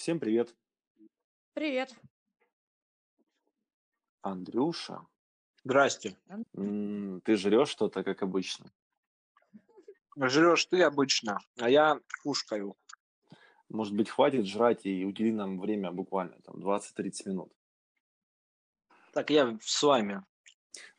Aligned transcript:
Всем 0.00 0.18
привет. 0.18 0.56
Привет. 1.52 1.94
Андрюша, 4.22 5.06
Здрасте. 5.62 6.16
м, 6.54 7.20
ты 7.20 7.36
жрешь 7.36 7.68
что-то, 7.68 8.02
как 8.02 8.22
обычно? 8.22 8.72
Жрешь 10.16 10.64
ты 10.64 10.82
обычно, 10.84 11.40
а 11.58 11.68
я 11.68 12.00
кушкаю. 12.22 12.78
Может 13.68 13.94
быть, 13.94 14.08
хватит 14.08 14.46
жрать 14.46 14.86
и 14.86 15.04
удели 15.04 15.32
нам 15.32 15.60
время 15.60 15.92
буквально 15.92 16.40
там 16.40 16.56
20-30 16.56 17.26
минут. 17.26 17.52
Так 19.12 19.28
я 19.28 19.58
с 19.60 19.82
вами. 19.82 20.24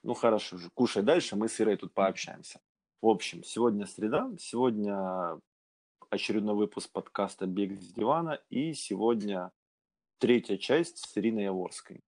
Ну 0.03 0.13
хорошо, 0.13 0.57
же, 0.57 0.69
кушай 0.75 1.01
дальше, 1.01 1.35
мы 1.35 1.49
с 1.49 1.59
Ирой 1.59 1.75
тут 1.75 1.91
пообщаемся. 1.95 2.61
В 3.01 3.07
общем, 3.07 3.43
сегодня 3.43 3.87
среда, 3.87 4.29
сегодня 4.37 5.41
очередной 6.11 6.55
выпуск 6.55 6.91
подкаста 6.91 7.47
«Бег 7.47 7.71
с 7.81 7.93
дивана» 7.93 8.41
и 8.49 8.73
сегодня 8.73 9.51
третья 10.17 10.57
часть 10.57 10.97
с 10.97 11.17
Ириной 11.17 11.45
Яворской. 11.45 12.03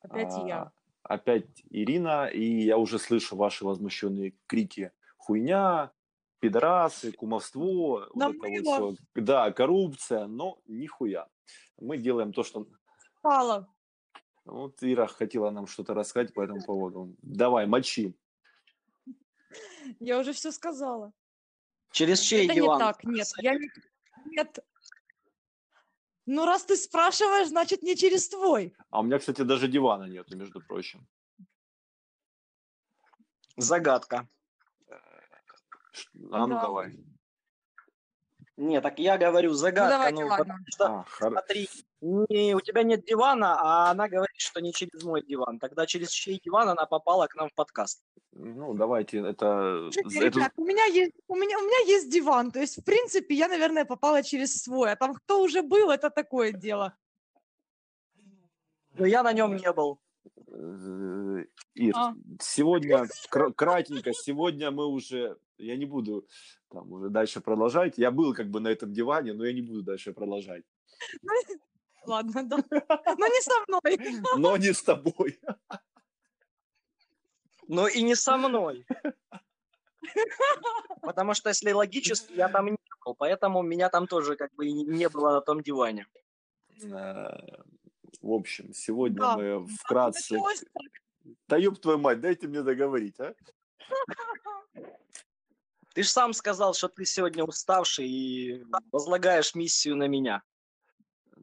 Опять 0.00 0.32
А, 0.32 0.48
я. 0.48 0.72
Опять 1.02 1.62
Ирина, 1.68 2.26
и 2.28 2.62
я 2.64 2.78
уже 2.78 2.98
слышу 2.98 3.36
ваши 3.36 3.66
возмущенные 3.66 4.34
крики 4.46 4.90
«хуйня», 5.18 5.92
«пидорасы», 6.40 7.12
«кумовство», 7.12 8.08
вот 8.14 8.34
это 8.34 8.48
вот 8.72 8.96
всё. 8.96 9.04
Да, 9.14 9.52
коррупция, 9.52 10.26
но 10.26 10.58
нихуя. 10.66 11.28
Мы 11.78 11.98
делаем 11.98 12.32
то, 12.32 12.42
что... 12.42 12.66
Пала. 13.20 13.68
Вот 14.46 14.82
Ира 14.82 15.08
хотела 15.08 15.50
нам 15.50 15.66
что-то 15.66 15.92
рассказать 15.92 16.32
по 16.32 16.40
этому 16.40 16.64
поводу. 16.64 17.14
Давай, 17.20 17.66
мочи. 17.66 18.16
Я 20.00 20.18
уже 20.18 20.32
все 20.32 20.52
сказала. 20.52 21.12
Через 21.92 22.20
чей 22.20 22.46
Это 22.46 22.54
диван? 22.54 22.78
не 22.78 22.84
так, 22.84 23.04
нет. 23.04 23.28
Я 23.38 23.54
не... 23.54 23.70
Нет. 24.26 24.58
Ну, 26.26 26.44
раз 26.44 26.64
ты 26.64 26.76
спрашиваешь, 26.76 27.48
значит, 27.48 27.82
не 27.82 27.96
через 27.96 28.28
твой. 28.28 28.74
А 28.90 29.00
у 29.00 29.02
меня, 29.04 29.18
кстати, 29.18 29.42
даже 29.42 29.68
дивана 29.68 30.04
нету, 30.04 30.36
между 30.36 30.60
прочим. 30.60 31.06
Загадка. 33.56 34.28
А 34.90 36.46
ну 36.46 36.48
Да. 36.54 36.62
давай. 36.62 36.98
Не, 38.56 38.80
так 38.80 38.98
я 38.98 39.16
говорю 39.18 39.52
загадка. 39.54 39.90
давайте, 39.90 40.22
ну, 40.22 40.28
ладно. 40.28 40.44
потому 40.44 40.64
что, 40.68 40.84
А, 40.86 41.28
смотри, 41.30 41.68
не, 42.00 42.54
у 42.54 42.60
тебя 42.60 42.82
нет 42.82 43.04
дивана, 43.04 43.56
а 43.60 43.90
она 43.90 44.08
говорит, 44.08 44.36
что 44.36 44.60
не 44.60 44.72
через 44.72 45.02
мой 45.04 45.22
диван. 45.22 45.58
Тогда 45.58 45.86
через 45.86 46.10
чей 46.10 46.40
диван 46.44 46.68
она 46.68 46.86
попала 46.86 47.26
к 47.26 47.34
нам 47.36 47.48
в 47.48 47.54
подкаст? 47.54 48.02
Ну, 48.32 48.74
давайте, 48.74 49.18
это... 49.18 49.90
Слушайте, 49.92 50.26
это- 50.26 50.38
ребят, 50.38 50.52
у 50.56 50.64
меня 50.64 50.84
есть, 50.84 51.12
у 51.26 51.36
меня, 51.36 51.58
у 51.58 51.62
меня 51.62 51.94
есть 51.94 52.10
диван, 52.10 52.50
то 52.50 52.60
есть, 52.60 52.78
в 52.78 52.84
принципе, 52.84 53.34
я, 53.34 53.48
наверное, 53.48 53.84
попала 53.86 54.22
через 54.22 54.62
свой, 54.62 54.92
а 54.92 54.96
там 54.96 55.14
кто 55.14 55.42
уже 55.42 55.62
был, 55.62 55.90
это 55.90 56.10
такое 56.10 56.52
дело. 56.52 56.94
Но 58.98 59.06
я 59.06 59.22
на 59.22 59.32
нем 59.32 59.56
не 59.56 59.72
был. 59.72 59.98
Э, 60.48 61.44
Ир, 61.74 61.94
А. 61.96 62.14
сегодня, 62.40 63.06
кра- 63.30 63.52
кратенько, 63.52 64.12
сегодня 64.12 64.70
мы 64.70 64.86
уже, 64.86 65.38
я 65.58 65.76
не 65.76 65.86
буду 65.86 66.26
там 66.70 66.92
уже 66.92 67.08
дальше 67.10 67.40
продолжать. 67.40 67.98
Я 67.98 68.10
был 68.10 68.34
как 68.34 68.50
бы 68.50 68.60
на 68.60 68.68
этом 68.68 68.92
диване, 68.92 69.32
но 69.32 69.44
я 69.46 69.52
не 69.52 69.62
буду 69.62 69.82
дальше 69.82 70.12
продолжать. 70.12 70.62
Ладно, 72.06 72.42
да. 72.44 72.56
Но 73.18 73.26
не 73.26 73.40
со 73.40 73.52
мной. 73.66 74.20
Но 74.36 74.56
не 74.56 74.72
с 74.72 74.82
тобой. 74.82 75.40
Но 77.68 77.88
и 77.88 78.02
не 78.02 78.14
со 78.14 78.36
мной. 78.36 78.86
Потому 81.02 81.34
что, 81.34 81.48
если 81.48 81.72
логически, 81.72 82.32
я 82.34 82.48
там 82.48 82.66
не 82.66 82.76
был, 83.04 83.14
поэтому 83.14 83.62
меня 83.62 83.88
там 83.88 84.06
тоже 84.06 84.36
как 84.36 84.54
бы 84.54 84.66
и 84.66 84.72
не 84.72 85.08
было 85.08 85.32
на 85.32 85.40
том 85.40 85.62
диване. 85.62 86.06
Э, 86.82 87.36
В 88.22 88.32
общем, 88.32 88.72
сегодня 88.72 89.18
Да. 89.18 89.36
мы 89.36 89.66
вкратце... 89.66 90.34
Началось 90.34 90.64
Да 91.48 91.56
ёб 91.56 91.78
твою 91.80 91.98
мать, 91.98 92.20
дайте 92.20 92.46
мне 92.46 92.62
договорить, 92.62 93.18
а? 93.18 93.34
Ты 95.94 96.02
же 96.02 96.08
сам 96.08 96.34
сказал, 96.34 96.74
что 96.74 96.88
ты 96.88 97.04
сегодня 97.06 97.42
уставший 97.42 98.06
и 98.06 98.64
возлагаешь 98.92 99.54
миссию 99.54 99.96
на 99.96 100.08
меня. 100.08 100.42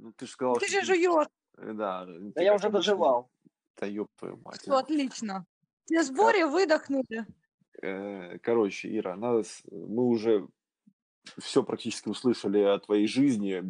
Ну, 0.03 0.11
ты 0.11 0.25
же 0.25 0.31
сказал, 0.33 0.55
Ты 0.59 0.67
что 0.67 0.81
же 0.81 0.85
жуешь. 0.95 1.27
Э, 1.57 1.71
Да. 1.73 2.05
Да 2.35 2.41
я 2.43 2.53
уже 2.55 2.69
доживал. 2.69 3.29
Да 3.77 3.85
ёб 3.87 4.09
твою 4.19 4.37
мать. 4.43 4.59
Все 4.61 4.75
отлично. 4.75 5.45
Все 5.85 6.03
сборе 6.03 6.45
выдохнули. 6.45 7.25
Э, 7.81 8.37
Короче, 8.39 8.89
Ира, 8.97 9.15
надо 9.15 9.43
с- 9.43 9.63
мы 9.71 10.03
уже 10.03 10.45
все 11.39 11.63
практически 11.63 12.09
услышали 12.09 12.59
о 12.59 12.79
твоей 12.79 13.07
жизни, 13.07 13.63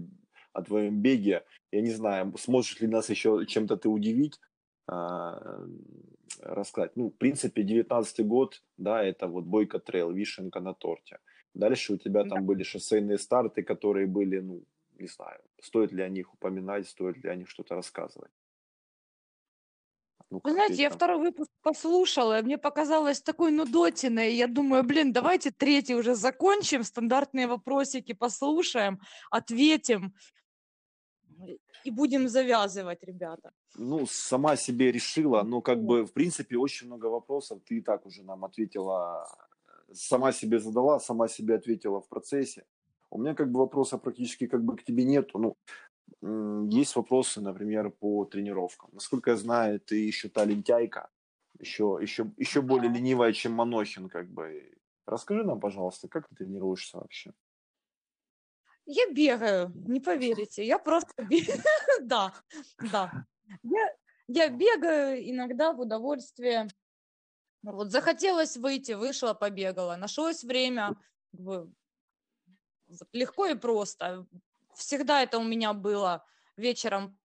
о 0.54 0.62
твоем 0.64 1.02
беге. 1.02 1.46
Я 1.72 1.82
не 1.82 1.92
знаю, 1.92 2.34
сможешь 2.40 2.82
ли 2.82 2.88
нас 2.88 3.10
еще 3.12 3.46
чем-то 3.46 3.78
ты 3.78 3.88
удивить, 3.90 4.40
а, 4.88 5.62
рассказать. 6.42 6.96
Ну, 6.96 7.10
в 7.10 7.18
принципе, 7.18 7.62
19 7.64 8.24
год, 8.28 8.64
да, 8.78 9.04
это 9.04 9.28
вот 9.28 9.46
Бойко 9.46 9.80
Трейл, 9.80 10.12
вишенка 10.12 10.60
на 10.62 10.74
торте. 10.74 11.20
Дальше 11.54 11.94
у 11.94 11.98
тебя 11.98 12.24
там 12.24 12.44
были 12.46 12.64
шоссейные 12.64 13.18
старты, 13.20 13.62
которые 13.62 14.08
были, 14.08 14.40
ну, 14.40 14.64
не 15.00 15.08
знаю, 15.08 15.40
стоит 15.64 15.92
ли 15.92 16.04
о 16.04 16.10
них 16.10 16.34
упоминать, 16.34 16.88
стоит 16.88 17.18
ли 17.24 17.30
о 17.30 17.36
них 17.36 17.50
что-то 17.50 17.76
рассказывать. 17.76 18.32
Ну, 20.30 20.42
Вы 20.44 20.52
знаете, 20.52 20.82
я 20.82 20.90
там? 20.90 20.98
второй 20.98 21.20
выпуск 21.20 21.52
послушала, 21.62 22.40
и 22.40 22.42
мне 22.42 22.58
показалось 22.58 23.22
такой 23.22 23.52
нудотиной. 23.52 24.34
Я 24.34 24.48
думаю, 24.48 24.84
блин, 24.84 25.14
давайте 25.14 25.52
третий 25.52 25.96
уже 25.96 26.16
закончим, 26.16 26.84
стандартные 26.84 27.48
вопросики 27.48 28.14
послушаем, 28.14 29.00
ответим 29.30 30.14
и 31.84 31.92
будем 31.92 32.28
завязывать, 32.28 33.04
ребята. 33.04 33.52
Ну, 33.76 34.06
сама 34.08 34.56
себе 34.56 34.92
решила, 34.92 35.44
но 35.44 35.62
как 35.62 35.84
бы, 35.84 36.04
в 36.04 36.14
принципе, 36.14 36.58
очень 36.58 36.88
много 36.88 37.08
вопросов 37.08 37.62
ты 37.66 37.78
и 37.78 37.82
так 37.82 38.06
уже 38.06 38.24
нам 38.24 38.44
ответила, 38.44 39.28
сама 39.94 40.32
себе 40.32 40.60
задала, 40.60 41.00
сама 41.00 41.28
себе 41.28 41.56
ответила 41.56 42.02
в 42.02 42.08
процессе. 42.08 42.66
У 43.14 43.20
меня 43.20 43.36
как 43.36 43.52
бы 43.52 43.60
вопросов 43.60 44.02
практически 44.02 44.48
как 44.48 44.64
бы 44.64 44.76
к 44.76 44.84
тебе 44.84 45.04
нету. 45.04 45.38
Ну, 45.40 46.68
есть 46.68 46.96
вопросы, 46.96 47.42
например, 47.42 47.92
по 47.92 48.26
тренировкам. 48.26 48.90
Насколько 48.94 49.32
я 49.32 49.38
знаю, 49.38 49.80
ты 49.80 49.98
еще 49.98 50.30
та 50.30 50.46
лентяйка, 50.46 51.10
еще, 51.60 52.00
еще, 52.02 52.32
еще 52.38 52.64
более 52.64 52.92
ленивая, 52.92 53.32
чем 53.34 53.54
Манохин, 53.54 54.10
как 54.10 54.28
бы. 54.30 54.74
Расскажи 55.06 55.44
нам, 55.44 55.60
пожалуйста, 55.60 56.08
как 56.08 56.28
ты 56.28 56.36
тренируешься 56.36 56.98
вообще? 56.98 57.34
Я 58.86 59.12
бегаю, 59.12 59.72
не 59.88 60.00
поверите, 60.00 60.66
я 60.66 60.80
просто 60.80 61.24
бегаю. 61.24 61.62
Да, 62.02 62.34
да. 62.92 63.26
Я, 63.62 63.96
я 64.28 64.50
бегаю 64.50 65.30
иногда 65.30 65.72
в 65.72 65.80
удовольствие. 65.80 66.68
Вот 67.62 67.92
захотелось 67.92 68.58
выйти, 68.58 68.94
вышла, 68.94 69.36
побегала. 69.36 69.98
Нашлось 69.98 70.44
время, 70.44 70.96
легко 73.12 73.48
и 73.48 73.56
просто. 73.56 74.26
Всегда 74.76 75.22
это 75.22 75.38
у 75.38 75.44
меня 75.44 75.74
было 75.74 76.26
вечером, 76.58 77.18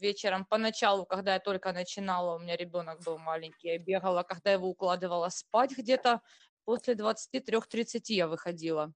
вечером 0.00 0.44
поначалу, 0.44 1.04
когда 1.04 1.34
я 1.34 1.40
только 1.40 1.72
начинала, 1.72 2.36
у 2.36 2.38
меня 2.38 2.56
ребенок 2.56 3.02
был 3.02 3.18
маленький, 3.18 3.68
я 3.68 3.78
бегала, 3.78 4.22
когда 4.22 4.52
его 4.52 4.68
укладывала 4.68 5.28
спать 5.28 5.76
где-то 5.76 6.20
после 6.64 6.94
23-30 6.94 8.00
я 8.08 8.28
выходила 8.28 8.92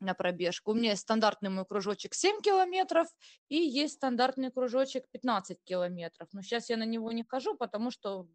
на 0.00 0.14
пробежку. 0.14 0.70
У 0.70 0.74
меня 0.74 0.90
есть 0.90 1.02
стандартный 1.02 1.50
мой 1.50 1.64
кружочек 1.64 2.14
7 2.14 2.40
километров 2.40 3.08
и 3.48 3.56
есть 3.56 3.94
стандартный 3.94 4.50
кружочек 4.50 5.04
15 5.10 5.58
километров. 5.64 6.28
Но 6.32 6.42
сейчас 6.42 6.70
я 6.70 6.76
на 6.76 6.84
него 6.84 7.10
не 7.12 7.24
хожу, 7.24 7.56
потому 7.56 7.90
что 7.90 8.28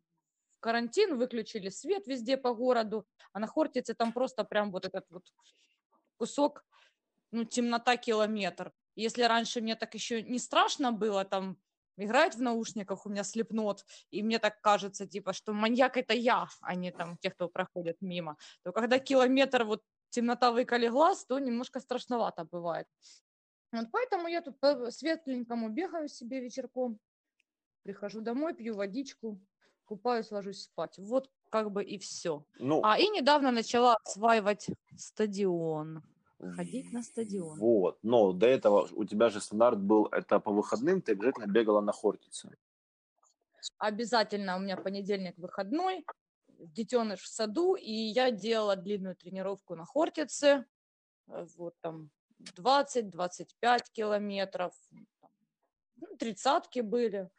карантин 0.59 1.17
выключили 1.17 1.69
свет 1.69 2.07
везде 2.07 2.37
по 2.37 2.53
городу, 2.53 3.05
а 3.33 3.39
на 3.39 3.47
Хортице 3.47 3.93
там 3.93 4.13
просто 4.13 4.43
прям 4.43 4.71
вот 4.71 4.85
этот 4.85 5.05
вот 5.09 5.23
кусок, 6.23 6.63
ну, 7.31 7.43
темнота 7.43 7.97
километр. 7.97 8.71
Если 8.95 9.23
раньше 9.23 9.61
мне 9.61 9.75
так 9.75 9.93
еще 9.93 10.23
не 10.23 10.39
страшно 10.39 10.91
было 10.91 11.25
там 11.25 11.57
играть 11.97 12.35
в 12.35 12.41
наушниках, 12.41 13.05
у 13.05 13.09
меня 13.09 13.23
слепнот, 13.23 13.85
и 14.11 14.23
мне 14.23 14.39
так 14.39 14.61
кажется, 14.61 15.05
типа, 15.05 15.33
что 15.33 15.53
маньяк 15.53 15.97
это 15.97 16.13
я, 16.13 16.47
а 16.61 16.75
не 16.75 16.91
там 16.91 17.17
те, 17.17 17.29
кто 17.29 17.49
проходит 17.49 17.97
мимо, 18.01 18.37
то 18.63 18.71
когда 18.71 18.99
километр 18.99 19.65
вот 19.65 19.81
темнота 20.09 20.51
выколи 20.51 20.87
глаз, 20.87 21.25
то 21.25 21.39
немножко 21.39 21.79
страшновато 21.79 22.45
бывает. 22.45 22.87
Вот 23.71 23.87
поэтому 23.91 24.27
я 24.29 24.41
тут 24.41 24.59
по 24.59 24.91
светленькому 24.91 25.69
бегаю 25.69 26.07
себе 26.07 26.39
вечерком, 26.39 26.99
прихожу 27.83 28.21
домой, 28.21 28.53
пью 28.53 28.75
водичку, 28.75 29.41
купаюсь, 29.85 30.31
ложусь 30.31 30.63
спать. 30.63 30.97
Вот 30.97 31.29
как 31.49 31.71
бы 31.71 31.83
и 31.83 31.97
все. 31.97 32.45
Ну, 32.59 32.81
А 32.83 32.97
и 32.97 33.09
недавно 33.09 33.51
начала 33.51 33.97
осваивать 34.05 34.67
стадион. 34.95 36.01
Ходить 36.51 36.91
на 36.91 37.03
стадион. 37.03 37.59
Вот, 37.59 37.99
но 38.03 38.33
до 38.33 38.47
этого 38.47 38.87
у 38.91 39.05
тебя 39.05 39.29
же 39.29 39.39
стандарт 39.39 39.79
был, 39.79 40.07
это 40.07 40.39
по 40.39 40.51
выходным 40.51 41.01
ты 41.01 41.13
обязательно 41.13 41.47
бегала 41.47 41.81
на 41.81 41.91
Хортице. 41.91 42.57
Обязательно 43.77 44.57
у 44.57 44.59
меня 44.59 44.77
понедельник 44.77 45.37
выходной, 45.37 46.05
детеныш 46.59 47.21
в 47.21 47.27
саду, 47.27 47.75
и 47.75 47.91
я 47.91 48.31
делала 48.31 48.75
длинную 48.75 49.15
тренировку 49.15 49.75
на 49.75 49.85
Хортице, 49.85 50.65
э, 51.27 51.45
вот 51.57 51.75
там 51.81 52.11
20-25 52.39 53.91
километров, 53.91 54.73
ну, 55.95 56.17
тридцатки 56.17 56.81
были. 56.81 57.29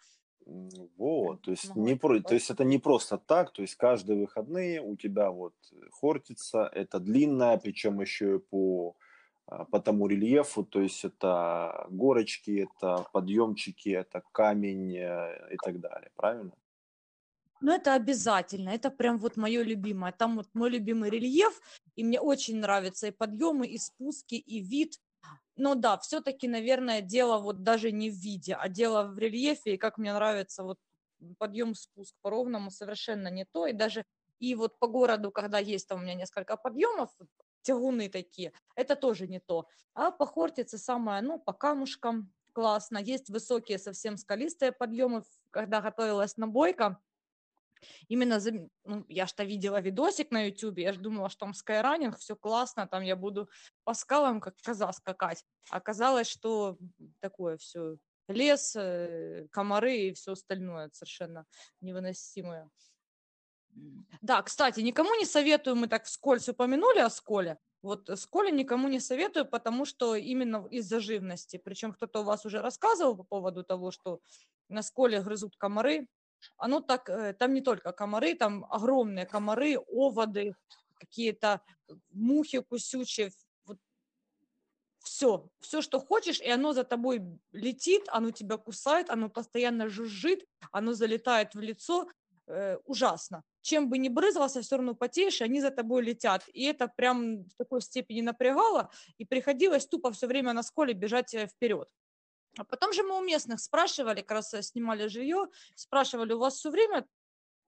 Вот, 0.46 1.42
то 1.42 1.50
есть, 1.52 1.74
не 1.74 1.94
про, 1.94 2.20
то 2.20 2.34
есть 2.34 2.50
это 2.50 2.64
не 2.64 2.78
просто 2.78 3.16
так, 3.16 3.52
то 3.52 3.62
есть 3.62 3.76
каждые 3.76 4.20
выходные 4.20 4.82
у 4.82 4.94
тебя 4.94 5.30
вот 5.30 5.54
хортица, 5.90 6.70
это 6.72 7.00
длинная, 7.00 7.56
причем 7.56 8.00
еще 8.00 8.36
и 8.36 8.38
по, 8.38 8.94
а, 9.46 9.64
по 9.64 9.80
тому 9.80 10.06
рельефу, 10.06 10.64
то 10.64 10.80
есть 10.82 11.04
это 11.04 11.86
горочки, 11.88 12.68
это 12.68 13.06
подъемчики, 13.12 13.88
это 13.88 14.22
камень 14.32 14.96
э, 14.96 15.54
и 15.54 15.56
так 15.56 15.80
далее, 15.80 16.10
правильно? 16.14 16.52
Ну, 17.60 17.72
это 17.72 17.94
обязательно, 17.94 18.68
это 18.68 18.90
прям 18.90 19.18
вот 19.18 19.38
мое 19.38 19.62
любимое, 19.62 20.12
там 20.12 20.36
вот 20.36 20.48
мой 20.52 20.68
любимый 20.68 21.08
рельеф, 21.08 21.62
и 21.96 22.04
мне 22.04 22.20
очень 22.20 22.58
нравятся 22.58 23.06
и 23.06 23.10
подъемы, 23.10 23.66
и 23.66 23.78
спуски, 23.78 24.34
и 24.34 24.60
вид, 24.60 25.00
но 25.56 25.74
да, 25.74 25.98
все-таки, 25.98 26.48
наверное, 26.48 27.00
дело 27.00 27.38
вот 27.38 27.62
даже 27.62 27.92
не 27.92 28.10
в 28.10 28.14
виде, 28.14 28.54
а 28.54 28.68
дело 28.68 29.04
в 29.04 29.18
рельефе, 29.18 29.74
и 29.74 29.78
как 29.78 29.98
мне 29.98 30.12
нравится 30.12 30.64
вот 30.64 30.78
подъем, 31.38 31.74
спуск 31.74 32.14
по 32.22 32.30
ровному 32.30 32.70
совершенно 32.70 33.28
не 33.28 33.44
то, 33.44 33.66
и 33.66 33.72
даже 33.72 34.04
и 34.40 34.54
вот 34.54 34.78
по 34.78 34.86
городу, 34.88 35.30
когда 35.30 35.58
есть 35.58 35.88
там 35.88 36.00
у 36.00 36.02
меня 36.02 36.14
несколько 36.14 36.56
подъемов, 36.56 37.10
тягуны 37.62 38.08
такие, 38.08 38.52
это 38.76 38.96
тоже 38.96 39.26
не 39.26 39.40
то. 39.40 39.66
А 39.94 40.10
по 40.10 40.26
Хортице 40.26 40.76
самое, 40.76 41.22
ну, 41.22 41.38
по 41.38 41.52
камушкам 41.52 42.32
классно. 42.52 42.98
Есть 42.98 43.30
высокие, 43.30 43.78
совсем 43.78 44.16
скалистые 44.16 44.72
подъемы. 44.72 45.24
Когда 45.50 45.80
готовилась 45.80 46.36
на 46.36 46.46
бойко, 46.46 46.98
именно, 48.08 48.40
за, 48.40 48.52
ну, 48.84 49.04
я 49.08 49.26
что 49.26 49.44
видела 49.44 49.80
видосик 49.80 50.30
на 50.30 50.48
ютюбе, 50.48 50.84
я 50.84 50.92
же 50.92 51.00
думала, 51.00 51.28
что 51.28 51.40
там 51.40 51.54
скайранинг, 51.54 52.18
все 52.18 52.36
классно, 52.36 52.86
там 52.86 53.02
я 53.02 53.16
буду 53.16 53.48
по 53.84 53.94
скалам 53.94 54.40
как 54.40 54.54
коза 54.62 54.92
скакать. 54.92 55.44
Оказалось, 55.70 56.28
что 56.28 56.78
такое 57.20 57.56
все 57.56 57.96
лес, 58.28 58.74
э, 58.76 59.46
комары 59.50 59.96
и 59.96 60.14
все 60.14 60.32
остальное 60.32 60.90
совершенно 60.92 61.46
невыносимое. 61.80 62.70
Да, 64.22 64.42
кстати, 64.42 64.80
никому 64.80 65.14
не 65.16 65.24
советую, 65.24 65.76
мы 65.76 65.88
так 65.88 66.04
вскользь 66.04 66.48
упомянули 66.48 67.00
о 67.00 67.10
сколе. 67.10 67.58
Вот 67.82 68.08
сколе 68.18 68.50
никому 68.50 68.88
не 68.88 69.00
советую, 69.00 69.44
потому 69.44 69.84
что 69.84 70.14
именно 70.14 70.66
из-за 70.70 71.00
живности. 71.00 71.60
Причем 71.62 71.92
кто-то 71.92 72.20
у 72.20 72.24
вас 72.24 72.46
уже 72.46 72.62
рассказывал 72.62 73.16
по 73.16 73.24
поводу 73.24 73.62
того, 73.62 73.90
что 73.90 74.20
на 74.68 74.82
сколе 74.82 75.20
грызут 75.20 75.56
комары 75.56 76.08
оно 76.56 76.80
так, 76.80 77.08
э, 77.08 77.32
там 77.34 77.54
не 77.54 77.60
только 77.60 77.92
комары, 77.92 78.34
там 78.34 78.64
огромные 78.70 79.26
комары, 79.26 79.78
оводы, 79.78 80.54
какие-то 80.94 81.60
мухи 82.12 82.60
кусючие, 82.60 83.30
вот 83.66 83.78
все, 85.00 85.48
все, 85.60 85.82
что 85.82 86.00
хочешь, 86.00 86.40
и 86.40 86.50
оно 86.50 86.72
за 86.72 86.84
тобой 86.84 87.22
летит, 87.52 88.04
оно 88.08 88.30
тебя 88.30 88.56
кусает, 88.56 89.10
оно 89.10 89.28
постоянно 89.28 89.88
жужжит, 89.88 90.46
оно 90.72 90.94
залетает 90.94 91.54
в 91.54 91.60
лицо, 91.60 92.08
э, 92.46 92.76
ужасно. 92.84 93.42
Чем 93.62 93.88
бы 93.88 93.98
ни 93.98 94.08
брызгался, 94.08 94.60
все 94.60 94.76
равно 94.76 94.94
потеешь, 94.94 95.42
они 95.42 95.60
за 95.60 95.70
тобой 95.70 96.02
летят. 96.02 96.44
И 96.52 96.64
это 96.64 96.88
прям 96.88 97.44
в 97.44 97.54
такой 97.56 97.80
степени 97.80 98.20
напрягало, 98.20 98.90
и 99.18 99.24
приходилось 99.24 99.86
тупо 99.86 100.10
все 100.12 100.26
время 100.26 100.52
на 100.52 100.62
сколе 100.62 100.94
бежать 100.94 101.34
э, 101.34 101.46
вперед. 101.46 101.88
А 102.56 102.64
потом 102.64 102.92
же 102.92 103.02
мы 103.02 103.18
у 103.18 103.22
местных 103.22 103.60
спрашивали, 103.60 104.20
как 104.20 104.30
раз 104.30 104.54
э, 104.54 104.62
снимали 104.62 105.08
жилье, 105.08 105.48
спрашивали, 105.74 106.32
у 106.32 106.38
вас 106.38 106.56
все 106.56 106.70
время 106.70 107.06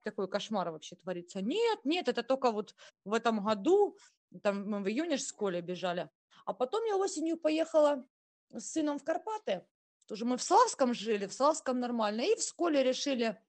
такой 0.02 0.28
кошмар 0.28 0.70
вообще 0.70 0.96
творится? 0.96 1.40
Нет, 1.40 1.80
нет, 1.84 2.08
это 2.08 2.22
только 2.22 2.52
вот 2.52 2.74
в 3.04 3.12
этом 3.12 3.44
году, 3.44 3.96
там 4.42 4.68
мы 4.68 4.82
в 4.82 4.88
июне 4.88 5.16
в 5.16 5.20
школе 5.20 5.60
бежали. 5.60 6.08
А 6.44 6.52
потом 6.52 6.84
я 6.84 6.96
осенью 6.96 7.36
поехала 7.36 8.06
с 8.52 8.72
сыном 8.72 8.98
в 8.98 9.04
Карпаты, 9.04 9.66
тоже 10.06 10.24
мы 10.24 10.36
в 10.36 10.42
Славском 10.42 10.94
жили, 10.94 11.26
в 11.26 11.32
Славском 11.32 11.80
нормально, 11.80 12.20
и 12.20 12.36
в 12.36 12.42
школе 12.42 12.82
решили 12.82 13.40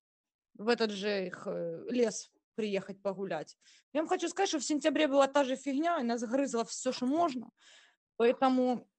в 0.55 0.67
этот 0.69 0.91
же 0.91 1.27
их 1.27 1.43
э, 1.45 1.85
лес 1.89 2.31
приехать 2.55 3.01
погулять. 3.03 3.55
Я 3.93 4.01
вам 4.01 4.09
хочу 4.09 4.27
сказать, 4.27 4.49
что 4.49 4.59
в 4.59 4.63
сентябре 4.63 5.07
была 5.07 5.27
та 5.27 5.43
же 5.43 5.55
фигня, 5.55 5.99
и 5.99 6.03
нас 6.03 6.23
все, 6.67 6.91
что 6.91 7.05
можно. 7.05 7.51
Поэтому 8.15 8.89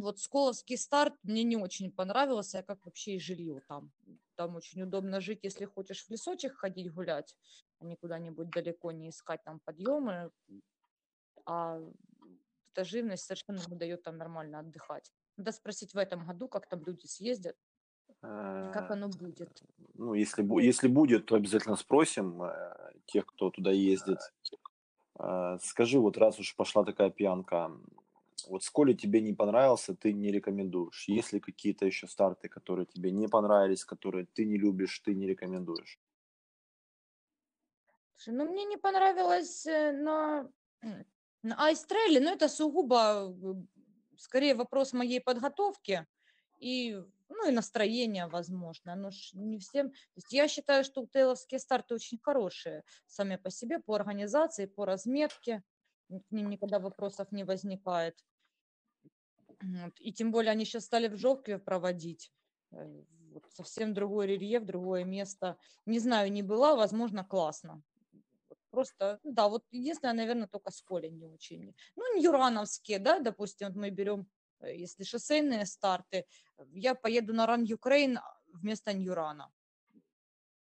вот 0.00 0.18
Сколовский 0.18 0.78
старт 0.78 1.14
мне 1.22 1.42
не 1.44 1.56
очень 1.56 1.90
понравился, 1.92 2.62
как 2.62 2.84
вообще 2.84 3.16
и 3.16 3.20
жилье 3.20 3.60
там. 3.68 3.92
Там 4.34 4.56
очень 4.56 4.82
удобно 4.82 5.20
жить, 5.20 5.40
если 5.42 5.64
хочешь 5.64 6.04
в 6.04 6.10
лесочек 6.10 6.54
ходить 6.54 6.92
гулять, 6.92 7.34
а 7.78 7.84
не 7.84 7.96
куда-нибудь 7.96 8.50
далеко 8.50 8.92
не 8.92 9.08
искать 9.10 9.42
там 9.44 9.60
подъемы. 9.60 10.30
А 11.46 11.80
эта 12.72 12.84
живность 12.84 13.24
совершенно 13.24 13.60
не 13.68 13.76
дает 13.76 14.02
там 14.02 14.18
нормально 14.18 14.58
отдыхать. 14.58 15.12
Надо 15.36 15.52
спросить 15.52 15.94
в 15.94 15.98
этом 15.98 16.26
году, 16.26 16.48
как 16.48 16.68
там 16.68 16.82
люди 16.84 17.06
съездят, 17.06 17.56
как 18.20 18.90
Э, 18.90 18.92
оно 18.92 19.08
будет. 19.08 19.62
Ну, 19.94 20.14
если, 20.14 20.42
если 20.62 20.88
будет, 20.88 21.26
то 21.26 21.36
обязательно 21.36 21.76
спросим 21.76 22.42
э, 22.42 22.92
тех, 23.06 23.26
кто 23.26 23.50
туда 23.50 23.70
ездит. 23.70 24.18
Э, 25.18 25.58
Скажи, 25.62 25.98
вот 25.98 26.16
раз 26.18 26.38
уж 26.38 26.54
пошла 26.56 26.84
такая 26.84 27.10
пьянка, 27.10 27.70
вот 28.46 28.64
сколе 28.64 28.94
тебе 28.94 29.20
не 29.20 29.32
понравился, 29.32 29.94
ты 29.94 30.12
не 30.12 30.30
рекомендуешь? 30.30 31.08
Есть 31.08 31.32
ли 31.32 31.40
какие-то 31.40 31.86
еще 31.86 32.06
старты, 32.06 32.48
которые 32.48 32.86
тебе 32.86 33.10
не 33.10 33.28
понравились, 33.28 33.84
которые 33.84 34.26
ты 34.26 34.44
не 34.44 34.58
любишь, 34.58 34.98
ты 35.00 35.14
не 35.14 35.26
рекомендуешь? 35.26 36.00
Ну 38.26 38.44
мне 38.50 38.64
не 38.64 38.76
понравилось 38.76 39.66
э, 39.66 39.92
на, 39.92 40.50
на 41.42 41.66
айстрейле, 41.66 42.20
но 42.20 42.30
это 42.30 42.48
сугубо 42.48 43.30
э, 43.30 43.54
скорее 44.18 44.54
вопрос 44.54 44.92
моей 44.92 45.20
подготовки 45.20 46.06
и, 46.58 47.02
ну, 47.28 47.48
и 47.48 47.52
настроения, 47.52 48.26
возможно. 48.26 48.92
Оно 48.92 49.10
не 49.34 49.58
всем... 49.58 49.90
То 49.90 50.16
есть 50.16 50.32
я 50.32 50.48
считаю, 50.48 50.84
что 50.84 51.02
утейловские 51.02 51.60
старты 51.60 51.94
очень 51.94 52.18
хорошие 52.18 52.82
сами 53.06 53.36
по 53.36 53.50
себе, 53.50 53.78
по 53.78 53.94
организации, 53.94 54.66
по 54.66 54.86
разметке. 54.86 55.62
К 56.08 56.30
ним 56.30 56.50
никогда 56.50 56.78
вопросов 56.78 57.32
не 57.32 57.44
возникает. 57.44 58.16
Вот. 59.66 59.94
И 59.98 60.12
тем 60.12 60.30
более 60.30 60.52
они 60.52 60.64
сейчас 60.64 60.84
стали 60.84 61.08
в 61.08 61.16
Жовкве 61.16 61.58
проводить. 61.58 62.32
Э, 62.72 63.02
вот 63.32 63.44
совсем 63.52 63.94
другой 63.94 64.26
рельеф, 64.26 64.64
другое 64.64 65.04
место. 65.04 65.56
Не 65.86 65.98
знаю, 65.98 66.32
не 66.32 66.42
была, 66.42 66.76
возможно, 66.76 67.24
классно. 67.24 67.82
Просто, 68.70 69.18
ну 69.24 69.32
да, 69.32 69.48
вот 69.48 69.64
единственное, 69.70 70.14
наверное, 70.14 70.48
только 70.48 70.70
Сколи 70.70 71.08
не 71.08 71.24
очень. 71.24 71.74
Ну, 71.96 72.18
Ньюрановские, 72.18 72.98
да, 72.98 73.18
допустим, 73.18 73.68
вот 73.68 73.76
мы 73.76 73.90
берем, 73.90 74.26
э, 74.60 74.76
если 74.76 75.04
шоссейные 75.04 75.66
старты, 75.66 76.26
я 76.72 76.94
поеду 76.94 77.34
на 77.34 77.46
Run 77.46 77.64
Ukraine 77.64 78.18
вместо 78.52 78.92
Ньюрана, 78.92 79.50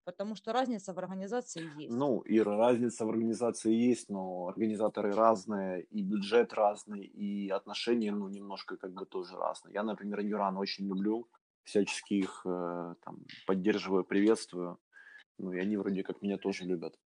потому 0.05 0.36
что 0.36 0.53
разница 0.53 0.93
в 0.93 1.00
организации 1.00 1.63
есть. 1.81 1.93
Ну, 1.93 2.19
и 2.22 2.39
разница 2.39 3.05
в 3.05 3.10
организации 3.10 3.74
есть, 3.74 4.10
но 4.10 4.48
организаторы 4.48 5.13
разные, 5.13 5.83
и 5.83 6.01
бюджет 6.01 6.53
разный, 6.53 7.03
и 7.03 7.50
отношения, 7.50 8.12
ну, 8.12 8.27
немножко 8.29 8.77
как 8.77 8.93
бы 8.93 9.05
тоже 9.05 9.36
разные. 9.36 9.74
Я, 9.74 9.83
например, 9.83 10.24
Ньюран 10.24 10.57
очень 10.57 10.88
люблю, 10.88 11.27
всячески 11.63 12.15
их 12.15 12.41
э, 12.45 12.95
там 13.03 13.25
поддерживаю, 13.45 14.03
приветствую. 14.03 14.79
Ну, 15.39 15.51
и 15.53 15.60
они 15.60 15.77
вроде 15.77 16.03
как 16.03 16.22
меня 16.22 16.38
тоже 16.38 16.65
любят. 16.65 17.00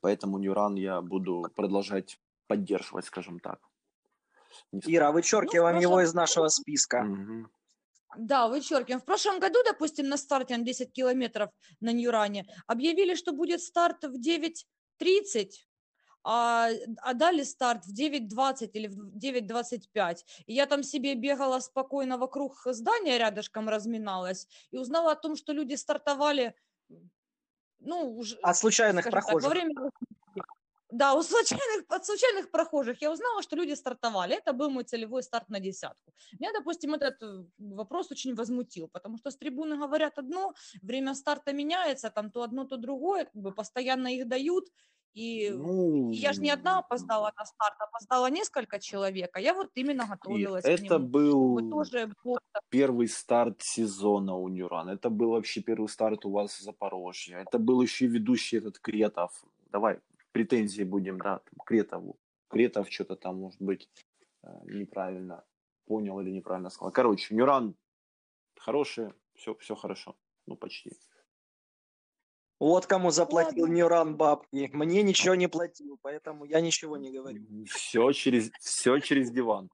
Поэтому 0.00 0.38
Ньюран 0.38 0.74
я 0.74 1.00
буду 1.00 1.46
продолжать 1.54 2.20
поддерживать, 2.46 3.06
скажем 3.06 3.40
так. 3.40 3.60
Ира, 4.72 5.12
вычеркиваем 5.12 5.76
Ну, 5.76 5.82
его 5.82 6.00
из 6.00 6.14
нашего 6.14 6.48
списка. 6.48 7.02
Мгм. 7.02 7.50
Да, 8.18 8.48
вычеркиваем. 8.48 9.00
В 9.00 9.04
прошлом 9.04 9.38
году, 9.40 9.58
допустим, 9.64 10.08
на 10.08 10.16
старте 10.16 10.56
на 10.56 10.64
10 10.64 10.92
километров 10.92 11.50
на 11.80 11.92
Ньюране 11.92 12.46
объявили, 12.66 13.14
что 13.14 13.32
будет 13.32 13.60
старт 13.62 14.04
в 14.04 14.18
9.30, 14.20 15.50
а, 16.24 16.68
а 17.02 17.14
дали 17.14 17.44
старт 17.44 17.84
в 17.86 17.92
9.20 17.94 18.70
или 18.72 18.88
в 18.88 19.16
9.25. 19.16 20.18
И 20.46 20.54
я 20.54 20.66
там 20.66 20.82
себе 20.82 21.14
бегала 21.14 21.60
спокойно 21.60 22.18
вокруг 22.18 22.62
здания 22.66 23.18
рядышком 23.18 23.68
разминалась 23.68 24.48
и 24.70 24.78
узнала 24.78 25.12
о 25.12 25.16
том, 25.16 25.36
что 25.36 25.52
люди 25.52 25.74
стартовали, 25.74 26.54
ну, 27.78 28.16
уже, 28.16 28.38
От 28.42 28.56
случайных 28.56 29.04
скажем 29.04 29.22
так, 29.22 29.42
во 29.42 29.48
прохожих. 29.48 29.50
время 29.50 29.74
да, 30.90 31.14
у 31.14 31.22
случайных, 31.22 31.84
от 31.88 32.06
случайных 32.06 32.50
прохожих 32.50 33.02
я 33.02 33.10
узнала, 33.10 33.42
что 33.42 33.56
люди 33.56 33.74
стартовали. 33.74 34.36
Это 34.36 34.52
был 34.52 34.70
мой 34.70 34.84
целевой 34.84 35.22
старт 35.22 35.48
на 35.48 35.58
десятку. 35.58 36.12
Меня, 36.38 36.52
допустим, 36.52 36.94
этот 36.94 37.22
э, 37.22 37.44
вопрос 37.58 38.12
очень 38.12 38.34
возмутил, 38.34 38.88
потому 38.88 39.18
что 39.18 39.30
с 39.30 39.36
трибуны 39.36 39.76
говорят 39.76 40.18
одно, 40.18 40.54
время 40.82 41.14
старта 41.14 41.52
меняется, 41.52 42.10
там 42.10 42.30
то 42.30 42.42
одно, 42.42 42.64
то 42.64 42.76
другое, 42.76 43.24
как 43.24 43.34
бы 43.34 43.52
постоянно 43.52 44.14
их 44.14 44.28
дают. 44.28 44.66
И, 45.14 45.50
Ну, 45.50 46.10
и 46.10 46.16
я 46.16 46.32
же 46.34 46.42
не 46.42 46.50
одна 46.50 46.78
опоздала 46.78 47.32
на 47.36 47.44
старт, 47.46 47.76
опоздало 47.80 48.30
несколько 48.30 48.78
человек, 48.78 49.30
а 49.32 49.40
я 49.40 49.54
вот 49.54 49.70
именно 49.74 50.02
и 50.02 50.06
готовилась 50.06 50.64
к 50.64 50.68
это 50.68 50.98
нему. 50.98 51.08
был 51.08 51.70
тоже 51.70 52.12
первый 52.68 53.08
старт 53.08 53.62
сезона 53.62 54.36
у 54.36 54.48
Ньюран. 54.48 54.90
Это 54.90 55.08
был 55.08 55.30
вообще 55.30 55.62
первый 55.62 55.88
старт 55.88 56.26
у 56.26 56.30
вас 56.30 56.52
в 56.58 56.62
Запорожье. 56.62 57.38
Это 57.48 57.58
был 57.58 57.80
еще 57.80 58.04
и 58.04 58.08
ведущий 58.08 58.58
этот 58.58 58.78
Кретов. 58.78 59.42
Давай 59.72 60.00
претензии 60.36 60.84
будем, 60.84 61.18
да, 61.18 61.38
там, 61.38 61.64
Кретову. 61.64 62.18
Кретов 62.48 62.90
что-то 62.90 63.16
там, 63.16 63.40
может 63.40 63.62
быть, 63.62 63.88
э, 64.42 64.48
неправильно 64.66 65.42
понял 65.86 66.20
или 66.20 66.30
неправильно 66.30 66.68
сказал. 66.68 66.92
Короче, 66.92 67.34
Нюран 67.34 67.74
хороший, 68.58 69.14
все, 69.34 69.54
все 69.54 69.74
хорошо. 69.74 70.14
Ну, 70.46 70.56
почти. 70.56 70.90
Вот 72.60 72.86
кому 72.86 73.10
заплатил 73.10 73.62
Ладно. 73.62 73.74
Нюран 73.74 74.16
бабки. 74.16 74.70
Мне 74.74 75.02
ничего 75.02 75.34
не 75.34 75.48
платил, 75.48 75.98
поэтому 76.02 76.44
я 76.44 76.60
ничего 76.60 76.98
не 76.98 77.10
говорю. 77.10 77.42
Все 77.66 78.12
через, 78.12 78.50
все 78.60 78.98
через 78.98 79.30
диван. 79.30 79.70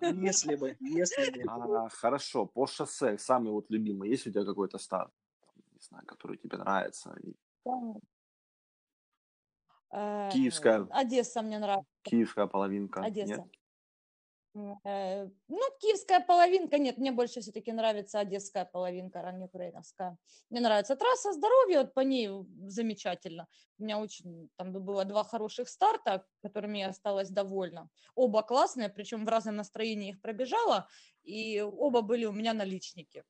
Если 0.00 0.54
бы, 0.54 0.76
если 0.78 1.30
бы. 1.32 1.42
А, 1.48 1.88
хорошо, 1.88 2.46
по 2.46 2.66
шоссе 2.68 3.18
самый 3.18 3.50
вот 3.50 3.70
любимый. 3.70 4.08
Есть 4.10 4.28
у 4.28 4.30
тебя 4.30 4.44
какой-то 4.44 4.78
старт? 4.78 5.10
Не 5.72 5.80
знаю, 5.80 6.06
который 6.06 6.36
тебе 6.36 6.58
нравится? 6.58 7.16
И 9.92 9.96
Э, 9.96 10.30
Киевская. 10.32 10.86
Одесса 10.90 11.42
мне 11.42 11.58
нравится. 11.58 11.86
Киевская 12.02 12.46
половинка. 12.46 13.02
Одесса. 13.02 13.36
Нет? 14.54 14.80
Э, 14.84 15.28
Ну, 15.48 15.60
киевская 15.80 16.20
половинка, 16.20 16.78
нет, 16.78 16.96
мне 16.98 17.12
больше 17.12 17.40
все-таки 17.40 17.72
нравится 17.72 18.20
одесская 18.20 18.64
половинка, 18.64 19.20
раннеукраиновская. 19.22 20.16
Мне 20.50 20.60
нравится 20.60 20.96
трасса 20.96 21.32
здоровья, 21.32 21.80
вот 21.80 21.94
по 21.94 22.00
ней 22.00 22.30
замечательно. 22.66 23.48
У 23.78 23.84
меня 23.84 23.98
очень, 23.98 24.48
там 24.56 24.72
было 24.72 25.04
два 25.04 25.24
хороших 25.24 25.68
старта, 25.68 26.24
которыми 26.42 26.78
я 26.78 26.88
осталась 26.88 27.28
довольна. 27.28 27.90
Оба 28.14 28.42
классные, 28.42 28.88
причем 28.88 29.26
в 29.26 29.28
разном 29.28 29.56
настроении 29.56 30.10
их 30.10 30.22
пробежала, 30.22 30.88
и 31.22 31.60
оба 31.60 32.00
были 32.00 32.24
у 32.24 32.32
меня 32.32 32.54
наличники. 32.54 33.24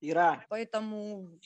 Ира, 0.00 0.44
Поэтому 0.48 1.38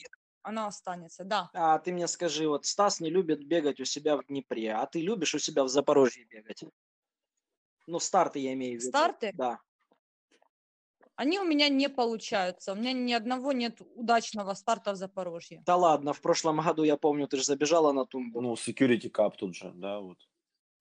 она 0.49 0.67
останется, 0.67 1.23
да. 1.23 1.49
а 1.53 1.79
ты 1.79 1.91
мне 1.91 2.07
скажи, 2.07 2.47
вот 2.47 2.65
Стас 2.65 2.99
не 2.99 3.09
любит 3.09 3.45
бегать 3.45 3.79
у 3.79 3.85
себя 3.85 4.17
в 4.17 4.25
Днепре, 4.25 4.73
а 4.73 4.85
ты 4.85 5.01
любишь 5.01 5.35
у 5.35 5.39
себя 5.39 5.63
в 5.63 5.69
Запорожье 5.69 6.25
бегать? 6.25 6.63
Ну, 7.87 7.99
старты 7.99 8.39
я 8.39 8.53
имею 8.53 8.79
в 8.79 8.83
виду. 8.83 8.89
Старты? 8.89 9.31
Да. 9.33 9.59
Они 11.15 11.39
у 11.39 11.43
меня 11.43 11.67
не 11.67 11.89
получаются. 11.89 12.71
У 12.71 12.75
меня 12.75 12.93
ни 12.93 13.11
одного 13.11 13.51
нет 13.51 13.81
удачного 13.95 14.53
старта 14.53 14.93
в 14.93 14.95
Запорожье. 14.95 15.61
Да 15.65 15.75
ладно, 15.75 16.13
в 16.13 16.21
прошлом 16.21 16.61
году, 16.61 16.83
я 16.83 16.95
помню, 16.97 17.27
ты 17.27 17.37
же 17.37 17.43
забежала 17.43 17.91
на 17.91 18.05
тумбу. 18.05 18.41
Ну, 18.41 18.53
security 18.53 19.11
cup 19.11 19.33
тут 19.37 19.55
же, 19.55 19.71
да, 19.75 19.99
вот. 19.99 20.17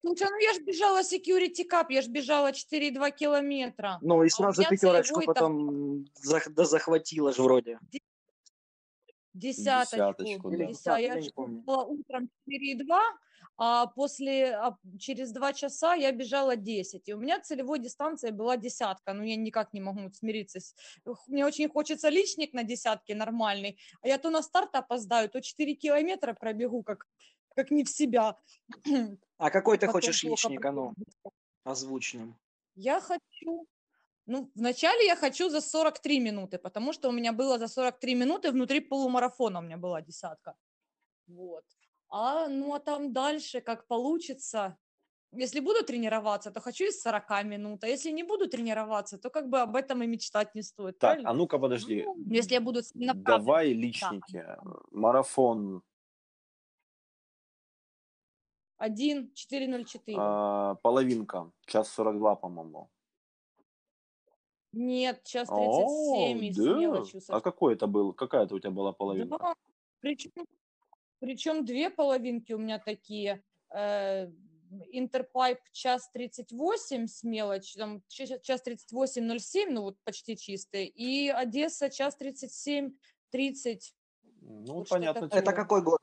Слушай, 0.01 0.29
ну 0.31 0.39
я 0.39 0.55
ж 0.55 0.61
бежала 0.65 1.03
security 1.03 1.67
cup, 1.69 1.87
я 1.91 2.03
ж 2.03 2.07
бежала 2.07 2.53
4,2 2.53 3.11
километра. 3.11 3.99
Ну, 4.01 4.23
и 4.23 4.29
а 4.29 4.31
сразу 4.31 4.61
меня 4.61 4.71
пятерочку 4.71 5.23
там 5.23 5.35
потом 5.35 6.05
да 6.55 6.65
захватила 6.65 7.33
же 7.33 7.43
вроде. 7.43 7.81
Десяточку. 9.35 9.97
Десяточку, 9.97 10.51
да. 10.51 10.65
деся- 10.65 10.99
я 10.99 11.17
бежала 11.17 11.85
утром 11.85 12.31
4,2, 12.47 13.01
а 13.57 13.87
после, 13.87 14.55
а 14.57 14.77
через 14.99 15.33
2 15.33 15.53
часа 15.53 15.95
я 15.95 16.13
бежала 16.13 16.57
10. 16.57 17.09
И 17.09 17.15
у 17.15 17.19
меня 17.19 17.41
целевой 17.41 17.79
дистанция 17.79 18.33
была 18.33 18.57
десятка. 18.57 19.13
Но 19.13 19.25
я 19.25 19.37
никак 19.37 19.73
не 19.73 19.81
могу 19.81 20.11
смириться. 20.13 20.61
Мне 21.27 21.45
очень 21.47 21.69
хочется 21.69 22.09
личник 22.09 22.53
на 22.53 22.63
десятке 22.65 23.15
нормальный. 23.15 23.79
А 24.03 24.09
я 24.09 24.19
то 24.19 24.31
на 24.31 24.43
старт 24.43 24.75
опоздаю, 24.75 25.29
то 25.29 25.41
4 25.41 25.75
километра 25.75 26.35
пробегу, 26.35 26.83
как, 26.83 27.07
как 27.55 27.71
не 27.71 27.85
в 27.85 27.89
себя. 27.89 28.37
А 29.39 29.51
какой 29.51 29.79
ты 29.79 29.87
Потом 29.87 30.01
хочешь 30.01 30.23
личник, 30.25 30.65
а 30.65 30.73
ну, 30.73 30.95
озвучь 31.65 32.15
нам. 32.15 32.37
Я 32.75 33.01
хочу... 33.01 33.67
Ну, 34.29 34.51
вначале 34.55 35.07
я 35.07 35.17
хочу 35.17 35.49
за 35.49 35.61
43 35.61 36.21
минуты, 36.21 36.59
потому 36.59 36.93
что 36.93 37.09
у 37.09 37.13
меня 37.13 37.33
было 37.33 37.59
за 37.59 37.67
43 37.67 38.15
минуты 38.15 38.51
внутри 38.51 38.81
полумарафона 38.81 39.59
у 39.59 39.63
меня 39.63 39.79
была 39.79 40.03
десятка. 40.03 40.55
Вот. 41.27 41.65
А, 42.11 42.49
ну, 42.49 42.75
а 42.75 42.79
там 42.79 43.13
дальше, 43.13 43.61
как 43.63 43.87
получится. 43.87 44.77
Если 45.33 45.61
буду 45.61 45.83
тренироваться, 45.83 46.51
то 46.51 46.61
хочу 46.61 46.85
из 46.85 47.01
40 47.03 47.45
минут. 47.45 47.85
А 47.85 47.87
если 47.87 48.13
не 48.13 48.23
буду 48.23 48.49
тренироваться, 48.49 49.17
то 49.19 49.31
как 49.31 49.49
бы 49.49 49.61
об 49.61 49.75
этом 49.75 50.03
и 50.03 50.07
мечтать 50.07 50.55
не 50.55 50.63
стоит. 50.63 50.99
Так, 50.99 51.11
правильно? 51.11 51.31
а 51.31 51.35
ну-ка 51.35 51.59
подожди. 51.59 52.03
Ну, 52.05 52.17
если 52.35 52.55
я 52.55 52.61
буду. 52.61 52.83
Давай 52.95 53.73
личники. 53.73 54.45
Марафон 54.91 55.83
1, 58.77 59.33
404. 59.35 60.17
а, 60.21 60.75
половинка. 60.83 61.51
Час 61.67 61.89
42, 61.93 62.37
по-моему. 62.37 62.91
Нет, 64.73 65.25
час 65.25 65.49
О, 65.51 65.55
37 65.57 66.45
и 66.45 66.53
с 66.53 66.57
да? 66.57 66.79
мелочью. 66.79 67.21
А 67.29 67.41
какой 67.41 67.75
это 67.75 67.87
был? 67.87 68.13
Какая 68.13 68.45
это 68.45 68.55
у 68.55 68.59
тебя 68.59 68.71
была 68.71 68.93
половинка? 68.93 69.39
Да, 69.39 69.55
причем, 70.01 70.31
причем 71.21 71.65
две 71.65 71.91
половинки 71.91 72.53
у 72.53 72.59
меня 72.59 72.79
такие. 72.79 73.43
Э, 73.75 74.31
Интерпайп 74.93 75.61
час 75.73 76.11
38 76.11 77.07
с 77.07 77.23
мелочью, 77.25 77.79
там 77.81 78.03
ч- 78.09 78.39
час 78.43 78.63
38.07, 78.67 79.71
ну 79.71 79.81
вот 79.81 79.97
почти 80.05 80.37
чистые, 80.37 80.87
и 80.89 81.31
Одесса 81.31 81.89
час 81.89 82.17
37 82.17 82.93
30. 83.31 83.95
Ну, 84.43 84.75
Вот 84.75 84.89
понятно. 84.91 85.23
такое. 85.23 85.41
Это 85.41 85.53
какой 85.55 85.83
год? 85.83 86.01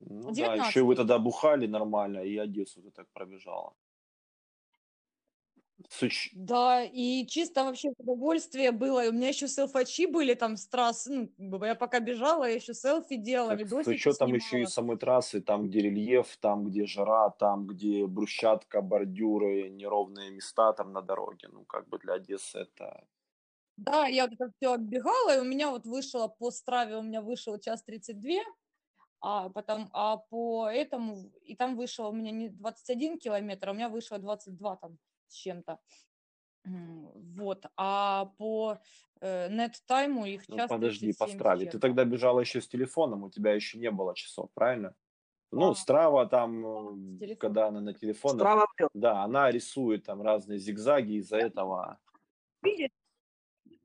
Ну 0.00 0.32
да, 0.32 0.54
еще 0.54 0.80
19-й. 0.80 0.82
вы 0.82 0.96
тогда 0.96 1.18
бухали 1.20 1.66
нормально, 1.68 2.24
и 2.24 2.36
Одессу 2.36 2.82
ты 2.82 2.90
так 2.90 3.06
пробежала. 3.12 3.74
С 5.88 6.02
уч- 6.02 6.30
Да, 6.32 6.82
и 6.82 7.26
чисто 7.26 7.64
вообще 7.64 7.90
удовольствие 7.96 8.72
было. 8.72 9.04
И 9.04 9.08
у 9.08 9.12
меня 9.12 9.28
еще 9.28 9.46
селфачи 9.48 10.06
были 10.06 10.34
там 10.34 10.56
с 10.56 10.66
трасс. 10.66 11.06
Ну, 11.06 11.64
я 11.64 11.74
пока 11.74 12.00
бежала, 12.00 12.44
я 12.44 12.54
еще 12.56 12.74
селфи 12.74 13.16
делала, 13.16 13.56
так, 13.56 13.60
с 13.60 13.62
видосики 13.62 13.90
учетом 13.90 14.34
еще 14.34 14.62
и 14.62 14.66
снимала. 14.66 14.66
самой 14.66 14.98
трассы, 14.98 15.40
там, 15.40 15.68
где 15.68 15.80
рельеф, 15.80 16.36
там, 16.38 16.64
где 16.64 16.84
жара, 16.86 17.30
там, 17.30 17.66
где 17.66 18.06
брусчатка, 18.06 18.82
бордюры, 18.82 19.68
неровные 19.70 20.30
места 20.30 20.72
там 20.72 20.92
на 20.92 21.00
дороге. 21.02 21.48
Ну, 21.52 21.64
как 21.64 21.88
бы 21.88 21.98
для 21.98 22.14
Одессы 22.14 22.58
это... 22.58 23.06
Да, 23.76 24.06
я 24.06 24.24
вот 24.24 24.32
это 24.34 24.50
все 24.56 24.72
оббегала, 24.74 25.36
и 25.36 25.40
у 25.40 25.44
меня 25.44 25.70
вот 25.70 25.86
вышло 25.86 26.26
по 26.26 26.50
страве, 26.50 26.96
у 26.96 27.02
меня 27.02 27.22
вышел 27.22 27.58
час 27.60 27.84
32, 27.84 28.40
а 29.20 29.48
потом, 29.50 29.88
а 29.92 30.16
по 30.16 30.68
этому, 30.68 31.32
и 31.44 31.56
там 31.56 31.76
вышло 31.76 32.08
у 32.08 32.12
меня 32.12 32.32
не 32.32 32.48
21 32.48 33.18
километр, 33.18 33.68
а 33.68 33.72
у 33.72 33.74
меня 33.74 33.88
вышло 33.88 34.18
22 34.18 34.76
там 34.76 34.98
с 35.28 35.34
чем-то. 35.34 35.78
Вот, 36.64 37.64
а 37.76 38.26
по 38.36 38.78
э, 39.20 39.48
нет-тайму 39.50 40.26
их 40.26 40.46
Ну, 40.48 40.56
час 40.56 40.68
подожди, 40.68 41.12
по 41.12 41.24
37 41.24 41.28
с 41.28 41.32
страве. 41.34 41.70
Ты 41.70 41.78
тогда 41.78 42.04
бежала 42.04 42.40
еще 42.40 42.60
с 42.60 42.68
телефоном, 42.68 43.24
у 43.24 43.30
тебя 43.30 43.54
еще 43.54 43.78
не 43.78 43.90
было 43.90 44.14
часов, 44.14 44.50
правильно? 44.52 44.94
Ну, 45.50 45.70
Да. 45.70 45.74
Страва 45.74 46.26
там, 46.26 47.18
когда 47.40 47.68
она 47.68 47.80
на 47.80 47.94
телефонах, 47.94 48.40
Страва 48.40 48.66
да, 48.92 49.22
она 49.22 49.50
рисует 49.50 50.04
там 50.04 50.20
разные 50.20 50.58
зигзаги, 50.58 51.12
из-за 51.20 51.38
этого 51.38 51.98
Видишь? 52.62 52.90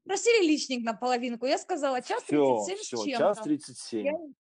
Просили 0.03 0.45
личник 0.45 0.83
на 0.83 0.93
половинку, 0.93 1.45
я 1.45 1.57
сказала 1.57 2.01
час 2.01 2.23
все, 2.23 2.65
37 2.65 2.77
все, 2.77 2.97
с 2.97 3.03
чем-то. 3.05 3.17
час 3.17 3.39
37. 3.41 4.05
Я, 4.05 4.11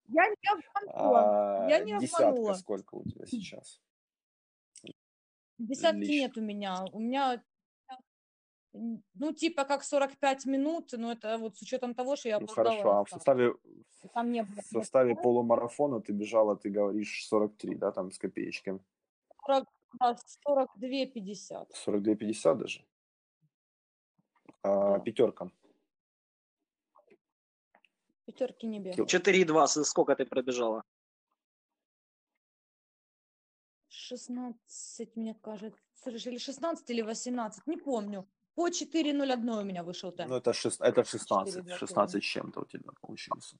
я 0.08 0.28
не 0.28 0.48
обманула, 0.48 1.68
я 1.68 1.76
А, 1.76 1.84
не 1.84 1.98
десятка 1.98 2.28
обманула. 2.28 2.54
сколько 2.54 2.94
у 2.94 3.04
тебя 3.04 3.26
сейчас? 3.26 3.82
Десятки 5.58 5.98
Лич- 6.02 6.20
нет 6.20 6.36
у 6.36 6.40
меня. 6.40 6.84
У 6.92 6.98
меня, 7.00 7.42
ну, 8.72 9.32
типа 9.32 9.64
как 9.64 9.84
45 9.84 10.46
минут, 10.46 10.92
но 10.92 11.12
это 11.12 11.38
вот 11.38 11.56
с 11.56 11.62
учетом 11.62 11.94
того, 11.94 12.16
что 12.16 12.28
я 12.28 12.38
Ну 12.40 12.44
опоздала 12.46 12.70
хорошо, 12.70 12.90
а 12.98 13.04
в 13.04 13.08
составе, 13.10 13.54
Там 14.12 14.32
не 14.32 14.42
было 14.42 14.60
в 14.62 14.66
составе 14.66 15.10
нет 15.14 15.22
полумарафона 15.22 16.00
ты 16.00 16.12
бежала, 16.12 16.56
ты 16.56 16.70
говоришь, 16.70 17.26
43, 17.28 17.74
да, 17.76 17.92
там 17.92 18.10
с 18.10 18.18
копеечками? 18.18 18.80
40, 19.46 19.68
да, 20.00 20.16
42-50. 20.46 21.70
42-50 21.86 22.58
даже? 22.58 22.84
А, 24.62 24.92
Да. 24.94 24.98
пятерка. 24.98 25.50
Пятерки 28.26 28.66
не 28.66 28.80
бегаю. 28.80 28.94
Кил- 29.06 29.06
4,2, 29.06 29.66
с- 29.66 29.84
сколько 29.84 30.16
ты 30.16 30.24
пробежала? 30.24 30.82
16, 34.04 35.16
мне 35.16 35.34
кажется, 35.34 36.10
или 36.10 36.38
16 36.38 36.90
или 36.90 37.02
18, 37.02 37.66
не 37.66 37.76
помню. 37.76 38.28
По 38.54 38.68
4.01 38.68 39.60
у 39.60 39.64
меня 39.64 39.82
вышел 39.82 40.12
темп. 40.12 40.30
Ну, 40.30 40.36
это, 40.36 40.52
шест- 40.52 40.80
это 40.80 41.04
16, 41.04 41.64
4,20. 41.64 41.78
16 41.78 42.22
с 42.22 42.26
чем-то 42.26 42.60
у 42.60 42.64
тебя 42.64 42.92
получился. 43.00 43.56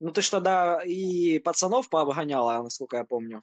Ну, 0.00 0.10
ты 0.10 0.22
ж 0.22 0.30
тогда 0.30 0.82
и 0.84 1.38
пацанов 1.38 1.88
пообгоняла, 1.88 2.62
насколько 2.62 2.96
я 2.96 3.04
помню. 3.04 3.42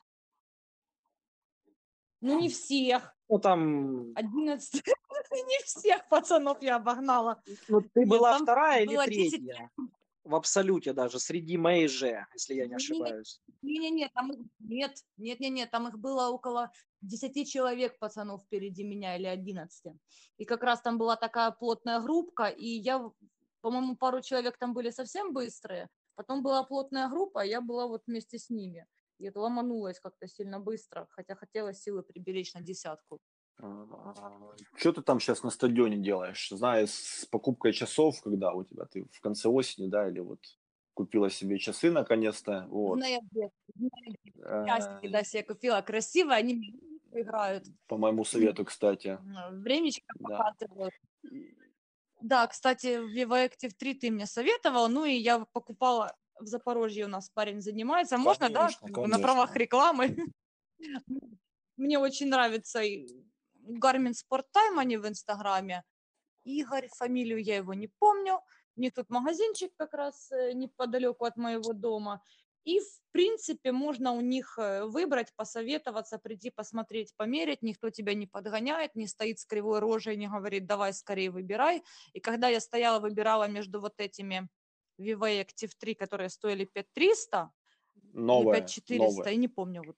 Ну, 2.21 2.39
не 2.39 2.49
всех. 2.49 3.15
Ну, 3.29 3.39
там, 3.39 4.13
11. 4.15 4.83
не 5.31 5.63
всех 5.63 6.07
пацанов 6.09 6.61
я 6.61 6.77
обогнала. 6.77 7.43
ну, 7.67 7.81
ты 7.81 7.99
Нет, 7.99 8.09
была 8.09 8.39
вторая 8.39 8.83
или 8.83 8.95
было 8.95 9.07
10 9.07 9.31
третья? 9.31 9.69
В 10.25 10.35
абсолюте 10.35 10.93
даже, 10.93 11.19
среди 11.19 11.57
моей 11.57 11.87
же, 11.89 12.25
если 12.33 12.53
я 12.53 12.65
не 12.65 12.71
Нет. 12.71 12.77
ошибаюсь. 12.77 13.41
Не-не-не, 13.61 14.09
там 14.09 14.31
их 14.31 14.39
нет, 14.59 14.97
нет-не-не, 15.17 15.65
там 15.65 15.87
их 15.89 15.99
было 15.99 16.29
около 16.29 16.71
10 17.01 17.45
человек, 17.45 17.99
пацанов, 17.99 18.43
впереди 18.45 18.83
меня, 18.85 19.17
или 19.17 19.25
11. 19.25 19.99
И 20.37 20.45
как 20.45 20.63
раз 20.63 20.81
там 20.81 20.97
была 20.97 21.17
такая 21.17 21.51
плотная 21.51 21.99
группка, 21.99 22.45
и 22.45 22.65
я, 22.67 23.11
по-моему, 23.61 23.97
пару 23.97 24.21
человек 24.21 24.57
там 24.57 24.73
были 24.73 24.91
совсем 24.91 25.33
быстрые, 25.33 25.89
потом 26.15 26.41
была 26.41 26.63
плотная 26.63 27.09
группа, 27.09 27.41
а 27.41 27.45
я 27.45 27.59
была 27.59 27.87
вот 27.87 28.03
вместе 28.07 28.37
с 28.37 28.49
ними. 28.49 28.87
И 29.19 29.25
это 29.25 29.41
ломанулось 29.41 29.99
как-то 29.99 30.27
сильно 30.27 30.59
быстро, 30.59 31.07
хотя 31.11 31.35
хотела 31.35 31.73
силы 31.73 32.01
приберечь 32.01 32.53
на 32.53 32.61
десятку. 32.61 33.19
Что 34.75 34.91
ты 34.91 35.01
там 35.01 35.19
сейчас 35.19 35.43
на 35.43 35.49
стадионе 35.49 35.97
делаешь? 35.97 36.49
Знаю, 36.49 36.87
с 36.87 37.25
покупкой 37.31 37.73
часов, 37.73 38.21
когда 38.21 38.51
у 38.53 38.63
тебя 38.63 38.85
ты 38.85 39.05
в 39.11 39.21
конце 39.21 39.47
осени, 39.47 39.87
да, 39.87 40.09
или 40.09 40.19
вот 40.19 40.39
купила 40.93 41.29
себе 41.29 41.57
часы 41.57 41.91
наконец-то. 41.91 42.67
Вот. 42.69 42.95
В 42.95 42.99
ноябре. 42.99 43.49
Часики, 44.67 45.07
да, 45.07 45.23
себе 45.23 45.43
купила 45.43 45.81
красиво, 45.81 46.33
они 46.33 46.79
играют. 47.11 47.65
По 47.87 47.97
моему 47.97 48.25
совету, 48.25 48.65
кстати. 48.65 49.19
Времечко 49.51 50.13
да. 50.19 50.37
показывают. 50.37 50.93
Да, 52.21 52.47
кстати, 52.47 52.99
в 52.99 53.15
Vivo 53.15 53.49
Active 53.49 53.73
3 53.77 53.93
ты 53.95 54.11
мне 54.11 54.25
советовал, 54.25 54.87
ну 54.87 55.05
и 55.05 55.13
я 55.13 55.45
покупала 55.51 56.15
в 56.39 56.45
Запорожье 56.45 57.05
у 57.05 57.09
нас 57.09 57.29
парень 57.29 57.61
занимается. 57.61 58.17
Можно, 58.17 58.49
конечно, 58.49 58.87
да, 58.87 58.93
конечно. 58.93 59.17
на 59.17 59.23
правах 59.23 59.55
рекламы? 59.55 60.17
Мне 61.77 61.99
очень 61.99 62.27
нравится 62.27 62.81
Garmin 63.67 64.13
Sport 64.13 64.45
Time, 64.55 64.79
они 64.79 64.97
в 64.97 65.07
Инстаграме. 65.07 65.83
Игорь, 66.43 66.89
фамилию 66.89 67.41
я 67.41 67.57
его 67.57 67.73
не 67.73 67.87
помню. 67.87 68.41
У 68.75 68.81
них 68.81 68.93
тут 68.93 69.09
магазинчик 69.09 69.71
как 69.77 69.93
раз 69.93 70.31
э, 70.31 70.53
неподалеку 70.53 71.25
от 71.25 71.37
моего 71.37 71.73
дома. 71.73 72.21
И, 72.65 72.79
в 72.79 73.01
принципе, 73.11 73.71
можно 73.71 74.13
у 74.13 74.21
них 74.21 74.57
э, 74.57 74.85
выбрать, 74.85 75.33
посоветоваться, 75.35 76.17
прийти 76.17 76.49
посмотреть, 76.49 77.13
померить. 77.15 77.61
Никто 77.61 77.89
тебя 77.89 78.13
не 78.13 78.25
подгоняет, 78.25 78.95
не 78.95 79.07
стоит 79.07 79.39
с 79.39 79.45
кривой 79.45 79.79
рожей, 79.79 80.17
не 80.17 80.27
говорит, 80.27 80.65
давай 80.65 80.93
скорее 80.93 81.29
выбирай. 81.29 81.83
И 82.13 82.19
когда 82.19 82.47
я 82.47 82.59
стояла, 82.59 82.99
выбирала 82.99 83.47
между 83.47 83.79
вот 83.79 83.93
этими 83.97 84.49
Vivo 84.99 85.41
Active 85.41 85.71
3, 85.77 85.95
которые 85.95 86.29
стоили 86.29 86.65
5300, 86.65 87.51
новые, 88.13 88.61
5400, 88.61 89.17
новые. 89.17 89.33
я 89.33 89.37
не 89.37 89.47
помню, 89.47 89.83
вот 89.85 89.97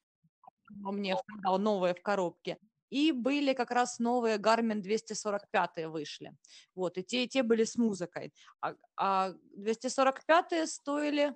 мне 0.70 1.16
новые 1.58 1.94
в 1.94 2.02
коробке 2.02 2.58
и 2.90 3.12
были 3.12 3.54
как 3.54 3.72
раз 3.72 4.00
новые 4.00 4.38
Garmin 4.38 4.82
245 4.82 5.86
вышли. 5.88 6.36
Вот, 6.76 6.98
и 6.98 7.04
те, 7.04 7.24
и 7.24 7.28
те 7.28 7.44
были 7.44 7.64
с 7.64 7.76
музыкой. 7.76 8.34
А, 8.62 8.76
а 8.96 9.34
245 9.56 10.70
стоили 10.70 11.34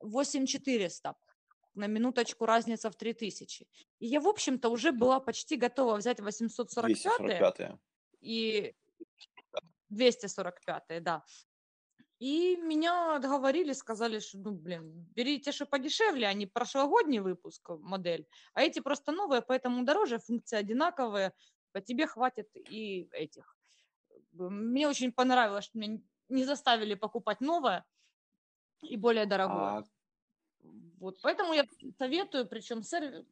8400 0.00 1.14
на 1.74 1.86
минуточку 1.86 2.46
разница 2.46 2.90
в 2.90 2.96
3000. 2.96 3.66
И 4.00 4.06
я, 4.06 4.20
в 4.20 4.28
общем-то, 4.28 4.68
уже 4.68 4.92
была 4.92 5.20
почти 5.20 5.56
готова 5.56 5.96
взять 5.96 6.20
845 6.20 7.02
245 7.02 7.78
и 8.20 8.74
245 9.88 11.02
да. 11.02 11.24
И 12.22 12.56
меня 12.56 13.16
отговорили, 13.16 13.72
сказали, 13.72 14.20
что, 14.20 14.38
ну, 14.38 14.52
блин, 14.52 15.08
берите, 15.16 15.50
что 15.50 15.66
подешевле, 15.66 16.28
а 16.28 16.32
не 16.32 16.46
прошлогодний 16.46 17.18
выпуск 17.18 17.68
модель, 17.80 18.28
а 18.54 18.62
эти 18.62 18.78
просто 18.78 19.10
новые, 19.10 19.42
поэтому 19.42 19.84
дороже, 19.84 20.20
функции 20.20 20.54
одинаковые, 20.54 21.32
по 21.72 21.80
тебе 21.80 22.06
хватит 22.06 22.48
и 22.70 23.08
этих. 23.10 23.56
Мне 24.34 24.86
очень 24.86 25.10
понравилось, 25.10 25.64
что 25.64 25.78
меня 25.78 25.98
не 26.28 26.44
заставили 26.44 26.94
покупать 26.94 27.40
новое 27.40 27.84
и 28.82 28.96
более 28.96 29.26
дорогое. 29.26 29.78
А... 29.78 29.84
Вот, 31.00 31.18
поэтому 31.22 31.54
я 31.54 31.66
советую, 31.98 32.46
причем 32.46 32.84
сервис 32.84 33.24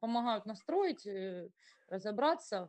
помогают 0.00 0.44
настроить, 0.44 1.06
э, 1.06 1.48
разобраться. 1.88 2.68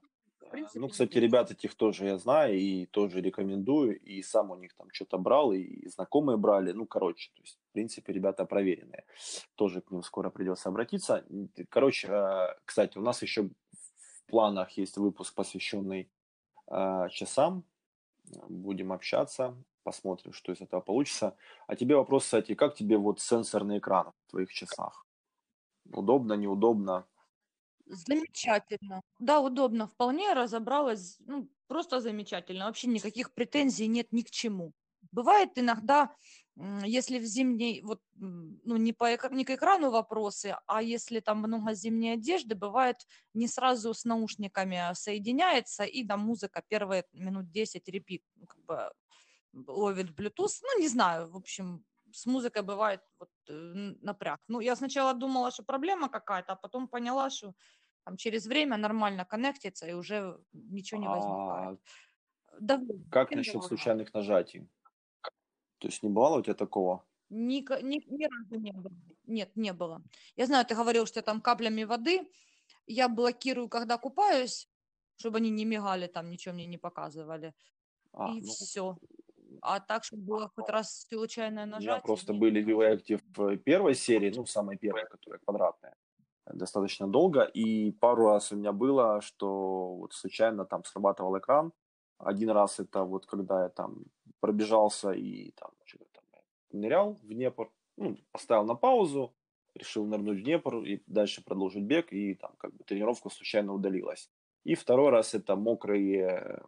Принципе, 0.52 0.80
ну, 0.80 0.88
кстати, 0.90 1.18
ребят 1.18 1.52
этих 1.52 1.76
тоже 1.76 2.06
я 2.06 2.18
знаю 2.18 2.58
и 2.60 2.86
тоже 2.86 3.22
рекомендую, 3.22 4.00
и 4.00 4.22
сам 4.22 4.52
у 4.52 4.56
них 4.56 4.74
там 4.76 4.88
что-то 4.92 5.18
брал, 5.18 5.54
и 5.54 5.88
знакомые 5.88 6.38
брали, 6.38 6.72
ну, 6.72 6.86
короче, 6.86 7.32
то 7.36 7.42
есть, 7.42 7.60
в 7.70 7.74
принципе, 7.74 8.14
ребята 8.14 8.46
проверенные. 8.46 9.06
Тоже 9.56 9.82
к 9.82 9.92
ним 9.92 10.04
скоро 10.04 10.30
придется 10.30 10.70
обратиться. 10.70 11.26
Короче, 11.70 12.08
а, 12.12 12.58
кстати, 12.66 12.98
у 12.98 13.02
нас 13.02 13.22
еще 13.22 13.44
в 13.44 14.26
планах 14.28 14.72
есть 14.72 14.98
выпуск, 14.98 15.34
посвященный 15.36 16.12
э, 16.68 17.10
часам. 17.10 17.64
Будем 18.48 18.94
общаться, 18.94 19.56
посмотрим, 19.84 20.34
что 20.34 20.52
из 20.52 20.62
этого 20.62 20.82
получится. 20.82 21.36
А 21.68 21.76
тебе 21.76 21.96
вопрос, 21.96 22.24
кстати, 22.24 22.56
как 22.56 22.76
тебе 22.76 22.98
вот 22.98 23.20
сенсорный 23.20 23.80
экран 23.80 24.14
в 24.28 24.32
твоих 24.32 24.52
часах? 24.54 25.06
Удобно, 25.92 26.34
неудобно? 26.34 27.06
Замечательно. 27.86 29.02
Да, 29.20 29.40
удобно. 29.40 29.88
Вполне 29.88 30.34
разобралась. 30.34 31.18
Ну, 31.20 31.50
просто 31.68 32.00
замечательно. 32.00 32.66
Вообще 32.66 32.88
никаких 32.88 33.34
претензий 33.34 33.88
нет 33.88 34.12
ни 34.12 34.22
к 34.22 34.32
чему. 34.32 34.74
Бывает 35.12 35.52
иногда, 35.56 36.16
если 36.56 37.20
в 37.20 37.26
зимней, 37.26 37.82
вот, 37.84 38.00
ну, 38.16 38.78
не, 38.78 38.94
по, 38.94 39.06
не 39.32 39.44
к 39.44 39.50
экрану 39.50 39.92
вопросы, 39.92 40.56
а 40.66 40.82
если 40.82 41.20
там 41.20 41.40
много 41.40 41.74
зимней 41.74 42.14
одежды, 42.14 42.56
бывает 42.56 43.06
не 43.34 43.48
сразу 43.48 43.94
с 43.94 44.06
наушниками 44.06 44.82
соединяется, 44.94 45.84
и 45.84 46.06
там 46.08 46.22
музыка 46.22 46.64
первые 46.68 47.06
минут 47.12 47.52
10 47.52 47.88
репит, 47.90 48.24
ну, 48.36 48.46
как 48.48 48.64
бы 48.64 48.92
ловит 49.68 50.12
Bluetooth. 50.12 50.60
Ну, 50.62 50.80
не 50.80 50.88
знаю, 50.88 51.30
в 51.30 51.36
общем, 51.36 51.86
с 52.14 52.26
музыкой 52.26 52.62
бывает 52.62 53.02
вот, 53.20 53.30
напряг. 53.48 54.40
Ну, 54.48 54.62
я 54.62 54.76
сначала 54.76 55.14
думала, 55.14 55.52
что 55.52 55.64
проблема 55.64 56.10
какая-то, 56.10 56.54
а 56.54 56.56
потом 56.56 56.88
поняла, 56.88 57.30
что 57.30 57.54
там, 58.06 58.18
через 58.18 58.46
время 58.46 58.78
нормально 58.78 59.26
коннектится 59.26 59.88
и 59.88 59.94
уже 59.94 60.40
ничего 60.54 61.02
не 61.02 61.08
возникает. 61.08 61.80
А... 62.48 62.58
Да, 62.60 62.82
как 63.10 63.32
насчет 63.32 63.54
довольна. 63.54 63.68
случайных 63.68 64.14
нажатий? 64.14 64.70
То 65.80 65.88
есть 65.88 66.04
не 66.04 66.10
бывало 66.10 66.40
у 66.40 66.42
тебя 66.42 66.54
такого? 66.54 67.04
Ни, 67.30 67.62
ни, 67.84 68.02
ни 68.08 68.26
разу 68.26 68.62
не 68.62 68.72
было. 68.72 68.94
Нет, 69.26 69.56
не 69.56 69.74
было. 69.74 70.04
Я 70.36 70.46
знаю, 70.46 70.66
ты 70.66 70.76
говорил, 70.76 71.06
что 71.08 71.22
там 71.22 71.42
каплями 71.42 71.84
воды. 71.84 72.30
Я 72.86 73.10
блокирую, 73.10 73.70
когда 73.70 73.98
купаюсь, 73.98 74.70
чтобы 75.16 75.38
они 75.38 75.50
не 75.50 75.66
мигали, 75.66 76.08
там 76.08 76.30
ничего 76.30 76.54
мне 76.54 76.68
не 76.68 76.78
показывали. 76.78 77.56
А, 78.12 78.32
и 78.34 78.42
ну, 78.42 78.48
все. 78.48 78.98
А 79.66 79.80
так, 79.80 80.04
чтобы 80.04 80.24
было 80.24 80.52
хоть 80.56 80.70
раз 80.70 81.08
случайное 81.08 81.66
нажатие. 81.66 81.90
У 81.90 81.94
меня 81.94 82.02
просто 82.02 82.34
были 82.34 82.62
VV 82.62 82.98
Active 82.98 83.58
первой 83.58 83.96
серии, 83.96 84.34
ну, 84.36 84.46
самой 84.46 84.78
первой, 84.78 85.06
которая 85.06 85.40
квадратная, 85.40 85.96
достаточно 86.46 87.08
долго. 87.08 87.44
И 87.44 87.92
пару 87.92 88.28
раз 88.28 88.52
у 88.52 88.58
меня 88.58 88.74
было, 88.74 89.22
что 89.22 89.96
вот 89.96 90.14
случайно 90.14 90.66
там 90.66 90.84
срабатывал 90.84 91.38
экран. 91.38 91.72
Один 92.18 92.50
раз 92.50 92.80
это 92.80 93.04
вот 93.04 93.26
когда 93.26 93.64
я 93.64 93.70
там 93.70 94.04
пробежался 94.42 95.12
и 95.12 95.52
там 95.52 95.72
что-то 95.86 96.06
там 96.14 96.42
нырял 96.72 97.14
в 97.24 97.28
Днепр, 97.28 97.72
ну, 97.98 98.18
поставил 98.32 98.66
на 98.66 98.76
паузу, 98.76 99.34
решил 99.76 100.06
нырнуть 100.06 100.40
в 100.40 100.44
Днепр 100.44 100.84
и 100.84 101.02
дальше 101.08 101.42
продолжить 101.44 101.84
бег, 101.84 102.12
и 102.12 102.36
там 102.36 102.52
как 102.58 102.74
бы 102.74 102.84
тренировка 102.84 103.30
случайно 103.30 103.74
удалилась. 103.74 104.30
И 104.66 104.76
второй 104.76 105.10
раз 105.10 105.34
это 105.34 105.56
мокрые 105.56 106.62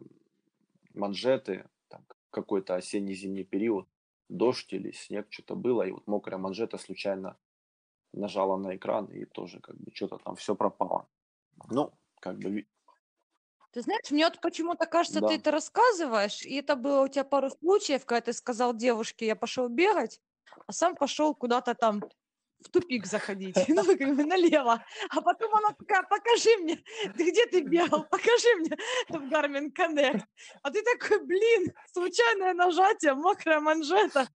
манжеты, 0.94 1.56
там, 1.58 1.75
какой-то 2.36 2.74
осенний-зимний 2.74 3.44
период, 3.44 3.88
дождь 4.28 4.70
или 4.74 4.92
снег, 4.92 5.26
что-то 5.30 5.54
было, 5.54 5.86
и 5.86 5.90
вот 5.90 6.06
мокрая 6.06 6.38
манжета 6.38 6.76
случайно 6.76 7.38
нажала 8.12 8.58
на 8.58 8.76
экран, 8.76 9.06
и 9.06 9.24
тоже 9.24 9.60
как 9.60 9.76
бы 9.76 9.90
что-то 9.94 10.18
там 10.18 10.36
все 10.36 10.54
пропало. 10.54 11.08
Ну, 11.70 11.92
как 12.20 12.38
бы... 12.38 12.66
Ты 13.72 13.80
знаешь, 13.80 14.10
мне 14.10 14.24
вот 14.24 14.40
почему-то 14.40 14.86
кажется, 14.86 15.20
да. 15.20 15.28
ты 15.28 15.34
это 15.36 15.50
рассказываешь, 15.50 16.42
и 16.42 16.56
это 16.56 16.76
было 16.76 17.04
у 17.04 17.08
тебя 17.08 17.24
пару 17.24 17.48
случаев, 17.50 18.04
когда 18.04 18.20
ты 18.20 18.32
сказал 18.34 18.74
девушке, 18.74 19.26
я 19.26 19.36
пошел 19.36 19.68
бегать, 19.68 20.20
а 20.66 20.72
сам 20.72 20.94
пошел 20.94 21.34
куда-то 21.34 21.74
там 21.74 22.02
в 22.60 22.70
тупик 22.70 23.06
заходить, 23.06 23.56
ну, 23.68 23.84
как 23.84 24.16
бы 24.16 24.24
налево. 24.24 24.84
А 25.10 25.20
потом 25.20 25.54
она 25.54 25.72
такая, 25.72 26.02
покажи 26.02 26.56
мне, 26.62 26.82
ты 27.16 27.30
где 27.30 27.46
ты 27.46 27.60
бегал, 27.62 28.04
покажи 28.04 28.54
мне 28.58 28.76
в 29.08 29.32
Garmin 29.32 29.72
Connect. 29.72 30.22
А 30.62 30.70
ты 30.70 30.82
такой, 30.82 31.24
блин, 31.24 31.72
случайное 31.92 32.54
нажатие, 32.54 33.14
мокрая 33.14 33.60
манжета. 33.60 34.28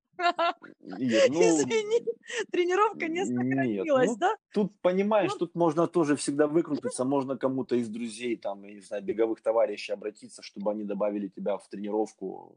Нет, 0.80 1.30
ну, 1.30 1.42
Извини, 1.42 2.06
тренировка 2.52 3.08
не 3.08 3.26
сохранилась, 3.26 4.10
нет, 4.10 4.18
ну, 4.20 4.28
да? 4.28 4.36
Тут, 4.54 4.80
понимаешь, 4.82 5.32
ну, 5.32 5.40
тут 5.40 5.56
можно 5.56 5.88
тоже 5.88 6.16
всегда 6.16 6.48
выкрутиться, 6.48 7.04
можно 7.06 7.38
кому-то 7.38 7.76
из 7.76 7.90
друзей, 7.90 8.38
там, 8.38 8.64
я 8.64 8.74
не 8.74 8.82
знаю, 8.82 9.04
беговых 9.04 9.42
товарищей 9.42 9.94
обратиться, 9.94 10.44
чтобы 10.44 10.72
они 10.72 10.84
добавили 10.84 11.28
тебя 11.28 11.58
в 11.58 11.68
тренировку, 11.70 12.56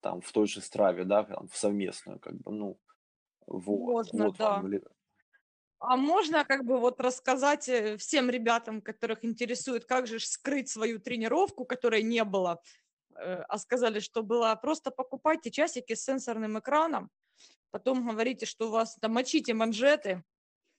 там, 0.00 0.20
в 0.20 0.32
той 0.32 0.46
же 0.46 0.60
страве, 0.60 1.04
да, 1.04 1.24
в 1.50 1.56
совместную, 1.56 2.18
как 2.18 2.34
бы, 2.36 2.52
ну, 2.52 2.78
вот, 3.46 4.12
можно, 4.12 4.26
вот 4.26 4.36
да. 4.36 4.56
Вам, 4.56 4.80
а 5.86 5.96
можно 5.96 6.44
как 6.44 6.64
бы 6.64 6.78
вот 6.78 7.00
рассказать 7.00 7.68
э, 7.68 7.96
всем 7.98 8.30
ребятам, 8.30 8.80
которых 8.80 9.24
интересует, 9.24 9.84
как 9.84 10.06
же 10.06 10.18
скрыть 10.18 10.68
свою 10.70 10.98
тренировку, 10.98 11.64
которой 11.66 12.02
не 12.02 12.24
было, 12.24 12.62
э, 13.16 13.42
а 13.48 13.58
сказали, 13.58 14.00
что 14.00 14.22
было, 14.22 14.54
просто 14.60 14.90
покупайте 14.90 15.50
часики 15.50 15.94
с 15.94 16.02
сенсорным 16.02 16.58
экраном, 16.58 17.10
потом 17.70 18.08
говорите, 18.08 18.46
что 18.46 18.68
у 18.68 18.70
вас 18.70 18.96
там 19.00 19.12
мочите 19.12 19.52
манжеты, 19.52 20.24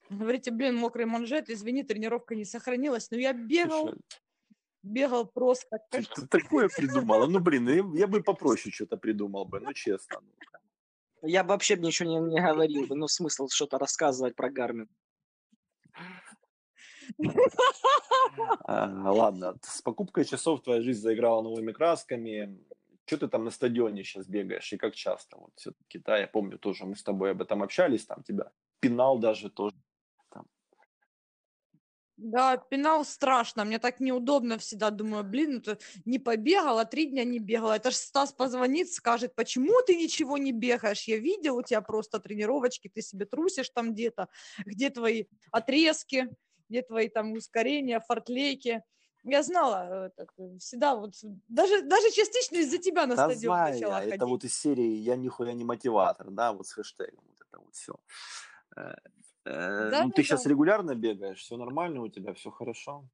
говорите, 0.09 0.49
блин, 0.49 0.75
мокрый 0.75 1.05
манжет, 1.05 1.49
извини, 1.49 1.83
тренировка 1.83 2.33
не 2.33 2.45
сохранилась, 2.45 3.11
но 3.11 3.17
я 3.17 3.33
бегал, 3.33 3.89
Слушай, 3.89 4.01
бегал 4.81 5.27
просто. 5.27 5.79
Ты 5.91 6.03
такое 6.27 6.69
придумала, 6.75 7.27
ну 7.27 7.39
блин, 7.39 7.69
я, 7.69 7.83
я 7.99 8.07
бы 8.07 8.23
попроще 8.23 8.73
что-то 8.73 8.97
придумал 8.97 9.45
бы, 9.45 9.59
ну 9.59 9.73
честно. 9.73 10.21
Я 11.25 11.43
бы 11.43 11.49
вообще 11.49 11.75
ничего 11.75 12.09
не, 12.09 12.33
не 12.33 12.41
говорил 12.41 12.87
бы, 12.87 12.95
ну 12.95 13.07
смысл 13.07 13.47
что-то 13.47 13.77
рассказывать 13.77 14.35
про 14.35 14.49
Гармин. 14.49 14.89
А, 18.65 19.11
Ладно, 19.11 19.55
с 19.61 19.81
покупкой 19.81 20.25
часов 20.25 20.61
твоя 20.63 20.81
жизнь 20.81 21.01
заиграла 21.01 21.41
новыми 21.41 21.71
красками. 21.71 22.59
Что 23.05 23.19
ты 23.19 23.27
там 23.27 23.45
на 23.45 23.51
стадионе 23.51 24.03
сейчас 24.03 24.27
бегаешь 24.27 24.73
и 24.73 24.77
как 24.77 24.95
часто? 24.95 25.37
Вот 25.37 25.51
все-таки, 25.55 25.99
да, 25.99 26.17
я 26.17 26.27
помню 26.27 26.57
тоже, 26.57 26.85
мы 26.85 26.95
с 26.95 27.03
тобой 27.03 27.31
об 27.31 27.41
этом 27.41 27.61
общались, 27.61 28.05
там 28.05 28.23
тебя 28.23 28.51
пинал 28.79 29.19
даже 29.19 29.49
тоже. 29.49 29.75
Да, 32.17 32.55
пенал 32.57 33.03
страшно, 33.03 33.65
мне 33.65 33.77
так 33.77 33.99
неудобно 33.99 34.57
всегда, 34.57 34.89
думаю, 34.89 35.25
блин, 35.25 35.57
это 35.57 35.77
не 36.05 36.17
побегала, 36.17 36.85
три 36.85 37.07
дня 37.07 37.25
не 37.25 37.39
бегала, 37.39 37.73
это 37.75 37.91
ж 37.91 37.95
Стас 37.95 38.31
позвонит, 38.31 38.89
скажет, 38.91 39.35
почему 39.35 39.81
ты 39.85 39.95
ничего 39.97 40.37
не 40.37 40.53
бегаешь, 40.53 41.03
я 41.03 41.17
видел 41.17 41.57
у 41.57 41.61
тебя 41.63 41.81
просто 41.81 42.19
тренировочки, 42.21 42.87
ты 42.87 43.01
себе 43.01 43.25
трусишь 43.25 43.69
там 43.69 43.93
где-то, 43.93 44.29
где 44.65 44.89
твои 44.89 45.25
отрезки, 45.51 46.29
где 46.69 46.83
твои 46.83 47.09
там 47.09 47.33
ускорения, 47.33 47.99
фортлейки, 47.99 48.83
я 49.23 49.43
знала, 49.43 50.07
это, 50.07 50.27
всегда 50.59 50.95
вот, 50.95 51.15
даже, 51.49 51.81
даже 51.81 52.11
частично 52.11 52.57
из-за 52.57 52.77
тебя 52.77 53.07
на 53.07 53.17
Да 53.17 53.25
стадион 53.25 53.57
знаю 53.57 53.73
начала 53.73 53.95
я, 53.95 54.01
ходить. 54.01 54.15
это 54.15 54.25
вот 54.27 54.43
из 54.43 54.57
серии 54.57 54.93
«Я 54.97 55.15
нихуя 55.15 55.53
не 55.53 55.63
мотиватор», 55.63 56.29
да, 56.31 56.51
вот 56.53 56.67
с 56.67 56.73
хэштегом, 56.73 57.23
вот 57.27 57.37
это 57.41 57.59
вот 57.59 57.73
все. 57.75 57.95
Да, 59.45 60.03
Ну, 60.03 60.09
ты 60.09 60.21
да. 60.21 60.23
сейчас 60.23 60.45
регулярно 60.45 60.95
бегаешь, 60.95 61.39
все 61.39 61.55
нормально 61.55 62.01
у 62.01 62.07
тебя, 62.07 62.33
все 62.33 62.49
хорошо? 62.49 63.07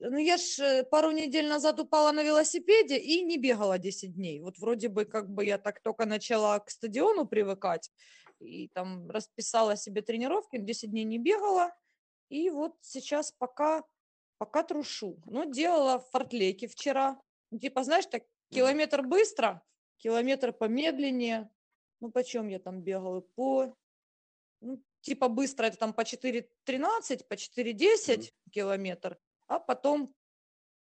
Ну, 0.00 0.18
я 0.18 0.36
ж 0.36 0.60
э, 0.60 0.84
пару 0.84 1.10
недель 1.10 1.48
назад 1.48 1.80
упала 1.80 2.12
на 2.12 2.22
велосипеде 2.22 2.98
и 2.98 3.24
не 3.24 3.36
бегала 3.36 3.78
10 3.78 4.14
дней. 4.14 4.40
Вот 4.40 4.58
вроде 4.58 4.88
бы 4.88 5.04
как 5.04 5.28
бы 5.28 5.44
я 5.44 5.58
так 5.58 5.80
только 5.82 6.06
начала 6.06 6.60
к 6.60 6.70
стадиону 6.70 7.26
привыкать 7.26 7.90
и 8.38 8.68
там 8.68 9.10
расписала 9.10 9.76
себе 9.76 10.02
тренировки, 10.02 10.58
10 10.58 10.90
дней 10.90 11.04
не 11.04 11.18
бегала. 11.18 11.74
И 12.28 12.50
вот 12.50 12.76
сейчас 12.80 13.32
пока, 13.32 13.82
пока 14.38 14.62
трушу. 14.62 15.20
Ну, 15.26 15.50
делала 15.50 15.98
фортлейки 15.98 16.66
вчера. 16.66 17.20
Ну, 17.50 17.58
типа, 17.58 17.82
знаешь, 17.82 18.06
так 18.06 18.22
километр 18.50 19.02
быстро, 19.02 19.62
километр 19.96 20.52
помедленнее. 20.52 21.50
Ну, 22.00 22.12
почем 22.12 22.48
я 22.48 22.60
там 22.60 22.80
бегала? 22.80 23.20
По, 23.20 23.74
ну, 24.60 24.82
типа 25.00 25.28
быстро 25.28 25.66
это 25.66 25.76
там 25.78 25.92
по 25.92 26.02
4.13, 26.02 27.26
по 27.28 27.34
4.10 27.34 28.32
километр 28.50 29.18
а 29.48 29.58
потом 29.58 30.14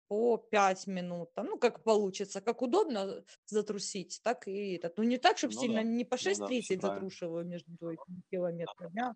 по 0.08 0.36
5 0.38 0.86
минут, 0.86 1.32
там, 1.34 1.46
ну, 1.46 1.58
как 1.58 1.84
получится, 1.84 2.40
как 2.40 2.62
удобно 2.62 3.24
затрусить, 3.46 4.20
так 4.22 4.48
и 4.48 4.74
этот. 4.76 4.96
Ну, 4.96 5.04
не 5.04 5.18
так, 5.18 5.38
чтобы 5.38 5.54
Ну 5.54 5.60
сильно 5.60 5.82
да, 5.82 5.82
не 5.82 6.04
по 6.04 6.16
ну 6.16 6.22
да, 6.24 6.30
6.30 6.30 6.60
всё 6.62 6.78
правильно. 6.78 6.94
затрушиваю 6.94 7.46
между 7.46 7.90
этими 7.90 8.22
километрами, 8.30 9.00
а 9.02 9.14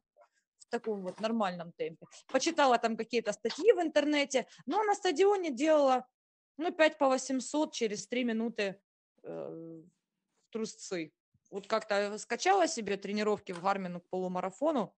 в 0.58 0.66
таком 0.68 1.02
вот 1.02 1.20
нормальном 1.20 1.72
темпе. 1.72 2.06
Почитала 2.28 2.78
там 2.78 2.96
какие-то 2.96 3.32
статьи 3.32 3.72
в 3.72 3.80
интернете, 3.80 4.46
но 4.66 4.82
на 4.84 4.94
стадионе 4.94 5.50
делала, 5.50 6.06
ну, 6.58 6.72
5 6.72 6.98
по 6.98 7.08
800 7.08 7.72
через 7.72 8.06
3 8.06 8.24
минуты 8.24 8.80
э, 9.22 9.82
трусцы. 10.50 11.12
Вот 11.52 11.66
как-то 11.66 12.16
скачала 12.16 12.66
себе 12.66 12.96
тренировки 12.96 13.52
в 13.52 13.60
Гармину 13.62 14.00
к 14.00 14.08
полумарафону, 14.08 14.96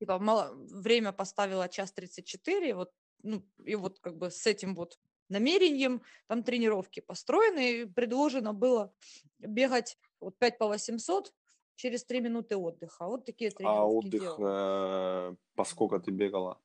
типа 0.00 0.18
мало- 0.18 0.52
время 0.54 1.12
поставила 1.12 1.68
час 1.68 1.92
34, 1.92 2.74
вот, 2.74 2.92
ну, 3.22 3.44
и 3.64 3.76
вот 3.76 4.00
как 4.00 4.16
бы 4.16 4.32
с 4.32 4.44
этим 4.48 4.74
вот 4.74 4.98
намерением 5.28 6.02
там 6.26 6.42
тренировки 6.42 6.98
построены, 6.98 7.72
и 7.82 7.84
предложено 7.86 8.54
было 8.54 8.92
бегать 9.38 9.98
вот 10.18 10.36
5 10.36 10.58
по 10.58 10.66
800 10.66 11.32
через 11.76 12.04
3 12.04 12.20
минуты 12.20 12.56
отдыха. 12.56 13.06
Вот 13.06 13.24
такие 13.24 13.50
А 13.50 13.54
тренировки 13.54 14.06
отдых, 14.06 14.20
делала. 14.22 15.30
э, 15.32 15.36
по 15.54 15.64
сколько 15.64 16.00
ты 16.00 16.10
бегала? 16.10 16.60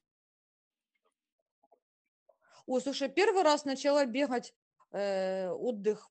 Ой, 2.66 2.82
слушай, 2.82 3.10
первый 3.10 3.44
раз 3.44 3.64
начала 3.66 4.06
бегать 4.06 4.56
э, 4.92 5.50
отдых 5.52 6.10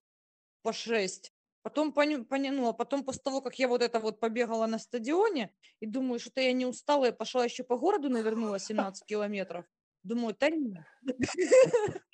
по 0.63 0.73
6. 0.73 1.33
Потом 1.63 1.93
пони- 1.93 2.51
ну, 2.51 2.69
а 2.69 2.73
потом 2.73 3.05
после 3.05 3.23
того, 3.23 3.43
как 3.43 3.59
я 3.59 3.69
вот 3.69 3.83
это 3.83 4.01
вот 4.01 4.19
побегала 4.21 4.67
на 4.67 4.79
стадионе, 4.79 5.53
и 5.81 5.87
думаю, 5.87 6.19
что-то 6.19 6.41
я 6.41 6.53
не 6.53 6.67
устала, 6.67 7.07
я 7.07 7.13
пошла 7.13 7.45
еще 7.45 7.65
по 7.65 7.77
городу, 7.77 8.09
навернула 8.09 8.59
17 8.59 9.05
километров. 9.05 9.67
Думаю, 10.03 10.35
да 10.41 10.49
нет. 10.49 10.85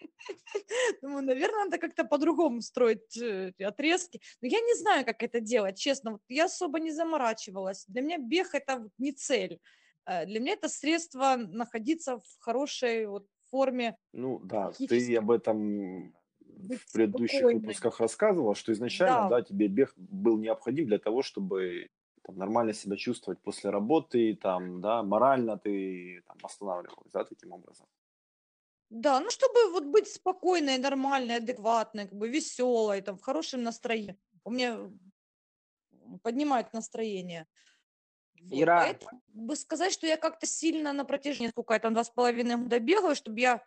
Думаю, 1.03 1.25
наверное, 1.25 1.65
надо 1.65 1.79
как-то 1.79 2.05
по-другому 2.05 2.61
строить 2.61 3.17
э, 3.17 3.53
отрезки. 3.61 4.21
Но 4.41 4.49
я 4.49 4.61
не 4.61 4.75
знаю, 4.75 5.05
как 5.05 5.23
это 5.23 5.41
делать, 5.41 5.79
честно. 5.79 6.13
Вот 6.13 6.23
я 6.29 6.47
особо 6.47 6.81
не 6.81 6.91
заморачивалась. 6.91 7.85
Для 7.87 8.03
меня 8.03 8.19
бег– 8.19 8.49
это 8.55 8.89
не 8.99 9.13
цель. 9.13 9.61
Э, 10.05 10.27
Для 10.27 10.41
меня 10.41 10.55
это 10.55 10.69
средство 10.69 11.37
находиться 11.37 12.19
в 12.19 12.25
хорошей 12.41 13.07
вот 13.07 13.29
форме, 13.51 13.97
Ну 14.13 14.41
да, 14.41 14.73
ты 14.73 15.17
об 15.17 15.31
этом 15.31 16.13
в 16.57 16.93
предыдущих 16.93 17.53
спокойной. 17.53 17.53
выпусках 17.53 18.01
рассказывала, 18.01 18.55
что 18.55 18.73
изначально, 18.73 19.25
Да. 19.25 19.27
да, 19.27 19.43
тебе 19.43 19.69
бег 19.69 19.93
был 19.97 20.39
необходим 20.39 20.87
для 20.87 20.99
того, 20.99 21.23
чтобы 21.23 21.89
там, 22.23 22.37
нормально 22.37 22.73
себя 22.73 22.97
чувствовать 22.97 23.41
после 23.43 23.71
работы, 23.71 24.35
там, 24.41 24.81
да, 24.81 25.03
морально 25.03 25.59
ты 25.59 26.23
там, 26.27 26.39
останавливалась, 26.43 27.13
да, 27.13 27.25
таким 27.25 27.53
образом. 27.53 27.87
Да, 28.91 29.21
ну 29.21 29.31
чтобы 29.31 29.71
вот 29.73 29.85
быть 29.85 30.09
спокойной, 30.09 30.79
нормальной, 30.79 31.37
адекватной, 31.37 32.05
как 32.09 32.17
бы 32.19 32.29
веселой, 32.29 33.01
там, 33.03 33.19
в 33.19 33.23
хорошем 33.23 33.63
настроении. 33.63 34.17
У 34.45 34.51
меня 34.51 34.91
поднимает 36.23 36.73
настроение. 36.73 37.47
Вот, 38.41 38.61
Ира. 38.63 38.77
поэтому 38.77 39.23
бы 39.29 39.57
сказать, 39.57 39.93
что 39.93 40.07
я 40.07 40.17
как-то 40.17 40.47
сильно 40.47 40.93
на 40.93 41.05
протяжении, 41.05 41.51
сколько 41.51 41.75
я 41.75 41.81
там, 41.81 41.95
два 41.95 42.05
с 42.05 42.11
половиной 42.11 42.57
года 42.57 42.79
бегаю, 42.81 43.17
чтобы 43.17 43.41
я 43.41 43.65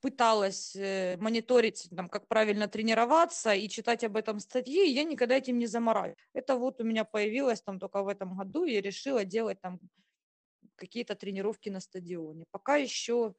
пыталась 0.00 0.76
э, 0.76 1.16
мониторить, 1.18 1.88
там, 1.94 2.08
как 2.08 2.28
правильно 2.28 2.68
тренироваться 2.68 3.52
и 3.52 3.68
читать 3.68 4.04
об 4.04 4.16
этом 4.16 4.40
статьи, 4.40 4.90
я 4.92 5.04
никогда 5.04 5.36
этим 5.36 5.58
не 5.58 5.66
замораю. 5.66 6.16
Это 6.32 6.56
вот 6.56 6.80
у 6.80 6.84
меня 6.84 7.04
появилось 7.04 7.62
там 7.62 7.78
только 7.78 8.02
в 8.02 8.08
этом 8.08 8.36
году, 8.36 8.64
я 8.64 8.80
решила 8.80 9.24
делать 9.24 9.60
там 9.60 9.80
какие-то 10.76 11.14
тренировки 11.14 11.68
на 11.68 11.80
стадионе. 11.80 12.44
Пока 12.50 12.76
еще 12.76 13.34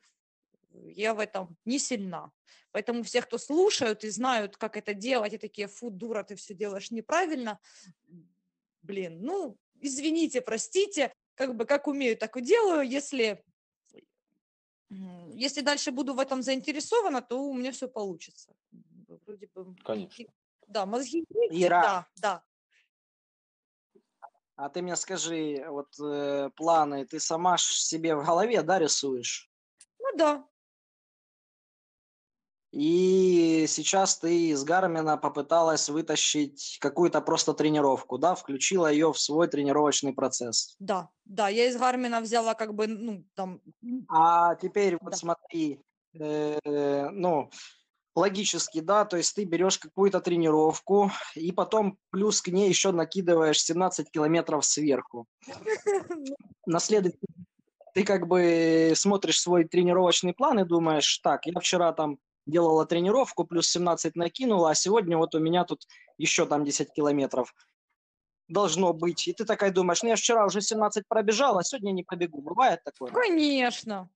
я 0.71 1.13
в 1.13 1.19
этом 1.19 1.57
не 1.65 1.79
сильна. 1.79 2.31
Поэтому 2.71 3.03
все, 3.03 3.21
кто 3.21 3.37
слушают 3.37 4.03
и 4.03 4.09
знают, 4.09 4.57
как 4.57 4.77
это 4.77 4.93
делать, 4.93 5.33
и 5.33 5.37
такие, 5.37 5.67
фу, 5.67 5.89
дура, 5.89 6.23
ты 6.23 6.35
все 6.35 6.53
делаешь 6.53 6.91
неправильно, 6.91 7.59
блин, 8.81 9.21
ну, 9.21 9.57
извините, 9.79 10.41
простите, 10.41 11.11
как 11.35 11.55
бы 11.55 11.65
как 11.65 11.87
умею, 11.87 12.17
так 12.17 12.37
и 12.37 12.41
делаю. 12.41 12.87
Если, 12.87 13.43
если 14.89 15.61
дальше 15.61 15.91
буду 15.91 16.13
в 16.13 16.19
этом 16.19 16.41
заинтересована, 16.41 17.21
то 17.21 17.41
у 17.41 17.53
меня 17.53 17.71
все 17.71 17.87
получится. 17.87 18.55
Вроде 19.07 19.47
бы, 19.53 19.75
Конечно. 19.83 20.25
да, 20.67 20.85
мозги 20.85 21.25
есть, 21.29 21.63
Ира. 21.63 21.81
да, 21.81 22.07
да. 22.15 22.43
А 24.55 24.69
ты 24.69 24.81
мне 24.81 24.95
скажи, 24.95 25.63
вот 25.69 25.87
э, 26.01 26.49
планы 26.55 27.05
ты 27.05 27.19
сама 27.19 27.57
ж 27.57 27.61
себе 27.61 28.15
в 28.15 28.25
голове, 28.25 28.61
да, 28.61 28.79
рисуешь? 28.79 29.49
Ну 29.99 30.17
да, 30.17 30.48
И 32.71 33.65
сейчас 33.67 34.19
ты 34.19 34.49
из 34.49 34.63
Гармина 34.63 35.17
попыталась 35.17 35.89
вытащить 35.89 36.77
какую-то 36.79 37.19
просто 37.21 37.53
тренировку, 37.53 38.19
да, 38.19 38.35
включила 38.35 38.91
ее 38.91 39.11
в 39.11 39.19
свой 39.19 39.47
тренировочный 39.47 40.13
процесс. 40.13 40.75
да, 40.79 41.09
да, 41.25 41.49
я 41.49 41.67
из 41.67 41.77
Гармина 41.77 42.21
взяла 42.21 42.53
как 42.53 42.75
бы, 42.75 42.87
ну, 42.87 43.25
там, 43.33 43.61
А 44.07 44.55
теперь 44.55 44.97
вот 45.01 45.11
Да. 45.11 45.17
смотри, 45.17 45.81
э, 46.13 47.09
ну, 47.09 47.49
логически, 48.15 48.81
да, 48.81 49.05
то 49.05 49.17
есть 49.17 49.35
ты 49.35 49.45
берешь 49.45 49.79
какую-то 49.79 50.19
тренировку 50.19 51.11
и 51.35 51.51
потом 51.51 51.97
плюс 52.11 52.41
к 52.41 52.49
ней 52.49 52.69
еще 52.69 52.91
накидываешь 52.91 53.63
17 53.63 54.11
километров 54.11 54.63
сверху. 54.63 55.25
На 56.65 56.79
следующий 56.79 57.17
ты 57.95 58.03
как 58.03 58.27
бы 58.27 58.93
смотришь 58.95 59.41
свой 59.41 59.63
тренировочный 59.63 60.33
план 60.33 60.59
и 60.59 60.63
думаешь, 60.63 61.17
так, 61.19 61.47
я 61.47 61.59
вчера 61.59 61.91
там 61.93 62.19
делала 62.49 62.85
тренировку, 62.85 63.45
плюс 63.45 63.69
17 63.69 64.15
накинула, 64.15 64.71
а 64.71 64.75
сегодня 64.75 65.17
вот 65.17 65.35
у 65.35 65.39
меня 65.39 65.63
тут 65.63 65.87
еще 66.17 66.45
там 66.45 66.65
10 66.65 66.91
километров 66.93 67.53
должно 68.47 68.93
быть. 68.93 69.27
И 69.27 69.33
ты 69.33 69.45
такая 69.45 69.71
думаешь, 69.71 70.01
ну 70.03 70.09
я 70.09 70.15
вчера 70.15 70.45
уже 70.45 70.61
17 70.61 71.07
пробежала, 71.07 71.59
а 71.59 71.63
сегодня 71.63 71.91
не 71.91 72.03
побегу. 72.03 72.41
Бывает 72.41 72.83
такое? 72.83 73.11
конечно. 73.11 74.09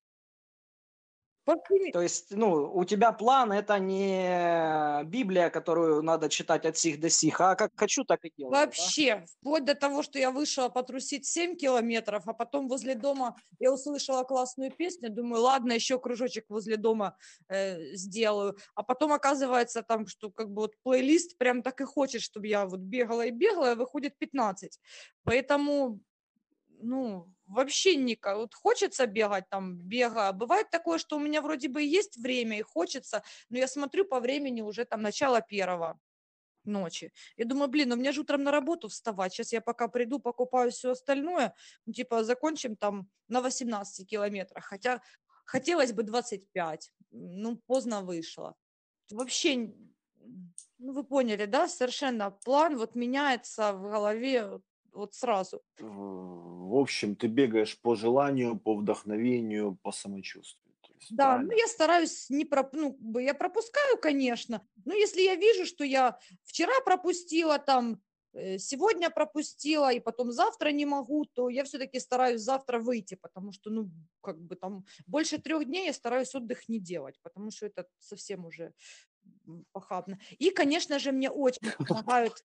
То 1.91 2.01
есть, 2.01 2.32
ну, 2.32 2.71
у 2.73 2.86
тебя 2.86 3.12
план 3.12 3.51
это 3.51 3.77
не 3.77 5.03
Библия, 5.03 5.49
которую 5.49 6.01
надо 6.01 6.29
читать 6.29 6.65
от 6.65 6.77
сих 6.77 6.99
до 6.99 7.10
сих, 7.10 7.41
а 7.41 7.56
как 7.56 7.71
хочу, 7.75 8.06
так 8.06 8.23
и 8.23 8.32
делаю. 8.38 8.53
да? 8.53 8.60
Вообще, 8.62 9.25
вплоть 9.39 9.65
до 9.65 9.75
того, 9.75 10.03
что 10.03 10.19
я 10.19 10.32
вышла 10.32 10.69
потрусить 10.69 11.25
7 11.25 11.58
километров, 11.58 12.27
а 12.27 12.34
потом 12.34 12.69
возле 12.69 12.95
дома 12.95 13.36
я 13.60 13.73
услышала 13.73 14.23
классную 14.23 14.71
песню, 14.71 15.10
думаю, 15.10 15.41
ладно, 15.41 15.73
еще 15.73 15.99
кружочек 15.99 16.45
возле 16.49 16.77
дома 16.77 17.17
э, 17.49 17.93
сделаю. 17.93 18.58
А 18.75 18.84
потом 18.84 19.12
оказывается 19.12 19.84
там, 19.84 20.08
что 20.08 20.32
как 20.32 20.49
бы 20.49 20.62
вот 20.62 20.75
плейлист 20.84 21.38
прям 21.38 21.62
так 21.62 21.82
и 21.82 21.84
хочет, 21.84 22.21
чтобы 22.21 22.47
я 22.47 22.65
вот 22.65 22.79
бегала 22.79 23.25
и 23.25 23.32
бегала, 23.32 23.73
и 23.73 23.75
выходит 23.75 24.17
15. 24.17 24.79
Поэтому 25.23 25.99
ну, 26.84 27.27
вообще 27.53 27.95
никак. 27.95 28.37
Вот 28.37 28.53
хочется 28.53 29.05
бегать, 29.07 29.49
там, 29.49 29.77
бега. 29.77 30.31
Бывает 30.31 30.69
такое, 30.69 30.97
что 30.97 31.17
у 31.17 31.19
меня 31.19 31.41
вроде 31.41 31.69
бы 31.69 31.81
есть 31.81 32.17
время 32.17 32.59
и 32.59 32.61
хочется, 32.61 33.23
но 33.49 33.57
я 33.57 33.67
смотрю 33.67 34.05
по 34.05 34.19
времени 34.19 34.61
уже 34.61 34.85
там 34.85 35.01
начало 35.01 35.41
первого 35.41 35.99
ночи. 36.65 37.11
Я 37.37 37.45
думаю, 37.45 37.67
блин, 37.67 37.89
ну 37.89 37.95
мне 37.95 38.11
же 38.11 38.21
утром 38.21 38.43
на 38.43 38.51
работу 38.51 38.87
вставать. 38.87 39.33
Сейчас 39.33 39.53
я 39.53 39.61
пока 39.61 39.87
приду, 39.87 40.19
покупаю 40.19 40.71
все 40.71 40.91
остальное. 40.91 41.53
Ну, 41.85 41.93
типа, 41.93 42.23
закончим 42.23 42.75
там 42.75 43.09
на 43.27 43.41
18 43.41 44.07
километрах. 44.07 44.65
Хотя 44.65 45.01
хотелось 45.45 45.93
бы 45.93 46.03
25. 46.03 46.91
Ну, 47.11 47.57
поздно 47.67 48.01
вышло. 48.01 48.55
Вообще, 49.11 49.73
ну, 50.77 50.93
вы 50.93 51.03
поняли, 51.03 51.45
да, 51.45 51.67
совершенно 51.67 52.31
план 52.31 52.77
вот 52.77 52.95
меняется 52.95 53.73
в 53.73 53.81
голове 53.81 54.61
вот 54.93 55.13
сразу. 55.13 55.62
В 55.79 56.75
общем, 56.75 57.15
ты 57.15 57.27
бегаешь 57.27 57.79
по 57.82 57.95
желанию, 57.95 58.60
по 58.60 58.75
вдохновению, 58.75 59.77
по 59.82 59.91
самочувствию. 59.91 60.75
есть, 60.99 61.15
да, 61.15 61.39
ну 61.39 61.51
я 61.51 61.67
стараюсь 61.67 62.29
не 62.29 62.45
проп... 62.45 62.73
ну, 62.73 63.19
я 63.19 63.34
пропускаю, 63.34 63.97
конечно, 63.97 64.65
но 64.86 64.93
если 64.93 65.21
я 65.21 65.36
вижу, 65.36 65.65
что 65.65 65.84
я 65.84 66.17
вчера 66.43 66.73
пропустила 66.86 67.60
там, 67.60 68.01
э, 68.34 68.58
сегодня 68.58 69.10
пропустила 69.10 69.91
и 69.93 69.99
потом 69.99 70.32
завтра 70.32 70.71
не 70.71 70.86
могу, 70.86 71.25
то 71.25 71.49
я 71.49 71.63
все-таки 71.63 71.99
стараюсь 71.99 72.41
завтра 72.41 72.79
выйти, 72.79 73.15
потому 73.15 73.51
что, 73.51 73.69
ну, 73.69 73.89
как 74.21 74.39
бы 74.39 74.56
там 74.56 74.86
больше 75.08 75.38
трех 75.38 75.65
дней 75.65 75.88
я 75.88 75.93
стараюсь 75.93 76.36
отдых 76.36 76.69
не 76.69 76.79
делать, 76.79 77.19
потому 77.23 77.51
что 77.51 77.65
это 77.65 77.86
совсем 77.99 78.45
уже 78.45 78.73
похабно. 79.71 80.19
И, 80.39 80.49
конечно 80.51 80.99
же, 80.99 81.12
мне 81.12 81.29
очень 81.29 81.62
помогают 81.88 82.45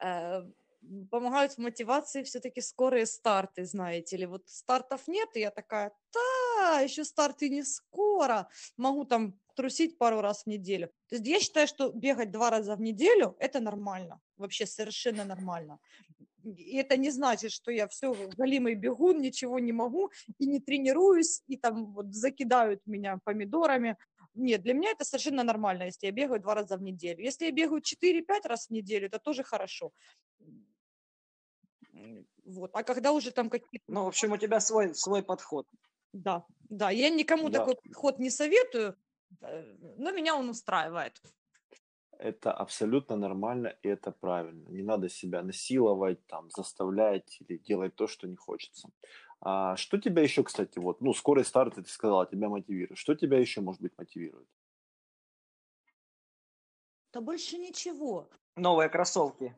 э, 0.00 0.42
помогают 1.10 1.52
в 1.52 1.58
мотивации 1.58 2.22
все-таки 2.22 2.60
скорые 2.60 3.06
старты, 3.06 3.64
знаете 3.64 4.16
ли. 4.16 4.26
Вот 4.26 4.48
стартов 4.48 5.08
нет, 5.08 5.28
и 5.34 5.40
я 5.40 5.50
такая, 5.50 5.92
да, 6.12 6.80
еще 6.80 7.04
старты 7.04 7.48
не 7.48 7.62
скоро. 7.62 8.48
Могу 8.76 9.04
там 9.04 9.38
трусить 9.54 9.98
пару 9.98 10.20
раз 10.20 10.44
в 10.44 10.46
неделю. 10.46 10.88
То 11.08 11.16
есть 11.16 11.26
я 11.26 11.40
считаю, 11.40 11.66
что 11.66 11.90
бегать 11.90 12.30
два 12.30 12.50
раза 12.50 12.76
в 12.76 12.80
неделю– 12.80 13.36
это 13.38 13.60
нормально, 13.60 14.20
вообще 14.36 14.66
совершенно 14.66 15.24
нормально. 15.24 15.78
И 16.44 16.76
это 16.76 16.96
не 16.96 17.10
значит, 17.10 17.50
что 17.50 17.72
я 17.72 17.88
все, 17.88 18.14
голимый 18.36 18.74
бегун, 18.74 19.20
ничего 19.20 19.58
не 19.58 19.72
могу, 19.72 20.10
и 20.38 20.46
не 20.46 20.60
тренируюсь, 20.60 21.42
и 21.48 21.56
там 21.56 21.92
вот 21.92 22.14
закидают 22.14 22.80
меня 22.86 23.18
помидорами. 23.24 23.96
Нет, 24.34 24.62
для 24.62 24.74
меня 24.74 24.90
это 24.90 25.04
совершенно 25.04 25.42
нормально, 25.42 25.84
если 25.84 26.06
я 26.06 26.12
бегаю 26.12 26.40
два 26.40 26.54
раза 26.54 26.76
в 26.76 26.82
неделю. 26.82 27.24
Если 27.24 27.46
я 27.46 27.52
бегаю 27.52 27.80
4-5 27.80 28.48
раз 28.48 28.66
в 28.66 28.70
неделю, 28.70 29.06
это 29.06 29.18
тоже 29.18 29.42
хорошо. 29.42 29.92
Вот. 32.44 32.70
А 32.74 32.82
когда 32.82 33.12
уже 33.12 33.30
там 33.30 33.50
какие-то... 33.50 33.84
Ну, 33.88 34.04
в 34.04 34.08
общем, 34.08 34.32
у 34.32 34.36
тебя 34.36 34.60
свой, 34.60 34.94
свой 34.94 35.22
подход. 35.22 35.66
Да, 36.12 36.44
да. 36.68 36.90
Я 36.90 37.10
никому 37.10 37.48
да. 37.48 37.58
такой 37.58 37.76
подход 37.76 38.18
не 38.18 38.30
советую, 38.30 38.96
э, 39.42 39.74
но 39.98 40.12
меня 40.12 40.36
он 40.36 40.48
устраивает. 40.48 41.20
Это 42.18 42.52
абсолютно 42.52 43.16
нормально 43.16 43.76
и 43.82 43.88
это 43.88 44.10
правильно. 44.10 44.68
Не 44.68 44.82
надо 44.82 45.08
себя 45.08 45.42
насиловать, 45.42 46.26
там, 46.26 46.48
заставлять 46.50 47.38
или 47.40 47.58
делать 47.58 47.94
то, 47.94 48.06
что 48.06 48.26
не 48.26 48.36
хочется. 48.36 48.88
А 49.40 49.76
что 49.76 49.98
тебя 49.98 50.22
еще, 50.22 50.42
кстати, 50.42 50.78
вот, 50.78 51.00
ну, 51.02 51.12
скорый 51.12 51.44
старт, 51.44 51.74
ты 51.74 51.84
сказала, 51.84 52.26
тебя 52.26 52.48
мотивирует. 52.48 52.98
Что 52.98 53.14
тебя 53.14 53.38
еще, 53.38 53.60
может 53.60 53.82
быть, 53.82 53.92
мотивирует? 53.98 54.48
Да 57.12 57.20
больше 57.20 57.58
ничего. 57.58 58.30
Новые 58.56 58.88
кроссовки. 58.88 59.54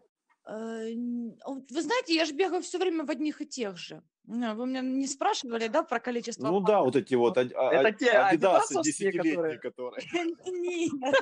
Э, 0.49 0.95
вы 0.95 1.83
знаете, 1.83 2.15
я 2.15 2.25
же 2.25 2.33
бегаю 2.33 2.63
все 2.63 2.79
время 2.79 3.05
в 3.05 3.11
одних 3.11 3.43
и 3.43 3.47
тех 3.47 3.77
же. 3.77 4.03
Вы 4.25 4.67
меня 4.67 4.81
не 4.81 5.07
спрашивали, 5.07 5.69
да, 5.69 5.83
про 5.83 6.01
количество? 6.01 6.49
Ну 6.49 6.61
да, 6.61 6.81
вот 6.83 6.97
эти 6.97 7.15
вот 7.15 7.37
Это 7.37 7.93
те 7.93 8.11
адидасы 8.13 8.83
десятилетние, 8.83 9.59
которые... 9.59 10.07
Нет, 10.13 11.15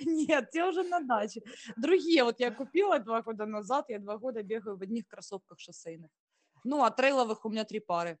нет, 0.00 0.50
те 0.50 0.64
уже 0.64 0.82
на 0.82 1.00
даче. 1.00 1.42
Другие, 1.76 2.24
вот 2.24 2.40
я 2.40 2.50
купила 2.50 2.98
два 2.98 3.22
года 3.22 3.46
назад, 3.46 3.86
я 3.88 3.98
два 3.98 4.18
года 4.18 4.42
бегаю 4.42 4.76
в 4.76 4.82
одних 4.82 5.06
кроссовках 5.08 5.60
шоссейных. 5.60 6.10
Ну, 6.64 6.84
а 6.84 6.90
трейловых 6.90 7.44
у 7.44 7.50
меня 7.50 7.64
три 7.64 7.80
пары. 7.80 8.18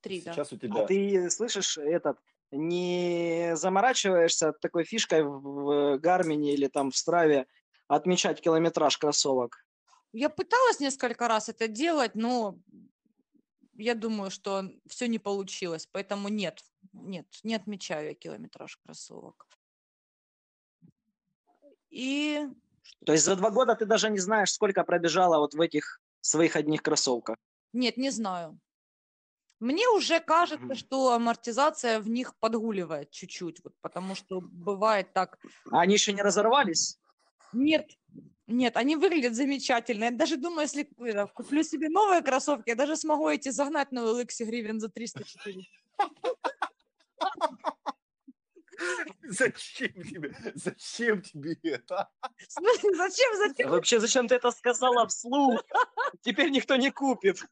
Три, 0.00 0.22
да. 0.22 0.32
Сейчас 0.32 0.52
у 0.52 0.56
А 0.56 0.58
тебя... 0.58 0.86
ты 0.86 1.30
слышишь 1.30 1.78
этот, 1.78 2.18
не 2.50 3.52
заморачиваешься 3.54 4.52
такой 4.52 4.84
фишкой 4.84 5.24
в 5.24 5.98
Гармине 5.98 6.52
или 6.54 6.68
там 6.68 6.90
в 6.90 6.96
Страве, 6.96 7.46
отмечать 7.88 8.40
километраж 8.40 8.98
кроссовок? 8.98 9.64
Я 10.12 10.28
пыталась 10.28 10.80
несколько 10.80 11.28
раз 11.28 11.48
это 11.48 11.68
делать, 11.68 12.14
но 12.14 12.56
я 13.76 13.94
думаю, 13.94 14.30
что 14.30 14.70
все 14.86 15.08
не 15.08 15.18
получилось, 15.18 15.88
поэтому 15.90 16.28
нет, 16.28 16.62
нет, 16.92 17.26
не 17.42 17.54
отмечаю 17.54 18.08
я 18.08 18.14
километраж 18.14 18.76
кроссовок. 18.76 19.46
И... 21.90 22.48
То 23.06 23.12
есть 23.12 23.24
за 23.24 23.36
два 23.36 23.50
года 23.50 23.74
ты 23.74 23.86
даже 23.86 24.10
не 24.10 24.18
знаешь, 24.18 24.52
сколько 24.52 24.84
пробежала 24.84 25.38
вот 25.38 25.54
в 25.54 25.60
этих 25.60 26.00
своих 26.20 26.56
одних 26.56 26.82
кроссовках? 26.82 27.36
Нет, 27.72 27.96
не 27.96 28.10
знаю. 28.10 28.58
Мне 29.60 29.88
уже 29.88 30.20
кажется, 30.20 30.66
mm-hmm. 30.66 30.74
что 30.74 31.12
амортизация 31.12 32.00
в 32.00 32.08
них 32.08 32.36
подгуливает 32.36 33.10
чуть-чуть, 33.10 33.62
вот, 33.64 33.74
потому 33.80 34.14
что 34.14 34.40
бывает 34.40 35.12
так. 35.12 35.38
А 35.70 35.80
они 35.80 35.94
еще 35.94 36.12
не 36.12 36.22
разорвались? 36.22 36.98
Нет, 37.54 37.96
нет, 38.46 38.76
они 38.76 38.96
выглядят 38.96 39.34
замечательно. 39.34 40.04
Я 40.04 40.10
даже 40.10 40.36
думаю, 40.36 40.62
если 40.62 40.88
куплю 41.34 41.62
себе 41.62 41.88
новые 41.88 42.22
кроссовки, 42.22 42.70
я 42.70 42.74
даже 42.74 42.96
смогу 42.96 43.28
эти 43.28 43.48
загнать 43.50 43.92
на 43.92 44.00
OLX 44.00 44.44
гривен 44.44 44.80
за 44.80 44.88
304. 44.88 45.66
Зачем 49.22 49.92
тебе? 50.02 50.36
Зачем 50.54 51.22
тебе 51.22 51.56
это? 51.62 52.10
Зачем? 52.48 53.36
Зачем? 53.36 53.70
Вообще, 53.70 54.00
зачем 54.00 54.28
ты 54.28 54.34
это 54.34 54.50
сказала 54.50 55.06
вслух? 55.06 55.64
Теперь 56.20 56.50
никто 56.50 56.76
не 56.76 56.90
купит. 56.90 57.42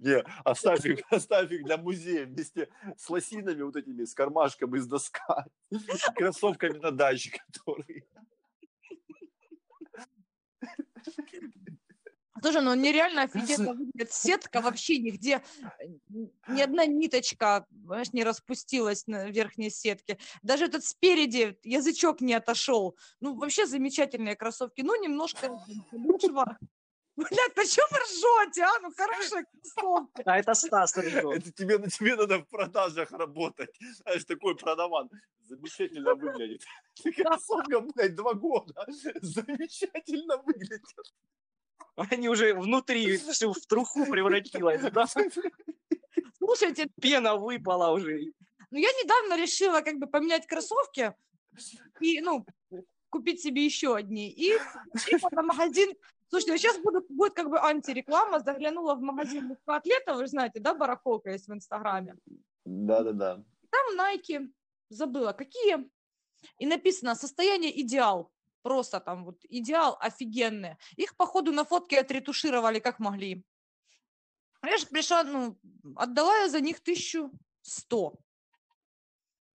Не, 0.00 0.24
оставь 0.44 0.86
их, 0.86 1.00
оставь 1.10 1.50
их 1.52 1.64
для 1.64 1.76
музея 1.76 2.26
вместе 2.26 2.68
с 2.96 3.10
лосинами 3.10 3.62
вот 3.62 3.76
этими, 3.76 4.04
с 4.04 4.14
кармашками 4.14 4.78
из 4.78 4.86
доска, 4.86 5.46
кроссовками 6.14 6.78
на 6.78 6.90
даче, 6.90 7.38
которые... 7.46 8.04
Слушай, 12.40 12.62
ну 12.62 12.74
нереально 12.74 13.22
офигенно 13.22 13.72
выглядит 13.72 14.12
сетка, 14.12 14.60
вообще 14.60 14.98
нигде 14.98 15.42
ни 16.08 16.60
одна 16.60 16.86
ниточка, 16.86 17.66
знаешь, 17.70 18.12
не 18.12 18.24
распустилась 18.24 19.06
на 19.06 19.28
верхней 19.30 19.70
сетке. 19.70 20.18
Даже 20.42 20.66
этот 20.66 20.84
спереди 20.84 21.56
язычок 21.62 22.20
не 22.20 22.34
отошел. 22.34 22.96
Ну, 23.20 23.34
вообще 23.34 23.66
замечательные 23.66 24.36
кроссовки. 24.36 24.82
Ну, 24.82 25.00
немножко 25.00 25.58
лучшего 25.92 26.58
Блядь, 27.18 27.56
ну 27.56 27.64
что 27.64 27.82
вы 27.90 27.98
ржете, 27.98 28.62
а? 28.62 28.78
Ну 28.80 28.92
хорошая 28.96 29.44
кроссовка. 29.44 30.22
А 30.24 30.38
это 30.38 30.54
Стас 30.54 30.96
ржет. 30.96 31.24
Это 31.24 31.50
тебе, 31.50 31.78
тебе 31.90 32.14
надо 32.14 32.38
в 32.38 32.48
продажах 32.48 33.10
работать. 33.10 33.76
Знаешь, 34.02 34.24
такой 34.24 34.56
продаван. 34.56 35.10
Замечательно 35.40 36.14
выглядит. 36.14 36.62
Кроссовка, 37.16 37.80
блядь, 37.80 38.14
два 38.14 38.34
года. 38.34 38.86
Замечательно 39.20 40.36
выглядит. 40.36 40.84
Они 41.96 42.28
уже 42.28 42.54
внутри 42.54 43.16
все 43.16 43.52
в 43.52 43.66
труху 43.66 44.06
превратилось, 44.06 44.82
да? 44.92 45.06
Слушайте, 46.38 46.86
пена 47.02 47.34
выпала 47.34 47.90
уже. 47.90 48.32
Ну, 48.70 48.78
я 48.78 48.92
недавно 48.92 49.42
решила 49.42 49.80
как 49.80 49.98
бы 49.98 50.06
поменять 50.06 50.46
кроссовки 50.46 51.14
и, 52.00 52.20
ну, 52.20 52.46
купить 53.10 53.40
себе 53.40 53.64
еще 53.64 53.96
одни. 53.96 54.30
И 54.30 54.56
в 54.56 55.42
магазин 55.42 55.94
Слушайте, 56.30 56.52
ну 56.52 56.58
сейчас 56.58 56.78
будет, 56.78 57.06
будет 57.08 57.34
как 57.34 57.48
бы 57.48 57.58
антиреклама. 57.58 58.40
Заглянула 58.40 58.94
в 58.94 59.00
магазин 59.00 59.56
атлета, 59.66 60.14
вы 60.14 60.26
знаете, 60.26 60.60
да, 60.60 60.74
барахолка 60.74 61.30
есть 61.30 61.48
в 61.48 61.52
Инстаграме. 61.52 62.16
Да-да-да. 62.64 63.42
Там 63.70 63.98
Nike, 63.98 64.50
забыла, 64.90 65.32
какие. 65.32 65.88
И 66.58 66.66
написано 66.66 67.14
«состояние 67.14 67.80
идеал». 67.80 68.30
Просто 68.62 69.00
там 69.00 69.24
вот 69.24 69.38
идеал 69.48 69.96
офигенные. 70.00 70.76
Их, 70.96 71.16
походу, 71.16 71.52
на 71.52 71.64
фотке 71.64 72.00
отретушировали 72.00 72.80
как 72.80 72.98
могли. 72.98 73.44
Я 74.62 74.76
же 74.76 74.86
пришла, 74.86 75.24
ну, 75.24 75.56
отдала 75.96 76.36
я 76.38 76.48
за 76.48 76.60
них 76.60 76.80
тысячу 76.80 77.30
сто. 77.62 78.18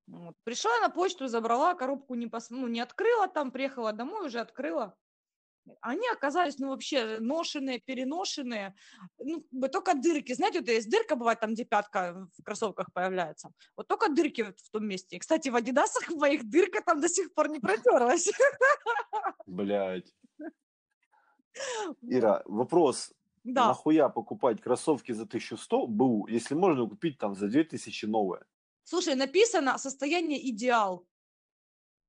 Вот. 0.07 0.35
Пришла 0.43 0.79
на 0.81 0.89
почту, 0.89 1.27
забрала, 1.27 1.73
коробку 1.75 2.15
не, 2.15 2.27
пос... 2.27 2.49
ну, 2.49 2.67
не 2.67 2.81
открыла 2.81 3.27
там, 3.27 3.51
приехала 3.51 3.93
домой, 3.93 4.27
уже 4.27 4.39
открыла 4.39 4.97
они 5.81 6.07
оказались, 6.09 6.59
ну, 6.59 6.69
вообще 6.69 7.19
ношенные, 7.19 7.79
переношенные, 7.79 8.75
ну, 9.19 9.43
только 9.71 9.93
дырки, 9.95 10.33
знаете, 10.33 10.59
вот 10.59 10.67
есть 10.67 10.89
дырка, 10.89 11.15
бывает 11.15 11.39
там, 11.39 11.53
где 11.53 11.63
пятка 11.63 12.27
в 12.37 12.43
кроссовках 12.43 12.91
появляется, 12.93 13.51
вот 13.77 13.87
только 13.87 14.09
дырки 14.09 14.53
в 14.57 14.69
том 14.71 14.85
месте. 14.87 15.15
И, 15.15 15.19
кстати, 15.19 15.49
в 15.49 15.55
адидасах 15.55 16.09
моих 16.09 16.49
дырка 16.49 16.81
там 16.81 17.01
до 17.01 17.09
сих 17.09 17.33
пор 17.33 17.49
не 17.49 17.59
протерлась. 17.59 18.29
Блять. 19.45 20.13
Ира, 22.01 22.41
вопрос. 22.45 23.13
Да. 23.43 23.67
Нахуя 23.67 24.07
покупать 24.07 24.61
кроссовки 24.61 25.11
за 25.11 25.23
1100 25.23 25.87
БУ, 25.87 26.27
если 26.27 26.55
можно 26.55 26.87
купить 26.87 27.17
там 27.17 27.35
за 27.35 27.47
2000 27.47 28.05
новые? 28.05 28.45
Слушай, 28.83 29.15
написано 29.15 29.77
состояние 29.77 30.49
идеал. 30.49 31.05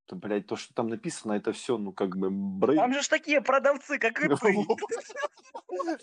То, 0.06 0.16
блядь, 0.16 0.46
то, 0.46 0.56
что 0.56 0.74
там 0.74 0.88
написано, 0.88 1.32
это 1.32 1.52
все, 1.52 1.78
ну, 1.78 1.92
как 1.92 2.16
бы, 2.16 2.28
брейк. 2.30 2.78
Там 2.80 2.92
же 2.92 3.02
ж 3.02 3.08
такие 3.08 3.40
продавцы, 3.40 3.98
как 3.98 4.20
и 4.20 4.28
ты. 4.36 5.98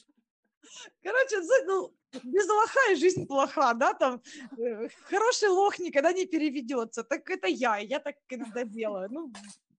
Короче, 1.04 1.42
ну, 1.66 1.94
без 2.24 2.48
лоха 2.48 2.92
и 2.92 2.96
жизнь 2.96 3.28
плоха, 3.28 3.74
да, 3.74 3.94
там 3.94 4.22
э, 4.58 4.88
хороший 5.10 5.50
лох 5.50 5.80
никогда 5.80 6.14
не 6.14 6.26
переведется. 6.26 7.04
Так 7.04 7.30
это 7.30 7.48
я, 7.48 7.78
я 7.78 8.00
так 8.00 8.16
иногда 8.30 8.64
делаю. 8.64 9.10
Ну, 9.12 9.32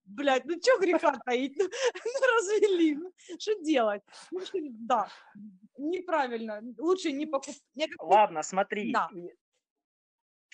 блядь, 0.04 0.44
ну 0.44 0.54
что 0.60 0.78
греха 0.78 1.18
таить? 1.24 1.56
Ну, 1.56 1.64
ну, 2.04 2.36
развели, 2.36 2.94
ну, 2.96 3.12
что 3.38 3.54
делать? 3.62 4.02
Ну, 4.30 4.40
что- 4.40 4.58
да, 4.62 5.08
неправильно, 5.78 6.60
лучше 6.78 7.12
не 7.12 7.26
покупать. 7.26 7.62
Ладно, 7.98 8.42
смотри. 8.42 8.92
Да. 8.92 9.08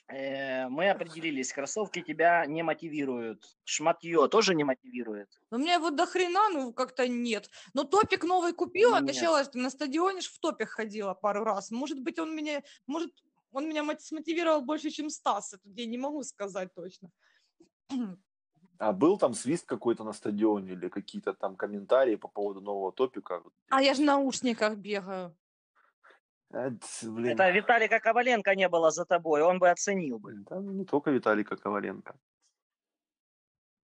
Э, 0.09 0.69
Мы 0.69 0.89
определились, 0.91 1.53
кроссовки 1.53 2.01
тебя 2.01 2.47
не 2.47 2.63
мотивируют. 2.63 3.45
Шматье 3.65 4.27
тоже 4.29 4.55
не 4.55 4.65
мотивирует. 4.65 5.29
Но 5.51 5.59
мне 5.59 5.79
вот 5.79 5.97
до 5.97 6.07
хрена, 6.07 6.49
ну, 6.49 6.73
как-то 6.73 7.07
нет. 7.07 7.51
Но 7.75 7.85
топик 7.85 8.25
новый 8.25 8.55
купила, 8.55 9.01
Нет. 9.01 9.09
качала, 9.09 9.45
на 9.55 9.71
стадионе 9.71 10.21
ж 10.21 10.27
в 10.27 10.39
топе 10.41 10.65
ходила 10.65 11.13
пару 11.15 11.45
раз. 11.45 11.71
Может 11.71 12.01
быть, 12.01 12.19
он 12.19 12.35
меня, 12.35 12.63
может, 12.87 13.11
он 13.53 13.69
меня 13.69 13.83
мот- 13.83 14.01
смотивировал 14.01 14.63
больше, 14.63 14.91
чем 14.91 15.11
Стас. 15.11 15.53
Это 15.55 15.63
я 15.77 15.87
не 15.87 15.99
могу 15.99 16.23
сказать 16.23 16.73
точно. 16.75 17.11
А 18.79 18.93
был 18.93 19.19
там 19.19 19.35
свист 19.35 19.67
какой-то 19.67 20.05
на 20.05 20.13
стадионе 20.13 20.73
или 20.73 20.89
какие-то 20.89 21.35
там 21.35 21.57
комментарии 21.57 22.17
по 22.17 22.29
поводу 22.29 22.61
нового 22.61 22.93
топика? 22.93 23.43
А 23.71 23.83
я 23.83 23.93
же 23.95 24.03
в 24.03 24.05
наушниках 24.05 24.77
бегаю. 24.77 25.37
Это, 26.51 26.79
блин, 27.03 27.33
Это 27.33 27.51
Виталика 27.51 28.01
Коваленко 28.01 28.55
не 28.55 28.69
было 28.69 28.91
за 28.91 29.05
тобой, 29.05 29.43
он 29.43 29.59
бы 29.59 29.69
оценил 29.71 30.19
бы. 30.19 30.45
там 30.45 30.77
не 30.79 30.85
только 30.85 31.11
Виталика 31.11 31.57
Коваленко. 31.57 32.15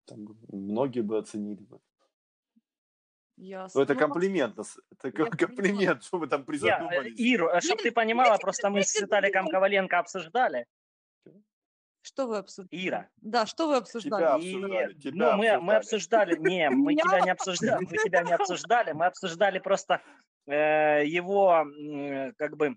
Там 0.05 0.19
многие 0.51 1.01
бы 1.01 1.17
оценили 1.17 1.63
бы. 1.63 1.79
Ясно. 3.37 3.79
Ну, 3.79 3.83
это 3.83 3.93
Ну, 3.93 3.99
комплимент. 3.99 4.59
Это 4.59 5.23
Я 5.23 5.25
комплимент, 5.31 6.03
что 6.03 6.19
вы 6.19 6.27
там 6.27 6.41
Я, 6.41 6.43
э, 6.43 6.45
призадумались. 6.45 7.19
Иру, 7.19 7.49
чтобы 7.61 7.81
ты 7.81 7.91
понимала, 7.91 8.37
просто 8.37 8.69
мы 8.69 8.83
с 8.83 9.01
Виталиком 9.01 9.47
Коваленко 9.47 9.97
обсуждали. 9.97 10.65
Что 12.03 12.27
вы 12.27 12.37
обсуждали? 12.37 12.87
Ира. 12.87 13.09
Да, 13.17 13.45
что 13.45 13.67
вы 13.67 13.77
обсуждали? 13.77 14.21
Тебя 14.23 14.37
И, 14.37 14.55
обсуждали, 14.55 14.93
тебя 14.95 15.11
ну, 15.15 15.37
мы, 15.37 15.59
мы 15.61 15.75
обсуждали. 15.75 16.33
обсуждали, 16.33 16.49
не, 16.49 16.69
мы 16.69 16.95
тебя 16.95 17.21
не 17.21 17.29
обсуждали, 17.31 17.85
мы 17.85 17.97
тебя 17.97 18.23
не 18.23 18.33
обсуждали, 18.33 18.91
мы 18.93 19.05
обсуждали 19.05 19.59
просто 19.59 19.93
э, 19.95 19.99
его, 20.47 21.53
м, 21.61 22.33
как 22.37 22.57
бы, 22.57 22.75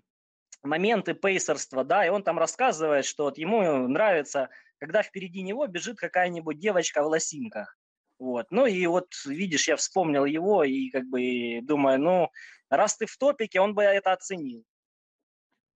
моменты 0.63 1.13
пейсерства, 1.15 1.83
да, 1.85 2.05
и 2.05 2.09
он 2.09 2.23
там 2.23 2.39
рассказывает, 2.39 3.05
что 3.05 3.25
вот 3.25 3.37
ему 3.37 3.87
нравится, 3.87 4.49
когда 4.79 5.03
впереди 5.03 5.41
него 5.43 5.67
бежит 5.67 5.97
какая-нибудь 5.99 6.59
девочка 6.59 7.03
в 7.03 7.07
лосинках. 7.07 7.77
Вот. 8.19 8.47
Ну 8.51 8.65
и 8.67 8.85
вот, 8.87 9.07
видишь, 9.25 9.67
я 9.69 9.75
вспомнил 9.77 10.25
его 10.25 10.63
и 10.63 10.89
как 10.91 11.05
бы 11.05 11.59
думаю, 11.63 11.99
ну, 12.01 12.29
раз 12.69 12.97
ты 12.97 13.05
в 13.07 13.17
топике, 13.17 13.61
он 13.61 13.75
бы 13.75 13.83
это 13.83 14.13
оценил. 14.13 14.63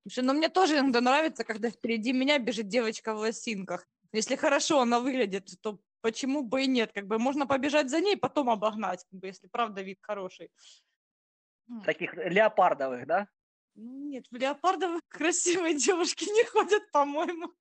Слушай, 0.08 0.24
ну 0.24 0.34
мне 0.34 0.50
тоже 0.50 0.78
иногда 0.80 1.02
нравится, 1.02 1.44
когда 1.44 1.70
впереди 1.70 2.14
меня 2.14 2.40
бежит 2.40 2.68
девочка 2.68 3.14
в 3.14 3.18
лосинках. 3.20 3.86
Если 4.14 4.36
хорошо 4.36 4.80
она 4.82 5.00
выглядит, 5.00 5.50
то 5.62 5.80
почему 6.02 6.42
бы 6.44 6.64
и 6.64 6.68
нет? 6.68 6.92
Как 6.94 7.06
бы 7.08 7.20
можно 7.20 7.46
побежать 7.46 7.90
за 7.90 8.00
ней, 8.00 8.16
потом 8.18 8.50
обогнать, 8.50 9.06
как 9.12 9.20
бы, 9.20 9.28
если 9.28 9.48
правда 9.48 9.82
вид 9.82 10.00
хороший. 10.02 10.50
Таких 11.86 12.14
леопардовых, 12.16 13.06
да? 13.06 13.28
Нет, 13.76 14.26
в 14.32 14.36
леопардовых 14.36 15.02
красивые 15.10 15.76
девушки 15.76 16.26
не 16.26 16.44
ходят, 16.46 16.92
по-моему. 16.92 17.54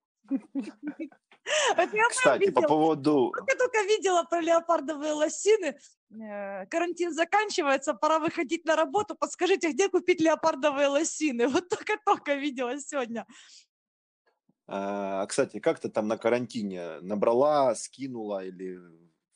Кстати, 2.11 2.51
по 2.51 2.63
поводу... 2.63 3.33
Я 3.49 3.57
только 3.57 3.83
видела 3.83 4.23
про 4.25 4.41
леопардовые 4.41 5.13
лосины. 5.13 5.79
Э, 6.11 6.67
Карантин 6.67 7.13
заканчивается, 7.13 7.95
пора 7.95 8.19
выходить 8.19 8.65
на 8.65 8.77
работу. 8.77 9.15
Подскажите, 9.15 9.73
где 9.73 9.89
купить 9.89 10.21
леопардовые 10.21 10.89
лосины? 10.89 11.49
Вот 11.49 11.69
только-только 11.69 12.35
видела 12.35 12.79
сегодня. 12.79 13.27
А, 14.67 15.25
кстати, 15.27 15.61
как 15.61 15.81
ты 15.81 15.89
там 15.89 16.09
на 16.09 16.19
карантине? 16.19 17.01
Набрала, 17.01 17.75
скинула 17.75 18.45
или 18.45 18.79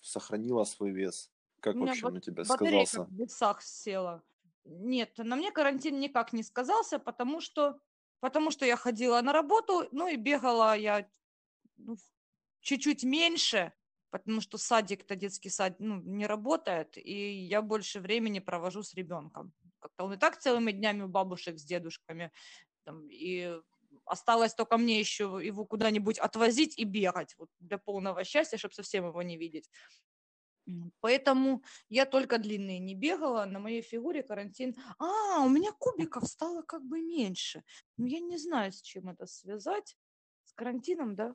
сохранила 0.01 0.65
свой 0.65 0.91
вес? 0.91 1.31
Как 1.61 1.77
У 1.77 1.81
вообще 1.81 2.03
бат- 2.03 2.13
на 2.13 2.21
тебя 2.21 2.45
сказался? 2.45 3.05
в 3.05 3.13
весах 3.15 3.63
села. 3.63 4.23
Нет, 4.65 5.19
на 5.19 5.37
мне 5.37 5.51
карантин 5.51 5.99
никак 6.01 6.33
не 6.33 6.43
сказался, 6.43 6.99
потому 6.99 7.41
что, 7.41 7.81
потому 8.21 8.51
что 8.51 8.65
я 8.65 8.77
ходила 8.77 9.21
на 9.21 9.33
работу, 9.33 9.89
ну 9.93 10.09
и 10.09 10.17
бегала 10.17 10.77
я 10.77 11.09
ну, 11.77 11.97
чуть-чуть 12.61 13.05
меньше, 13.05 13.73
потому 14.11 14.41
что 14.41 14.59
садик-то 14.59 15.17
детский 15.17 15.51
сад 15.51 15.77
ну, 15.81 16.01
не 16.03 16.27
работает, 16.27 16.97
и 16.97 17.47
я 17.47 17.63
больше 17.63 18.01
времени 18.01 18.41
провожу 18.41 18.83
с 18.83 18.95
ребенком. 18.95 19.53
Как-то 19.81 20.05
он 20.05 20.15
и 20.15 20.17
так 20.19 20.39
целыми 20.39 20.73
днями 20.73 21.03
у 21.03 21.09
бабушек 21.09 21.59
с 21.59 21.65
дедушками, 21.65 22.33
там, 22.85 23.09
и 23.11 23.61
осталось 24.07 24.55
только 24.55 24.79
мне 24.79 25.01
еще 25.01 25.41
его 25.43 25.65
куда-нибудь 25.67 26.19
отвозить 26.19 26.79
и 26.79 26.85
бегать 26.85 27.35
вот, 27.39 27.51
для 27.61 27.79
полного 27.79 28.25
счастья, 28.25 28.59
чтобы 28.59 28.75
совсем 28.75 29.07
его 29.07 29.23
не 29.23 29.37
видеть. 29.39 29.71
Поэтому 31.01 31.63
я 31.89 32.07
только 32.07 32.39
длинные 32.39 32.79
не 32.79 32.95
бегала, 32.95 33.45
на 33.45 33.59
моей 33.59 33.83
фигуре 33.83 34.23
карантин. 34.23 34.75
А, 34.99 35.41
у 35.45 35.49
меня 35.49 35.73
кубиков 35.73 36.27
стало 36.27 36.63
как 36.63 36.85
бы 36.85 37.01
меньше. 37.01 37.63
Ну, 37.97 38.07
я 38.07 38.21
не 38.21 38.39
знаю, 38.39 38.73
с 38.73 38.81
чем 38.81 39.09
это 39.09 39.27
связать. 39.27 39.97
С 40.45 40.53
карантином, 40.53 41.15
да? 41.15 41.35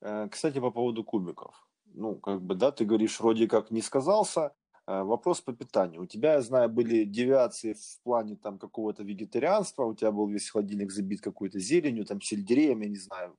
Э, 0.00 0.28
Кстати, 0.28 0.60
по 0.60 0.70
поводу 0.70 1.04
кубиков. 1.04 1.68
Ну, 1.86 2.16
как 2.16 2.42
бы, 2.42 2.54
да, 2.54 2.70
ты 2.70 2.84
говоришь, 2.84 3.20
вроде 3.20 3.46
как 3.46 3.70
не 3.70 3.82
сказался. 3.82 4.54
Э, 4.86 5.02
Вопрос 5.02 5.40
по 5.40 5.52
питанию. 5.52 6.02
У 6.02 6.06
тебя, 6.06 6.34
я 6.34 6.42
знаю, 6.42 6.68
были 6.68 7.04
девиации 7.04 7.74
в 7.74 8.02
плане 8.02 8.36
там 8.36 8.58
какого-то 8.58 9.02
вегетарианства, 9.02 9.84
у 9.84 9.94
тебя 9.94 10.12
был 10.12 10.28
весь 10.28 10.50
холодильник 10.50 10.92
забит 10.92 11.20
какой-то 11.20 11.58
зеленью, 11.58 12.04
там 12.04 12.20
сельдереем, 12.20 12.80
я 12.82 12.88
не 12.88 12.98
знаю. 12.98 13.36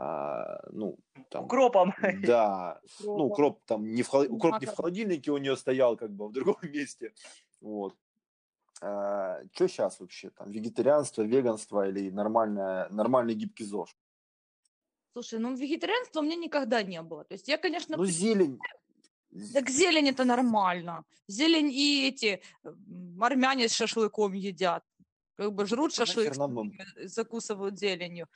А, 0.00 0.60
ну, 0.70 0.96
там, 1.28 1.46
Укропом. 1.46 1.92
да, 2.22 2.80
ну, 3.00 3.26
укроп 3.26 3.60
там 3.66 3.92
не 3.92 4.02
в, 4.02 4.08
холо- 4.08 4.28
укроп 4.28 4.60
не 4.60 4.66
в 4.66 4.74
холодильнике 4.74 5.32
у 5.32 5.38
нее 5.38 5.56
стоял, 5.56 5.96
как 5.96 6.12
бы, 6.12 6.26
а 6.26 6.28
в 6.28 6.32
другом 6.32 6.56
месте. 6.72 7.12
Вот. 7.60 7.96
что 8.76 9.42
сейчас 9.66 9.98
вообще? 9.98 10.30
Там 10.30 10.50
вегетарианство, 10.50 11.22
веганство 11.22 11.88
или 11.88 12.10
нормальная, 12.10 12.88
нормальный 12.90 13.34
гибкий 13.34 13.64
ЗОЖ? 13.64 13.96
Слушай, 15.14 15.40
ну 15.40 15.56
вегетарианства 15.56 16.20
у 16.20 16.22
меня 16.22 16.36
никогда 16.36 16.82
не 16.84 17.02
было. 17.02 17.24
То 17.24 17.34
есть 17.34 17.48
я, 17.48 17.58
конечно, 17.58 17.96
Ну, 17.96 18.04
зелень. 18.04 18.60
так 19.52 19.68
зелень 19.68 20.10
это 20.10 20.24
нормально. 20.24 21.04
Зелень 21.26 21.72
и 21.72 22.06
эти 22.06 22.40
армяне 23.20 23.68
с 23.68 23.72
шашлыком 23.72 24.32
едят. 24.32 24.84
Как 25.34 25.52
бы 25.52 25.66
жрут 25.66 25.92
шашлык, 25.92 26.36
нам 26.36 26.70
э, 26.70 27.08
закусывают 27.08 27.78
зеленью. 27.78 28.28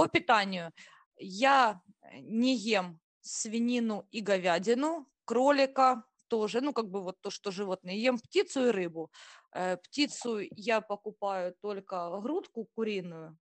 По 0.00 0.08
питанию. 0.08 0.72
Я 1.18 1.82
э, 2.00 2.20
не 2.20 2.56
ем 2.56 2.98
свинину 3.20 4.08
и 4.10 4.22
говядину, 4.22 5.06
кролика 5.26 6.04
тоже, 6.28 6.62
ну 6.62 6.72
как 6.72 6.88
бы 6.88 7.02
вот 7.02 7.20
то, 7.20 7.28
что 7.28 7.50
животные. 7.50 8.02
Ем 8.02 8.18
птицу 8.18 8.68
и 8.68 8.70
рыбу. 8.70 9.10
Э, 9.52 9.76
Птицу 9.76 10.38
я 10.52 10.80
покупаю 10.80 11.54
только 11.60 12.18
грудку 12.22 12.64
куриную 12.74 13.36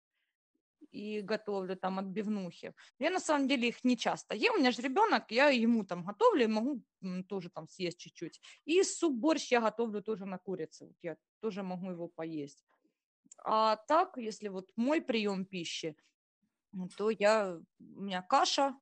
и 0.92 1.22
готовлю 1.22 1.78
там 1.78 1.98
отбивнухи. 2.00 2.74
Я 3.00 3.10
на 3.10 3.22
самом 3.22 3.48
деле 3.48 3.70
их 3.70 3.86
не 3.86 3.96
часто 3.96 4.36
ем. 4.36 4.56
У 4.56 4.58
меня 4.58 4.72
же 4.72 4.82
ребенок, 4.82 5.32
я 5.32 5.48
ему 5.48 5.86
там 5.86 6.04
готовлю 6.04 6.50
могу 6.50 6.84
тоже 7.30 7.50
там 7.50 7.70
съесть 7.70 8.00
чуть-чуть. 8.00 8.42
И 8.66 8.84
суп-борщ 8.84 9.50
я 9.50 9.62
готовлю 9.62 10.02
тоже 10.02 10.26
на 10.26 10.38
курице. 10.38 10.88
Вот 10.88 10.98
я 11.04 11.16
тоже 11.40 11.64
могу 11.64 11.92
его 11.92 12.10
поесть. 12.10 12.66
А 13.46 13.78
так, 13.88 14.18
если 14.18 14.50
вот 14.50 14.70
мой 14.76 15.02
прием 15.02 15.46
пищи, 15.46 15.96
то 16.98 17.10
я, 17.10 17.60
у 17.80 18.02
меня 18.02 18.22
каша 18.22 18.80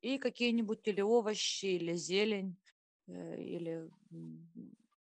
и 0.00 0.18
какие-нибудь 0.18 0.86
или 0.88 1.00
овощи, 1.00 1.66
или 1.66 1.94
зелень, 1.94 2.56
э, 3.06 3.40
или, 3.40 3.90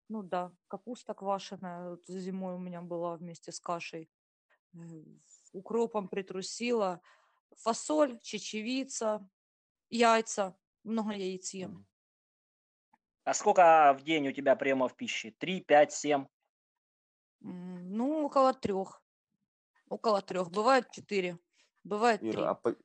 ну 0.08 0.22
да, 0.22 0.52
капуста 0.68 1.14
квашеная 1.14 1.98
зимой 2.06 2.54
у 2.54 2.58
меня 2.58 2.80
была 2.80 3.16
вместе 3.16 3.52
с 3.52 3.60
кашей. 3.60 4.08
Э, 4.74 4.78
Укропом 5.52 6.08
притрусила. 6.08 7.00
Фасоль, 7.56 8.20
чечевица, 8.20 9.28
яйца. 9.88 10.56
Много 10.84 11.12
яиц 11.12 11.54
ем. 11.54 11.86
А 13.24 13.34
сколько 13.34 13.96
в 13.98 14.04
день 14.04 14.28
у 14.28 14.32
тебя 14.32 14.54
приемов 14.54 14.94
пищи? 14.94 15.30
Три, 15.32 15.60
пять, 15.60 15.92
семь? 15.92 16.26
Ну, 17.40 18.24
около 18.24 18.54
трех. 18.54 19.02
Около 19.88 20.22
трех. 20.22 20.50
Бывает 20.50 20.90
четыре. 20.92 21.38
Бывает 21.86 22.28
три. 22.28 22.40
Ира, 22.40 22.50
а 22.50 22.54
по- 22.54 22.76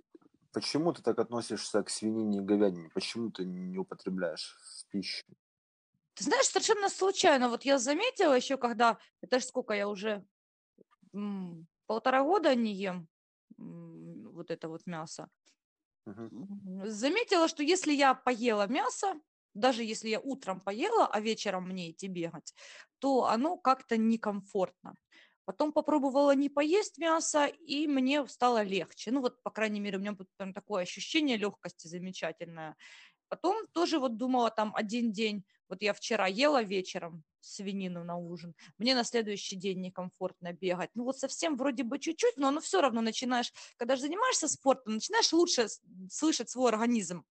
почему 0.54 0.94
ты 0.94 1.02
так 1.02 1.20
относишься 1.20 1.84
к 1.84 1.90
свинине 1.90 2.40
и 2.40 2.42
говядине? 2.42 2.90
Почему 2.94 3.32
ты 3.32 3.46
не 3.46 3.78
употребляешь 3.78 4.58
в 4.62 4.88
пищу? 4.90 5.24
Ты 6.14 6.24
знаешь, 6.26 6.48
совершенно 6.48 6.90
случайно. 6.90 7.50
Вот 7.50 7.64
я 7.64 7.78
заметила 7.80 8.34
еще, 8.34 8.58
когда... 8.58 8.98
Это 9.22 9.40
ж 9.40 9.44
сколько 9.46 9.74
я 9.74 9.88
уже... 9.88 10.26
м, 11.14 11.68
Полтора 11.88 12.24
года 12.24 12.56
не 12.56 12.74
ем 12.74 13.10
м, 13.60 14.32
вот 14.34 14.52
это 14.52 14.70
вот 14.70 14.88
мясо. 14.88 15.30
М, 16.08 16.90
Заметила, 16.90 17.48
что 17.48 17.64
если 17.64 17.94
я 17.94 18.14
поела 18.14 18.68
мясо, 18.68 19.16
даже 19.54 19.84
если 19.84 20.10
я 20.10 20.20
утром 20.20 20.60
поела, 20.62 21.08
а 21.08 21.20
вечером 21.20 21.68
мне 21.68 21.92
идти 21.92 22.08
бегать, 22.08 22.54
то 23.00 23.26
оно 23.26 23.58
как-то 23.58 23.98
некомфортно. 23.98 24.96
Потом 25.46 25.74
попробовала 25.74 26.36
не 26.36 26.50
поесть 26.50 26.98
мясо, 26.98 27.46
и 27.46 27.88
мне 27.88 28.28
стало 28.28 28.64
легче. 28.64 29.12
Ну 29.12 29.22
вот, 29.22 29.42
по 29.44 29.52
крайней 29.52 29.80
мере, 29.80 29.98
у 29.98 30.02
меня 30.02 30.16
прям 30.38 30.54
такое 30.54 30.84
ощущение 30.84 31.38
легкости 31.38 31.88
замечательное. 31.88 32.76
Потом 33.30 33.66
тоже 33.74 34.00
вот 34.00 34.18
думала 34.18 34.52
там 34.52 34.76
один 34.76 35.12
день, 35.14 35.46
вот 35.70 35.82
я 35.82 35.94
вчера 35.94 36.28
ела 36.28 36.64
вечером 36.64 37.24
свинину 37.40 38.04
на 38.04 38.18
ужин, 38.18 38.56
мне 38.78 38.94
на 38.94 39.04
следующий 39.06 39.56
день 39.56 39.80
некомфортно 39.80 40.54
бегать. 40.54 40.92
Ну 40.96 41.06
вот 41.06 41.18
совсем 41.18 41.56
вроде 41.56 41.84
бы 41.84 41.98
чуть-чуть, 41.98 42.38
но 42.38 42.50
оно 42.50 42.60
все 42.60 42.82
равно 42.82 43.02
начинаешь, 43.02 43.54
когда 43.78 43.96
же 43.96 44.02
занимаешься 44.02 44.48
спортом, 44.50 44.96
начинаешь 44.96 45.32
лучше 45.32 45.68
слышать 46.10 46.50
свой 46.50 46.72
организм, 46.72 47.26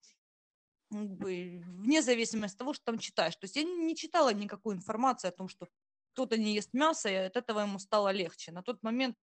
вне 0.89 2.01
зависимости 2.01 2.55
от 2.55 2.59
того, 2.59 2.73
что 2.73 2.85
там 2.85 2.99
читаешь. 2.99 3.35
То 3.35 3.45
есть 3.45 3.55
я 3.55 3.63
не 3.63 3.95
читала 3.95 4.33
никакую 4.33 4.75
информацию 4.75 5.29
о 5.29 5.33
том, 5.33 5.49
что 5.49 5.67
кто-то 6.17 6.35
не 6.35 6.55
ест 6.55 6.73
мясо, 6.73 7.09
и 7.09 7.13
от 7.13 7.37
этого 7.37 7.59
ему 7.59 7.77
стало 7.77 8.11
легче. 8.11 8.51
На 8.51 8.63
тот 8.63 8.81
момент 8.81 9.15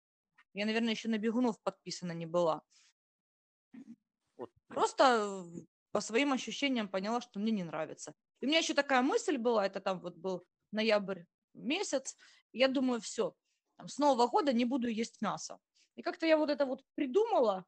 я, 0.53 0.67
наверное, 0.67 0.91
еще 0.91 1.09
на 1.09 1.17
бегунов 1.17 1.59
подписана 1.63 2.11
не 2.11 2.27
была. 2.27 2.61
Просто 4.67 5.03
э, 5.03 5.61
по 5.91 6.01
своим 6.01 6.33
ощущениям 6.33 6.87
поняла, 6.87 7.19
что 7.19 7.39
мне 7.39 7.51
не 7.51 7.63
нравится. 7.63 8.13
И 8.41 8.45
у 8.45 8.47
меня 8.47 8.59
еще 8.59 8.75
такая 8.75 9.01
мысль 9.01 9.37
была, 9.37 9.65
это 9.65 9.81
там 9.81 10.01
вот 10.01 10.17
был 10.17 10.45
ноябрь 10.71 11.23
месяц, 11.55 12.15
я 12.51 12.67
думаю, 12.67 13.01
все, 13.01 13.33
с 13.83 13.97
Нового 13.97 14.27
года 14.27 14.53
не 14.53 14.65
буду 14.65 14.87
есть 14.87 15.19
мясо. 15.19 15.57
И 15.95 16.03
как-то 16.03 16.27
я 16.27 16.37
вот 16.37 16.51
это 16.51 16.67
вот 16.67 16.83
придумала, 16.93 17.65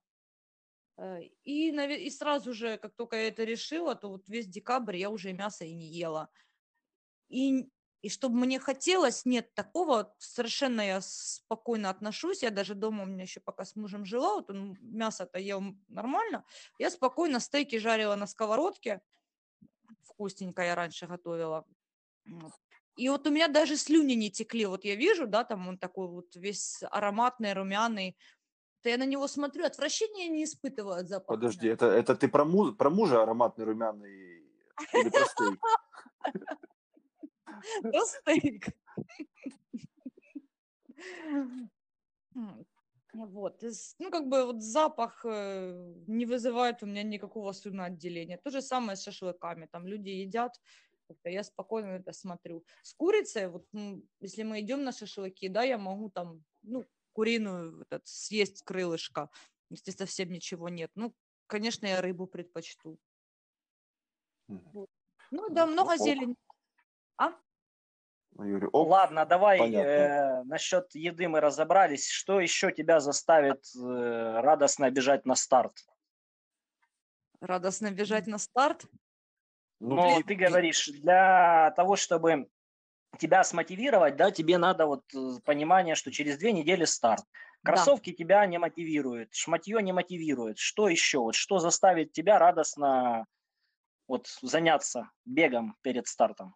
э, 0.97 1.23
и, 1.43 1.71
и 1.71 2.09
сразу 2.11 2.53
же, 2.53 2.77
как 2.77 2.93
только 2.95 3.15
я 3.15 3.27
это 3.29 3.43
решила, 3.43 3.95
то 3.95 4.09
вот 4.09 4.29
весь 4.29 4.45
декабрь 4.45 4.97
я 4.97 5.09
уже 5.09 5.33
мясо 5.33 5.65
и 5.65 5.73
не 5.73 5.87
ела. 5.87 6.29
И, 7.27 7.67
и 8.05 8.09
чтобы 8.09 8.35
мне 8.35 8.59
хотелось, 8.59 9.25
нет 9.25 9.55
такого, 9.55 10.13
совершенно 10.19 10.81
я 10.81 11.01
спокойно 11.01 11.89
отношусь, 11.89 12.43
я 12.43 12.51
даже 12.51 12.75
дома 12.75 13.01
у 13.01 13.07
меня 13.07 13.23
еще 13.23 13.39
пока 13.39 13.65
с 13.65 13.75
мужем 13.75 14.05
жила, 14.05 14.35
вот 14.35 14.51
он 14.51 14.77
мясо-то 14.79 15.39
ел 15.39 15.63
нормально, 15.87 16.45
я 16.77 16.91
спокойно 16.91 17.39
стейки 17.39 17.79
жарила 17.79 18.15
на 18.15 18.27
сковородке, 18.27 19.01
вкусненько 20.03 20.61
я 20.61 20.75
раньше 20.75 21.07
готовила. 21.07 21.65
Вот. 22.27 22.51
И 22.95 23.09
вот 23.09 23.25
у 23.25 23.31
меня 23.31 23.47
даже 23.47 23.75
слюни 23.75 24.13
не 24.13 24.29
текли, 24.29 24.67
вот 24.67 24.85
я 24.85 24.95
вижу, 24.95 25.25
да, 25.25 25.43
там 25.43 25.67
он 25.67 25.79
такой 25.79 26.07
вот 26.07 26.35
весь 26.35 26.83
ароматный, 26.91 27.53
румяный, 27.53 28.15
то 28.83 28.89
я 28.89 28.97
на 28.97 29.07
него 29.07 29.27
смотрю, 29.27 29.65
отвращения 29.65 30.27
не 30.27 30.43
испытываю 30.43 30.99
от 30.99 31.07
запаха. 31.09 31.39
Подожди, 31.39 31.67
это, 31.67 31.87
это 31.87 32.15
ты 32.15 32.27
про, 32.27 32.45
му- 32.45 32.73
про 32.73 32.91
мужа 32.91 33.23
ароматный 33.23 33.65
румяный 33.65 34.45
или 34.93 35.09
про 35.09 35.25
стейк. 38.05 38.69
М, 42.35 42.65
Вот, 43.13 43.63
ну, 43.99 44.11
как 44.11 44.27
бы 44.27 44.45
вот 44.45 44.61
запах 44.61 45.25
э, 45.25 45.93
не 46.07 46.25
вызывает 46.25 46.83
у 46.83 46.85
меня 46.85 47.03
никакого 47.03 47.53
слюноотделения. 47.53 48.37
То 48.37 48.49
же 48.51 48.61
самое 48.61 48.97
с 48.97 49.03
шашлыками. 49.03 49.67
Там 49.71 49.87
люди 49.87 50.09
едят, 50.09 50.59
я 51.23 51.43
спокойно 51.43 51.91
это 51.91 52.11
смотрю. 52.13 52.65
С 52.83 52.93
курицей, 52.93 53.47
вот, 53.47 53.67
ну, 53.71 54.03
если 54.19 54.43
мы 54.43 54.59
идем 54.61 54.83
на 54.83 54.91
шашлыки, 54.91 55.47
да, 55.49 55.63
я 55.63 55.77
могу 55.77 56.09
там, 56.09 56.43
ну, 56.63 56.85
куриную 57.13 57.77
вот 57.77 57.87
этот, 57.91 58.07
съесть 58.07 58.63
крылышко, 58.63 59.29
если 59.69 59.91
совсем 59.91 60.29
ничего 60.31 60.67
нет. 60.69 60.91
Ну, 60.95 61.15
конечно, 61.47 61.85
я 61.87 62.01
рыбу 62.01 62.27
предпочту. 62.27 62.99
Мгм. 64.47 64.85
Ну, 65.31 65.49
да, 65.49 65.65
много 65.67 65.97
ок. 65.97 65.97
зелени. 65.97 66.35
А? 67.17 67.31
Ну, 68.37 68.43
Юрий, 68.43 68.67
ок, 68.67 68.87
Ладно, 68.87 69.25
давай 69.25 69.59
понятно. 69.59 69.87
э, 69.89 70.43
насчет 70.43 70.93
еды 70.93 71.27
мы 71.29 71.39
разобрались. 71.39 72.09
Что 72.09 72.39
еще 72.41 72.71
тебя 72.71 72.99
заставит 72.99 73.63
э, 73.75 74.39
радостно 74.41 74.91
бежать 74.91 75.25
на 75.25 75.35
старт? 75.35 75.73
Радостно 77.39 77.91
бежать 77.91 78.27
на 78.27 78.37
старт. 78.37 78.85
ну, 79.79 79.95
Но 79.95 80.17
ты- 80.17 80.23
ты 80.23 80.35
говоришь, 80.35 80.87
для 80.87 81.71
того, 81.75 81.95
чтобы 81.95 82.49
тебя 83.19 83.43
смотивировать, 83.43 84.15
да, 84.17 84.31
тебе 84.31 84.57
надо 84.57 84.85
вот 84.87 85.03
э, 85.13 85.39
понимание, 85.45 85.95
что 85.95 86.11
через 86.11 86.37
две 86.37 86.51
недели 86.51 86.85
старт. 86.85 87.23
Да. 87.63 87.71
Кроссовки 87.71 88.11
тебя 88.11 88.45
не 88.45 88.57
мотивируют, 88.57 89.33
шматье 89.33 89.81
не 89.81 89.91
мотивирует. 89.93 90.57
Что 90.59 90.87
еще? 90.89 91.19
Вот 91.19 91.35
что 91.35 91.59
заставит 91.59 92.11
тебя 92.11 92.37
радостно 92.39 93.25
вот 94.07 94.27
заняться 94.41 95.09
бегом 95.25 95.75
перед 95.81 96.07
стартом? 96.07 96.53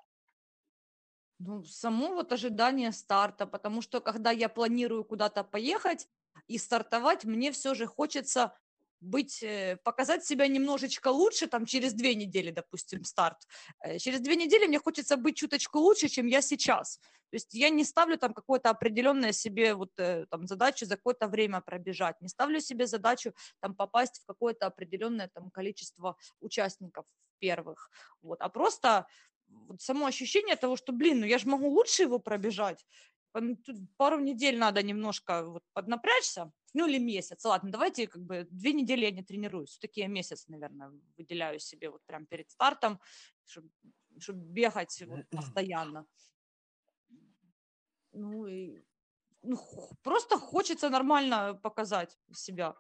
Ну, 1.40 1.64
само 1.64 2.14
вот 2.14 2.34
ожидание 2.34 2.92
старта, 2.92 3.46
потому 3.48 3.82
что 3.82 4.02
когда 4.02 4.32
я 4.32 4.50
планирую 4.50 5.06
куда-то 5.06 5.44
поехать 5.44 6.08
и 6.48 6.58
стартовать, 6.58 7.24
мне 7.26 7.52
все 7.52 7.74
же 7.74 7.88
хочется 7.88 8.54
быть, 9.02 9.42
э, 9.44 9.78
показать 9.84 10.26
себя 10.26 10.48
немножечко 10.48 11.08
лучше, 11.08 11.48
там 11.48 11.66
через 11.66 11.94
две 11.94 12.16
недели, 12.16 12.52
допустим, 12.52 13.06
старт. 13.06 13.48
Э, 13.82 13.98
Через 13.98 14.20
две 14.20 14.36
недели 14.36 14.68
мне 14.68 14.80
хочется 14.80 15.16
быть 15.16 15.38
чуточку 15.38 15.80
лучше, 15.80 16.10
чем 16.10 16.28
я 16.28 16.42
сейчас. 16.42 16.98
То 17.30 17.36
есть 17.36 17.54
я 17.54 17.70
не 17.70 17.86
ставлю 17.86 18.18
там 18.18 18.34
какое-то 18.34 18.70
определенное 18.70 19.32
себе 19.32 19.74
вот 19.76 19.92
э, 20.00 20.26
там 20.30 20.48
задачу 20.48 20.86
за 20.86 20.98
какое-то 20.98 21.28
время 21.28 21.62
пробежать, 21.62 22.20
не 22.22 22.28
ставлю 22.28 22.60
себе 22.60 22.88
задачу 22.88 23.34
там 23.62 23.76
попасть 23.76 24.20
в 24.22 24.26
какое-то 24.26 24.66
определенное 24.66 25.30
там 25.30 25.50
количество 25.50 26.18
участников 26.42 27.06
первых, 27.40 27.90
вот, 28.22 28.42
а 28.42 28.50
просто 28.50 29.08
само 29.80 30.06
ощущение 30.06 30.56
того, 30.56 30.76
что, 30.76 30.92
блин, 30.92 31.20
ну 31.20 31.26
я 31.26 31.38
же 31.38 31.48
могу 31.48 31.70
лучше 31.70 32.04
его 32.04 32.20
пробежать. 32.20 32.86
Тут 33.34 33.78
Пару 33.98 34.20
недель 34.20 34.58
надо 34.58 34.82
немножко 34.82 35.46
вот 35.46 35.64
поднапрячься, 35.74 36.52
ну 36.74 36.88
или 36.88 36.98
месяц. 36.98 37.46
Ладно, 37.46 37.72
давайте 37.72 38.08
как 38.08 38.24
бы 38.24 38.48
две 38.50 38.74
недели 38.74 39.06
я 39.06 39.12
не 39.12 39.24
тренируюсь. 39.24 39.70
Все-таки 39.70 40.02
я 40.02 40.08
месяц, 40.08 40.48
наверное, 40.48 40.92
выделяю 41.18 41.60
себе 41.60 41.90
вот 41.90 42.02
прям 42.06 42.26
перед 42.26 42.50
стартом, 42.50 43.00
чтобы 43.46 43.70
бегать 44.34 45.02
вот 45.06 45.30
постоянно. 45.30 46.06
Ну 48.12 48.48
и 48.48 48.82
ну, 49.42 49.58
просто 50.04 50.38
хочется 50.38 50.90
нормально 50.90 51.60
показать 51.64 52.18
себя. 52.34 52.76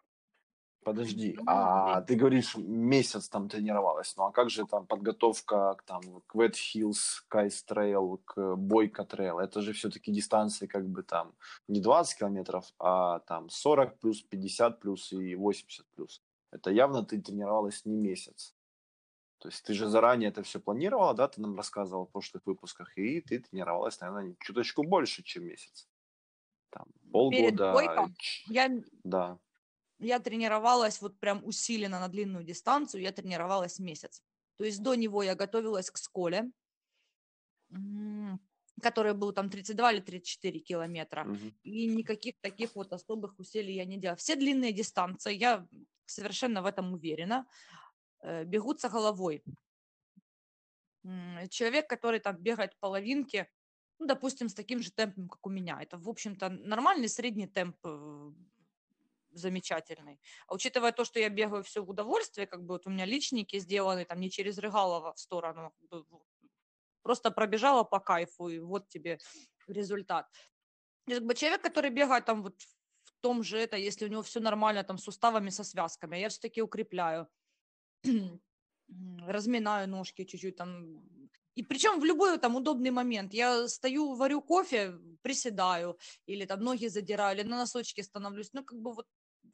Подожди, 0.83 1.35
Ну, 1.35 1.43
а 1.45 2.01
ты 2.01 2.15
говоришь, 2.15 2.55
месяц 2.55 3.27
там 3.29 3.49
тренировалась, 3.49 4.15
ну 4.17 4.23
а 4.23 4.31
как 4.31 4.49
же 4.49 4.65
там 4.65 4.87
подготовка 4.87 5.73
к, 5.75 5.83
там, 5.83 6.01
к 6.25 6.35
Wet 6.35 6.53
Hills, 6.53 7.21
Kais 7.29 7.63
Trail, 7.67 8.19
к 8.25 8.55
Бойко 8.55 9.03
Trail? 9.03 9.39
Это 9.41 9.61
же 9.61 9.73
все-таки 9.73 10.11
дистанции 10.11 10.67
как 10.67 10.87
бы 10.87 11.03
там 11.03 11.33
не 11.67 11.81
20 11.81 12.17
километров, 12.19 12.65
а 12.79 13.19
там 13.19 13.49
40 13.49 13.99
плюс, 13.99 14.21
50 14.21 14.79
плюс 14.79 15.11
и 15.11 15.35
80 15.35 15.85
плюс. 15.95 16.21
Это 16.51 16.71
явно 16.71 17.03
ты 17.03 17.21
тренировалась 17.21 17.85
не 17.85 17.97
месяц. 17.97 18.55
То 19.39 19.49
есть 19.49 19.63
ты 19.63 19.73
же 19.73 19.87
заранее 19.87 20.29
это 20.29 20.43
все 20.43 20.59
планировала, 20.59 21.13
да, 21.13 21.27
ты 21.27 21.41
нам 21.41 21.55
рассказывала 21.55 22.05
в 22.05 22.11
прошлых 22.11 22.45
выпусках, 22.45 22.97
и 22.97 23.21
ты 23.21 23.39
тренировалась, 23.39 23.99
наверное, 24.01 24.35
чуточку 24.39 24.83
больше, 24.83 25.23
чем 25.23 25.45
месяц. 25.45 25.87
Там 26.71 26.87
полгода. 27.11 27.73
Бойко? 27.73 28.09
ч- 28.17 28.43
Я 28.53 28.69
Да. 29.03 29.39
Я 29.99 30.19
тренировалась 30.19 31.01
вот 31.01 31.19
прям 31.19 31.43
усиленно 31.45 31.99
на 31.99 32.07
длинную 32.07 32.43
дистанцию, 32.43 33.01
я 33.01 33.11
тренировалась 33.11 33.79
месяц. 33.79 34.23
То 34.57 34.63
есть 34.65 34.81
до 34.81 34.95
него 34.95 35.23
я 35.23 35.35
готовилась 35.35 35.91
к 35.91 35.97
сколе, 35.97 36.51
который 38.81 39.13
был 39.13 39.33
там 39.33 39.49
32 39.49 39.93
или 39.93 39.99
34 40.01 40.59
километра. 40.59 41.23
Мгм. 41.23 41.53
И 41.63 41.87
никаких 41.87 42.39
таких 42.41 42.75
вот 42.75 42.93
особых 42.93 43.37
усилий 43.39 43.75
я 43.75 43.85
не 43.85 43.97
делала. 43.97 44.15
Все 44.17 44.35
длинные 44.35 44.71
дистанции, 44.71 45.33
я 45.33 45.67
совершенно 46.05 46.61
в 46.61 46.65
этом 46.65 46.93
уверена, 46.93 47.45
э, 48.21 48.43
бегутся 48.45 48.89
головой. 48.89 49.43
Человек, 51.49 51.89
который 51.89 52.19
там 52.19 52.37
бегает 52.37 52.75
половинки, 52.79 53.47
ну, 53.99 54.05
допустим, 54.05 54.49
с 54.49 54.53
таким 54.53 54.81
же 54.81 54.91
темпом, 54.91 55.27
как 55.27 55.45
у 55.45 55.49
меня, 55.49 55.81
это, 55.81 55.97
в 55.97 56.07
общем-то, 56.09 56.49
нормальный 56.49 57.09
средний 57.09 57.47
темп 57.47 57.77
э, 57.83 58.31
замечательный. 59.31 60.19
А 60.47 60.53
учитывая 60.53 60.91
то, 60.91 61.05
что 61.05 61.19
я 61.19 61.29
бегаю 61.29 61.63
все 61.63 61.83
в 61.83 61.89
удовольствие, 61.89 62.47
как 62.47 62.63
бы 62.63 62.75
вот 62.75 62.87
у 62.87 62.89
меня 62.89 63.05
личники 63.05 63.59
сделаны 63.59 64.05
там 64.05 64.19
не 64.19 64.29
через 64.29 64.57
Рыгалова 64.57 65.13
в 65.13 65.19
сторону, 65.19 65.73
просто 67.01 67.31
пробежала 67.31 67.83
по 67.83 67.99
кайфу, 67.99 68.49
и 68.49 68.59
вот 68.59 68.89
тебе 68.89 69.19
результат. 69.67 70.27
То 71.07 71.15
как 71.15 71.25
бы 71.25 71.35
человек, 71.35 71.61
который 71.61 71.89
бегает 71.89 72.25
там 72.25 72.43
вот 72.43 72.61
в 73.03 73.13
том 73.21 73.43
же 73.43 73.57
это, 73.57 73.77
если 73.77 74.05
у 74.05 74.09
него 74.09 74.21
все 74.21 74.39
нормально 74.39 74.83
там 74.83 74.97
с 74.97 75.03
суставами, 75.03 75.49
со 75.49 75.63
связками, 75.63 76.17
а 76.17 76.19
я 76.21 76.29
все-таки 76.29 76.61
укрепляю, 76.61 77.27
разминаю 79.27 79.87
ножки 79.89 80.25
чуть-чуть 80.25 80.55
там, 80.55 81.01
И 81.55 81.63
причем 81.63 81.99
в 81.99 82.05
любой 82.05 82.37
там 82.37 82.55
удобный 82.55 82.91
момент. 82.91 83.33
Я 83.33 83.67
стою, 83.67 84.15
варю 84.15 84.41
кофе, 84.41 84.93
приседаю, 85.21 85.97
или 86.27 86.45
там 86.45 86.61
ноги 86.61 86.87
задираю, 86.87 87.37
или 87.37 87.47
на 87.47 87.57
носочки 87.57 88.01
становлюсь. 88.01 88.53
Ну, 88.53 88.63
как 88.63 88.79
бы 88.79 88.93
вот 88.93 89.07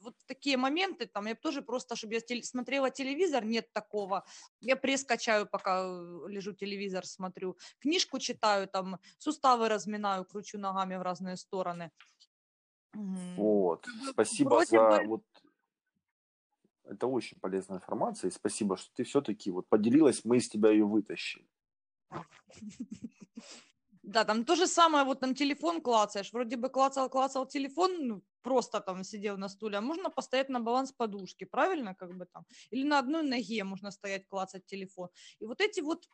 вот 0.05 0.15
такие 0.27 0.57
моменты, 0.57 1.07
там, 1.07 1.25
я 1.27 1.35
тоже 1.35 1.61
просто, 1.61 1.95
чтобы 1.95 2.13
я 2.13 2.19
теле- 2.19 2.43
смотрела 2.43 2.89
телевизор, 2.89 3.43
нет 3.43 3.71
такого. 3.73 4.23
Я 4.61 4.75
пресс 4.75 5.03
качаю, 5.03 5.47
пока 5.47 5.83
э, 5.83 6.29
лежу 6.29 6.53
телевизор 6.53 7.05
смотрю. 7.05 7.57
Книжку 7.79 8.19
читаю, 8.19 8.67
там, 8.67 8.99
суставы 9.17 9.67
разминаю, 9.67 10.25
кручу 10.25 10.57
ногами 10.59 10.95
в 10.95 11.01
разные 11.01 11.37
стороны. 11.37 11.91
Вот. 12.93 13.85
Спасибо 14.09 14.49
вроде 14.49 14.69
за 14.69 14.89
бы- 14.89 15.07
вот 15.07 15.23
это 16.83 17.07
очень 17.07 17.39
полезная 17.39 17.77
информация. 17.77 18.29
И 18.29 18.31
спасибо, 18.31 18.77
что 18.77 18.93
ты 18.93 19.03
все-таки 19.03 19.51
вот 19.51 19.67
поделилась, 19.67 20.23
мы 20.23 20.37
из 20.37 20.47
тебя 20.47 20.69
ее 20.69 20.85
вытащили. 20.85 21.47
Да, 24.07 24.23
там 24.23 24.45
то 24.45 24.55
же 24.55 24.67
самое, 24.67 25.03
вот 25.03 25.19
там 25.19 25.33
телефон 25.33 25.81
клацаешь, 25.81 26.31
вроде 26.31 26.57
бы 26.57 26.69
клацал, 26.69 27.09
клацал 27.09 27.47
телефон, 27.47 28.07
ну, 28.07 28.23
просто 28.43 28.79
там 28.79 29.03
сидел 29.03 29.35
на 29.37 29.49
стуле, 29.49 29.77
а 29.77 29.81
можно 29.81 30.11
постоять 30.11 30.49
на 30.49 30.59
баланс 30.59 30.91
подушки, 30.91 31.43
правильно, 31.45 31.95
как 31.95 32.15
бы 32.15 32.25
там, 32.27 32.45
или 32.69 32.83
на 32.87 32.99
одной 32.99 33.23
ноге 33.23 33.63
можно 33.63 33.89
стоять, 33.91 34.27
клацать 34.27 34.65
телефон. 34.67 35.09
И 35.39 35.45
вот 35.47 35.59
эти 35.59 35.81
вот 35.81 36.07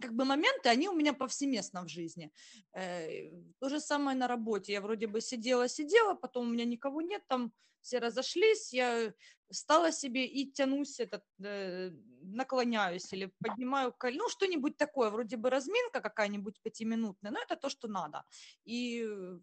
как 0.00 0.12
бы 0.12 0.24
моменты, 0.24 0.68
они 0.68 0.88
у 0.88 0.94
меня 0.94 1.12
повсеместно 1.12 1.82
в 1.82 1.88
жизни. 1.88 2.30
Э, 2.72 3.30
То 3.60 3.68
же 3.68 3.80
самое 3.80 4.16
на 4.16 4.28
работе. 4.28 4.72
Я 4.72 4.80
вроде 4.80 5.06
бы 5.06 5.20
сидела, 5.20 5.68
сидела, 5.68 6.14
потом 6.14 6.48
у 6.48 6.50
меня 6.50 6.64
никого 6.64 7.02
нет, 7.02 7.22
там 7.28 7.52
все 7.82 7.98
разошлись, 7.98 8.72
я 8.72 9.12
встала 9.50 9.92
себе 9.92 10.26
и 10.26 10.52
тянусь, 10.52 11.00
этот, 11.00 11.24
э, 11.44 11.90
наклоняюсь 12.22 13.12
или 13.12 13.32
поднимаю, 13.38 13.94
ну, 14.02 14.28
что-нибудь 14.28 14.76
такое, 14.76 15.10
вроде 15.10 15.36
бы 15.36 15.50
разминка 15.50 16.00
какая-нибудь 16.00 16.60
пятиминутная, 16.62 17.32
но 17.32 17.40
это 17.40 17.56
то, 17.56 17.68
что 17.68 17.88
надо. 17.88 18.24
И 18.64 19.02
э, 19.02 19.40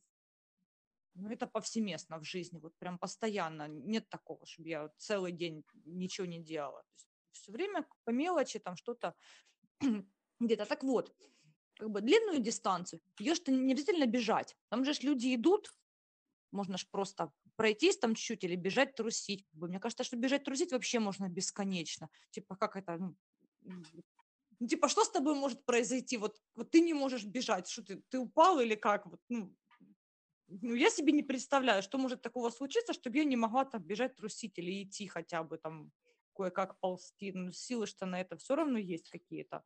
ну, 1.16 1.30
это 1.30 1.48
повсеместно 1.48 2.20
в 2.20 2.24
жизни, 2.24 2.60
вот 2.60 2.74
прям 2.78 2.98
постоянно. 3.00 3.68
Нет 3.68 4.10
такого, 4.10 4.46
чтобы 4.46 4.70
я 4.70 4.90
целый 4.98 5.32
день 5.32 5.64
ничего 5.86 6.28
не 6.28 6.40
делала. 6.40 6.84
все 7.32 7.52
время 7.52 7.86
по 8.04 8.12
мелочи 8.12 8.60
там 8.60 8.76
что-то 8.76 9.14
где-то. 10.40 10.66
Так 10.66 10.84
вот, 10.84 11.16
как 11.78 11.90
бы 11.90 12.02
длинную 12.02 12.40
дистанцию, 12.40 13.02
ее 13.20 13.36
что 13.36 13.52
не 13.52 13.74
обязательно 13.74 14.06
бежать. 14.06 14.56
Там 14.70 14.84
же 14.86 14.94
ж 14.94 15.04
люди 15.04 15.34
идут, 15.36 15.74
можно 16.52 16.78
ж 16.78 16.88
просто 16.90 17.32
пройтись 17.56 17.98
там 17.98 18.16
чуть-чуть 18.16 18.44
или 18.44 18.56
бежать 18.56 18.96
трусить. 18.96 19.46
Как 19.46 19.60
бы 19.60 19.68
Мне 19.68 19.80
кажется, 19.80 20.04
что 20.04 20.18
бежать 20.18 20.44
трусить 20.44 20.72
вообще 20.72 21.00
можно 21.00 21.30
бесконечно. 21.30 22.10
Типа 22.32 22.56
как 22.56 22.76
это, 22.76 22.98
ну, 22.98 23.16
ну, 24.60 24.68
типа 24.68 24.88
что 24.90 25.04
с 25.04 25.12
тобой 25.12 25.36
может 25.36 25.66
произойти? 25.66 26.18
Вот, 26.18 26.38
вот 26.56 26.72
ты 26.72 26.82
не 26.82 26.94
можешь 26.94 27.26
бежать, 27.26 27.70
что 27.70 27.84
ты, 27.84 28.02
ты 28.10 28.20
упал 28.20 28.60
или 28.60 28.76
как? 28.76 29.06
Вот, 29.06 29.20
ну, 29.30 29.56
ну, 30.48 30.74
я 30.76 30.90
себе 30.90 31.12
не 31.12 31.24
представляю, 31.24 31.84
что 31.84 31.98
может 31.98 32.22
такого 32.22 32.50
случиться, 32.50 32.94
чтобы 32.94 33.18
я 33.18 33.24
не 33.26 33.36
могла 33.36 33.66
там 33.66 33.84
бежать, 33.84 34.16
трусить 34.16 34.58
или 34.58 34.84
идти 34.84 35.08
хотя 35.08 35.44
бы 35.44 35.58
там 35.58 35.92
кое-как 36.34 36.80
ползти. 36.80 37.32
Ну, 37.34 37.52
силы 37.52 37.86
что 37.86 38.06
на 38.06 38.22
это 38.22 38.38
все 38.38 38.56
равно 38.56 38.78
есть 38.78 39.10
какие-то. 39.10 39.64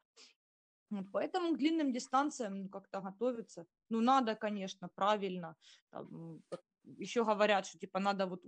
Вот, 0.92 1.06
поэтому 1.12 1.54
к 1.54 1.58
длинным 1.58 1.94
дистанциям 1.94 2.64
ну, 2.64 2.70
как-то 2.70 3.00
готовиться. 3.02 3.66
Ну, 3.89 4.02
надо, 4.02 4.36
конечно, 4.36 4.89
правильно. 4.89 5.56
Там, 5.89 6.44
еще 6.98 7.24
говорят, 7.24 7.66
что 7.66 7.80
типа 7.80 8.00
надо 8.00 8.28
вот 8.28 8.42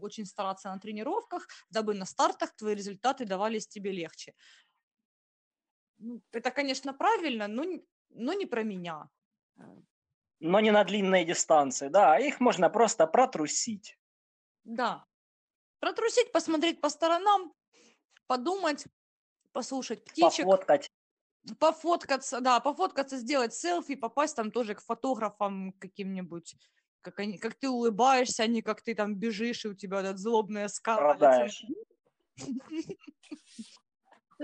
очень 0.00 0.26
стараться 0.26 0.68
на 0.70 0.78
тренировках, 0.80 1.46
дабы 1.70 1.94
на 1.94 2.04
стартах 2.04 2.54
твои 2.56 2.74
результаты 2.74 3.24
давались 3.24 3.68
тебе 3.68 3.92
легче. 3.92 4.34
Ну, 5.98 6.20
это, 6.32 6.50
конечно, 6.50 6.92
правильно, 6.92 7.46
но, 7.46 7.64
но 8.10 8.32
не 8.32 8.46
про 8.46 8.64
меня. 8.64 9.08
Э, 9.56 9.62
Но 10.40 10.60
не 10.60 10.72
на 10.72 10.82
длинные 10.84 11.24
дистанции, 11.24 11.88
да, 11.88 12.18
их 12.18 12.40
можно 12.40 12.70
просто 12.70 13.06
протрусить. 13.06 13.98
Да. 14.64 15.06
Протрусить, 15.78 16.32
посмотреть 16.32 16.80
по 16.80 16.88
сторонам, 16.88 17.54
подумать, 18.26 18.86
послушать 19.52 20.04
птичек, 20.04 20.46
Пофоткать. 20.46 20.90
Пофоткаться, 21.58 22.40
да, 22.40 22.60
пофоткаться, 22.60 23.18
сделать 23.18 23.54
селфи, 23.54 23.94
попасть 23.94 24.36
там 24.36 24.50
тоже 24.50 24.74
к 24.74 24.82
фотографам 24.82 25.72
каким-нибудь, 25.78 26.56
как, 27.00 27.18
они, 27.18 27.38
как 27.38 27.54
ты 27.54 27.68
улыбаешься, 27.68 28.44
а 28.44 28.46
не 28.46 28.62
как 28.62 28.82
ты 28.82 28.94
там 28.94 29.16
бежишь, 29.16 29.64
и 29.64 29.68
у 29.68 29.74
тебя 29.74 30.00
этот 30.00 30.18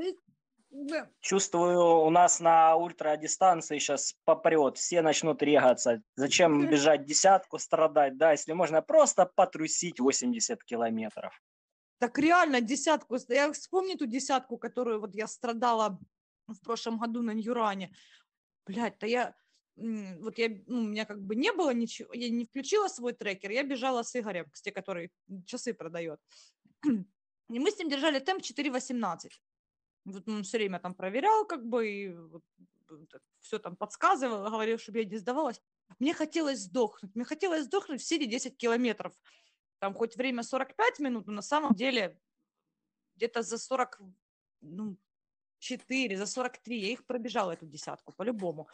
есть, 0.01 0.19
да, 0.71 1.09
Чувствую, 1.21 2.05
у 2.05 2.11
нас 2.11 2.41
на 2.41 2.77
ультрадистанции 2.77 3.79
сейчас 3.79 4.15
попрет, 4.25 4.77
все 4.77 5.01
начнут 5.01 5.43
регаться. 5.43 6.03
Зачем 6.15 6.69
бежать 6.69 7.07
десятку, 7.07 7.59
страдать, 7.59 8.19
да, 8.19 8.33
если 8.33 8.53
можно 8.53 8.83
просто 8.83 9.25
потрусить 9.25 9.99
80 9.99 10.63
километров. 10.65 11.41
Так 11.99 12.19
реально 12.19 12.61
десятку. 12.61 13.17
Я 13.29 13.51
вспомню 13.53 13.97
ту 13.97 14.07
десятку, 14.07 14.59
которую 14.59 15.01
вот 15.01 15.15
я 15.15 15.27
страдала 15.27 15.99
в 16.49 16.61
прошлом 16.61 16.99
году 16.99 17.23
на 17.23 17.33
Ньюране. 17.33 17.95
Блядь, 18.67 18.99
да 18.99 19.07
я... 19.07 19.35
Вот 19.77 20.39
я, 20.39 20.49
ну, 20.67 20.81
у 20.81 20.87
меня 20.89 21.05
как 21.05 21.23
бы 21.23 21.37
не 21.37 21.53
было 21.53 21.73
ничего, 21.73 22.13
я 22.13 22.29
не 22.31 22.45
включила 22.45 22.89
свой 22.89 23.13
трекер, 23.13 23.53
я 23.53 23.63
бежала 23.63 24.03
с 24.03 24.19
Игорем, 24.19 24.51
те, 24.53 24.73
который 24.73 25.13
часы 25.47 25.73
продает. 25.73 26.21
И 26.85 27.59
мы 27.61 27.71
с 27.71 27.79
ним 27.79 27.89
держали 27.89 28.19
темп 28.19 28.43
4.18. 28.43 29.31
Вот 30.07 30.29
он 30.29 30.43
все 30.43 30.59
время 30.59 30.81
там 30.81 30.95
проверял, 30.95 31.47
как 31.47 31.65
бы, 31.65 31.89
и 31.89 32.17
все 33.41 33.59
там 33.59 33.77
подсказывал, 33.77 34.51
говорил, 34.51 34.79
чтобы 34.79 34.99
я 34.99 35.05
не 35.05 35.17
сдавалась. 35.17 35.61
Мне 35.99 36.13
хотелось 36.13 36.61
сдохнуть, 36.61 37.15
мне 37.15 37.25
хотелось 37.25 37.65
сдохнуть 37.65 38.01
все 38.01 38.17
эти 38.17 38.25
10 38.25 38.57
километров 38.57 39.15
там 39.79 39.95
хоть 39.95 40.17
время 40.17 40.43
45 40.43 40.99
минут, 41.01 41.27
но 41.27 41.35
на 41.35 41.43
самом 41.43 41.75
деле 41.75 42.19
где-то 43.17 43.43
за 43.43 43.59
40, 43.59 44.01
ну, 44.61 44.97
4, 45.59 46.17
за 46.17 46.27
43 46.27 46.79
я 46.79 46.93
их 46.93 47.07
пробежала, 47.07 47.53
эту 47.53 47.67
десятку, 47.67 48.13
по-любому. 48.13 48.69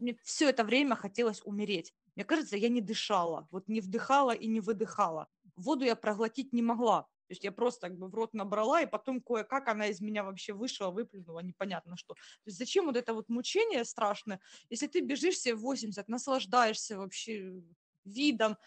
Мне 0.00 0.16
все 0.22 0.48
это 0.48 0.64
время 0.64 0.96
хотелось 0.96 1.42
умереть. 1.44 1.92
Мне 2.14 2.24
кажется, 2.24 2.56
я 2.56 2.68
не 2.68 2.80
дышала, 2.80 3.48
вот 3.50 3.68
не 3.68 3.80
вдыхала 3.80 4.32
и 4.32 4.46
не 4.46 4.60
выдыхала. 4.60 5.28
Воду 5.56 5.84
я 5.84 5.96
проглотить 5.96 6.52
не 6.52 6.62
могла. 6.62 7.02
То 7.02 7.34
есть 7.34 7.44
я 7.44 7.52
просто 7.52 7.88
как 7.88 7.98
бы 7.98 8.08
в 8.08 8.14
рот 8.14 8.34
набрала, 8.34 8.82
и 8.82 8.86
потом 8.86 9.22
кое-как 9.22 9.68
она 9.68 9.86
из 9.86 10.00
меня 10.00 10.22
вообще 10.22 10.52
вышла, 10.52 10.90
выплюнула, 10.90 11.40
непонятно 11.40 11.96
что. 11.96 12.14
То 12.14 12.20
есть 12.46 12.58
зачем 12.58 12.86
вот 12.86 12.96
это 12.96 13.14
вот 13.14 13.28
мучение 13.28 13.84
страшное, 13.84 14.40
если 14.68 14.86
ты 14.86 15.00
бежишь 15.00 15.38
себе 15.38 15.54
80, 15.54 16.08
наслаждаешься 16.08 16.98
вообще 16.98 17.62
видом, 18.04 18.58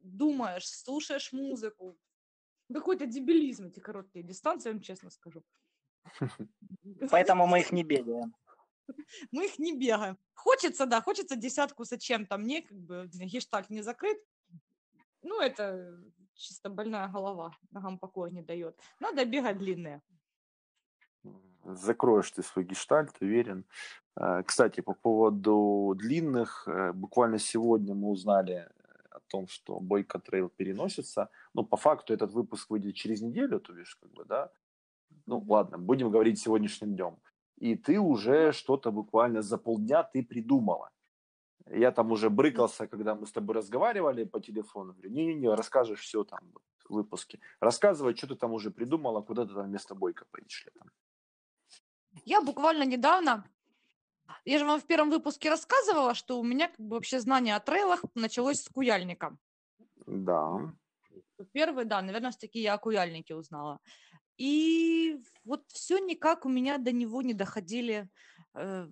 думаешь, 0.00 0.66
слушаешь 0.66 1.32
музыку. 1.32 1.96
Какой-то 2.72 3.06
дебилизм 3.06 3.66
эти 3.66 3.80
короткие 3.80 4.24
дистанции, 4.24 4.70
я 4.70 4.72
вам 4.72 4.82
честно 4.82 5.10
скажу. 5.10 5.44
Поэтому 7.10 7.46
мы 7.46 7.60
их 7.60 7.72
не 7.72 7.84
бегаем. 7.84 8.34
Мы 9.30 9.46
их 9.46 9.58
не 9.58 9.76
бегаем. 9.76 10.18
Хочется, 10.34 10.86
да, 10.86 11.00
хочется 11.00 11.36
десятку 11.36 11.84
зачем-то. 11.84 12.38
Мне 12.38 12.62
как 12.62 12.78
бы 12.78 13.08
гештальт 13.12 13.70
не 13.70 13.82
закрыт. 13.82 14.18
Ну, 15.22 15.40
это 15.40 16.00
чисто 16.34 16.70
больная 16.70 17.08
голова, 17.08 17.52
ногам 17.70 17.98
покоя 17.98 18.30
не 18.30 18.42
дает. 18.42 18.74
Надо 19.00 19.24
бегать 19.24 19.58
длинные. 19.58 20.00
Закроешь 21.64 22.30
ты 22.30 22.42
свой 22.42 22.64
гештальт, 22.64 23.16
уверен. 23.20 23.64
Э, 24.16 24.42
Кстати, 24.42 24.80
по 24.80 24.94
поводу 24.94 25.94
длинных, 25.94 26.66
э, 26.66 26.92
буквально 26.92 27.38
сегодня 27.38 27.94
мы 27.94 28.08
узнали 28.08 28.68
о 29.10 29.20
том, 29.28 29.46
что 29.46 29.78
Бойко 29.78 30.18
Трейл 30.18 30.48
переносится. 30.48 31.28
Но 31.54 31.64
по 31.64 31.76
факту 31.76 32.14
этот 32.14 32.32
выпуск 32.32 32.70
выйдет 32.70 32.94
через 32.94 33.20
неделю, 33.20 33.60
то 33.60 33.72
бишь, 33.72 33.96
как 33.96 34.10
бы, 34.10 34.24
да. 34.24 34.50
Ну, 35.26 35.44
ладно, 35.48 35.78
будем 35.78 36.10
говорить 36.10 36.38
сегодняшним 36.38 36.94
днем. 36.94 37.18
И 37.56 37.76
ты 37.76 37.98
уже 37.98 38.52
что-то 38.52 38.90
буквально 38.90 39.42
за 39.42 39.58
полдня 39.58 40.02
ты 40.02 40.22
придумала. 40.22 40.90
Я 41.66 41.92
там 41.92 42.10
уже 42.10 42.30
брыкался, 42.30 42.86
когда 42.86 43.14
мы 43.14 43.26
с 43.26 43.32
тобой 43.32 43.54
разговаривали 43.54 44.24
по 44.24 44.40
телефону. 44.40 44.92
Говорю, 44.92 45.10
не-не-не, 45.10 45.54
расскажешь 45.54 46.00
все 46.00 46.24
там 46.24 46.40
в 46.88 46.94
выпуске. 46.94 47.38
Рассказывай, 47.60 48.16
что 48.16 48.26
ты 48.26 48.34
там 48.34 48.52
уже 48.52 48.70
придумала, 48.70 49.22
куда 49.22 49.44
ты 49.44 49.54
там 49.54 49.66
вместо 49.66 49.94
Бойко 49.94 50.24
поедешь 50.30 50.64
летом. 50.66 50.90
Я 52.24 52.40
буквально 52.40 52.84
недавно, 52.84 53.44
я 54.44 54.58
же 54.58 54.64
вам 54.64 54.80
в 54.80 54.86
первом 54.86 55.10
выпуске 55.10 55.50
рассказывала, 55.50 56.14
что 56.14 56.40
у 56.40 56.44
меня 56.44 56.68
как 56.68 56.80
бы 56.80 56.96
вообще 56.96 57.20
знание 57.20 57.56
о 57.56 57.60
трейлах 57.60 58.04
началось 58.14 58.62
с 58.62 58.68
куяльника. 58.68 59.36
Да. 60.06 60.72
Первый, 61.52 61.84
да, 61.84 62.02
наверное, 62.02 62.30
все-таки 62.30 62.60
я 62.60 62.74
о 62.74 62.78
куяльнике 62.78 63.34
узнала. 63.34 63.80
И 64.40 65.20
вот 65.44 65.64
все 65.68 65.98
никак 65.98 66.46
у 66.46 66.48
меня 66.48 66.78
до 66.78 66.92
него 66.92 67.20
не 67.20 67.34
доходили 67.34 68.08
э, 68.54 68.88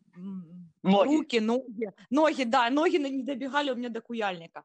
Ноги. 0.83 1.09
руки, 1.09 1.41
ноги, 1.41 1.91
ноги, 2.11 2.45
да, 2.45 2.69
ноги 2.69 2.97
не 2.99 3.23
добегали 3.23 3.71
у 3.71 3.75
меня 3.75 3.89
до 3.89 4.03
куяльника. 4.03 4.63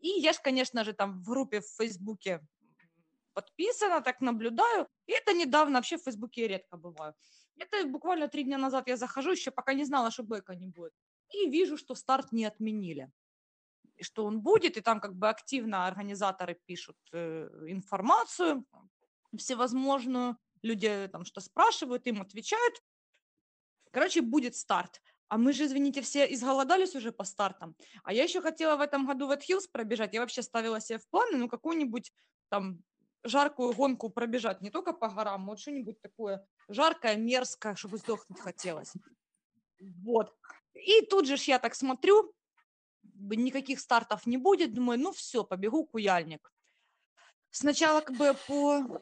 И 0.00 0.08
я 0.08 0.32
же, 0.32 0.38
конечно 0.42 0.84
же, 0.84 0.94
там 0.94 1.20
в 1.20 1.28
группе 1.28 1.60
в 1.60 1.66
Фейсбуке 1.76 2.40
подписана, 3.34 4.00
так 4.00 4.22
наблюдаю. 4.22 4.88
И 5.06 5.12
это 5.12 5.34
недавно, 5.34 5.74
вообще 5.74 5.98
в 5.98 6.02
Фейсбуке 6.04 6.42
я 6.42 6.48
редко 6.48 6.78
бываю. 6.78 7.14
Это 7.58 7.86
буквально 7.86 8.28
три 8.28 8.44
дня 8.44 8.56
назад 8.56 8.88
я 8.88 8.96
захожу, 8.96 9.32
еще 9.32 9.50
пока 9.50 9.74
не 9.74 9.84
знала, 9.84 10.10
что 10.10 10.22
бэка 10.22 10.54
не 10.54 10.66
будет. 10.66 10.94
И 11.34 11.50
вижу, 11.50 11.76
что 11.76 11.94
старт 11.94 12.32
не 12.32 12.46
отменили. 12.46 13.10
Что 14.00 14.24
он 14.24 14.40
будет, 14.40 14.78
и 14.78 14.80
там 14.80 14.98
как 14.98 15.14
бы 15.14 15.28
активно 15.28 15.86
организаторы 15.86 16.58
пишут 16.66 16.96
э, 17.12 17.48
информацию 17.68 18.64
всевозможную, 19.36 20.36
люди 20.62 21.08
там 21.12 21.24
что 21.24 21.40
спрашивают, 21.40 22.06
им 22.06 22.20
отвечают. 22.22 22.82
Короче, 23.90 24.22
будет 24.22 24.56
старт. 24.56 25.00
А 25.28 25.38
мы 25.38 25.52
же, 25.52 25.64
извините, 25.64 26.02
все 26.02 26.30
изголодались 26.32 26.94
уже 26.94 27.10
по 27.10 27.24
стартам. 27.24 27.74
А 28.04 28.12
я 28.12 28.24
еще 28.24 28.42
хотела 28.42 28.76
в 28.76 28.80
этом 28.80 29.06
году 29.06 29.26
в 29.26 29.40
Хиллс 29.40 29.66
пробежать. 29.66 30.12
Я 30.12 30.20
вообще 30.20 30.42
ставила 30.42 30.80
себе 30.80 30.98
в 30.98 31.08
планы, 31.08 31.38
ну, 31.38 31.48
какую-нибудь 31.48 32.12
там 32.50 32.82
жаркую 33.24 33.72
гонку 33.72 34.10
пробежать. 34.10 34.60
Не 34.60 34.70
только 34.70 34.92
по 34.92 35.08
горам, 35.08 35.46
вот 35.46 35.58
что-нибудь 35.58 36.00
такое 36.00 36.46
жаркое, 36.68 37.16
мерзкое, 37.16 37.74
чтобы 37.76 37.98
сдохнуть 37.98 38.40
хотелось. 38.40 38.92
Вот. 39.80 40.34
И 40.74 41.02
тут 41.02 41.26
же 41.26 41.36
ж 41.36 41.42
я 41.44 41.58
так 41.58 41.74
смотрю, 41.74 42.34
никаких 43.02 43.80
стартов 43.80 44.26
не 44.26 44.36
будет. 44.36 44.74
Думаю, 44.74 44.98
ну 44.98 45.12
все, 45.12 45.44
побегу 45.44 45.86
куяльник. 45.86 46.52
Сначала 47.50 48.00
как 48.00 48.16
бы 48.16 48.34
по, 48.46 49.00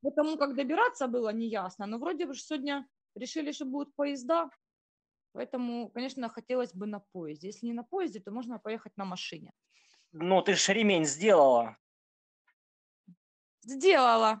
по 0.00 0.10
тому, 0.10 0.36
как 0.36 0.54
добираться 0.54 1.06
было 1.06 1.32
неясно, 1.32 1.86
но 1.86 1.98
вроде 1.98 2.26
бы 2.26 2.34
сегодня 2.34 2.86
решили, 3.14 3.52
что 3.52 3.64
будут 3.64 3.94
поезда, 3.94 4.50
поэтому, 5.32 5.90
конечно, 5.90 6.28
хотелось 6.28 6.74
бы 6.74 6.86
на 6.86 7.00
поезде. 7.12 7.48
Если 7.48 7.66
не 7.66 7.74
на 7.74 7.84
поезде, 7.84 8.20
то 8.20 8.32
можно 8.32 8.58
поехать 8.58 8.96
на 8.96 9.04
машине. 9.04 9.52
Ну, 10.12 10.42
ты 10.42 10.54
ж 10.54 10.68
ремень 10.74 11.04
сделала. 11.04 11.76
Сделала. 13.62 14.40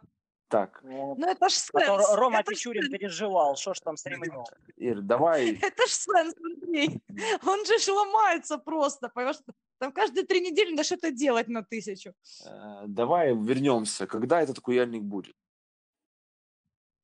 Так. 0.52 0.80
Ну 0.84 1.16
это 1.26 1.48
ж 1.48 1.54
А 1.72 1.80
то 1.80 1.98
сенс. 2.02 2.14
Рома 2.14 2.40
это 2.40 2.50
Печурин 2.50 2.82
сенс. 2.82 2.92
переживал, 2.92 3.56
что 3.56 3.72
ж 3.72 3.80
там 3.80 3.96
с 3.96 4.04
ремнем. 4.04 4.44
Ир, 4.76 5.00
давай, 5.00 5.56
Это 5.62 5.86
ж 5.86 5.90
сенс, 5.90 6.34
Андрей. 6.36 7.00
Он 7.46 7.64
же 7.64 7.78
ж 7.78 7.88
ломается 7.88 8.58
просто, 8.58 9.08
понимаешь? 9.08 9.40
Там 9.78 9.92
каждые 9.92 10.26
три 10.26 10.40
недели 10.40 10.70
надо 10.70 10.84
что-то 10.84 11.10
делать 11.10 11.48
на 11.48 11.62
тысячу. 11.62 12.12
э, 12.44 12.84
давай 12.86 13.34
вернемся. 13.34 14.06
Когда 14.06 14.42
этот 14.42 14.60
куяльник 14.60 15.02
будет? 15.02 15.34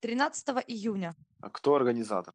13 0.00 0.48
июня. 0.66 1.16
А 1.40 1.48
кто 1.48 1.74
организатор? 1.74 2.34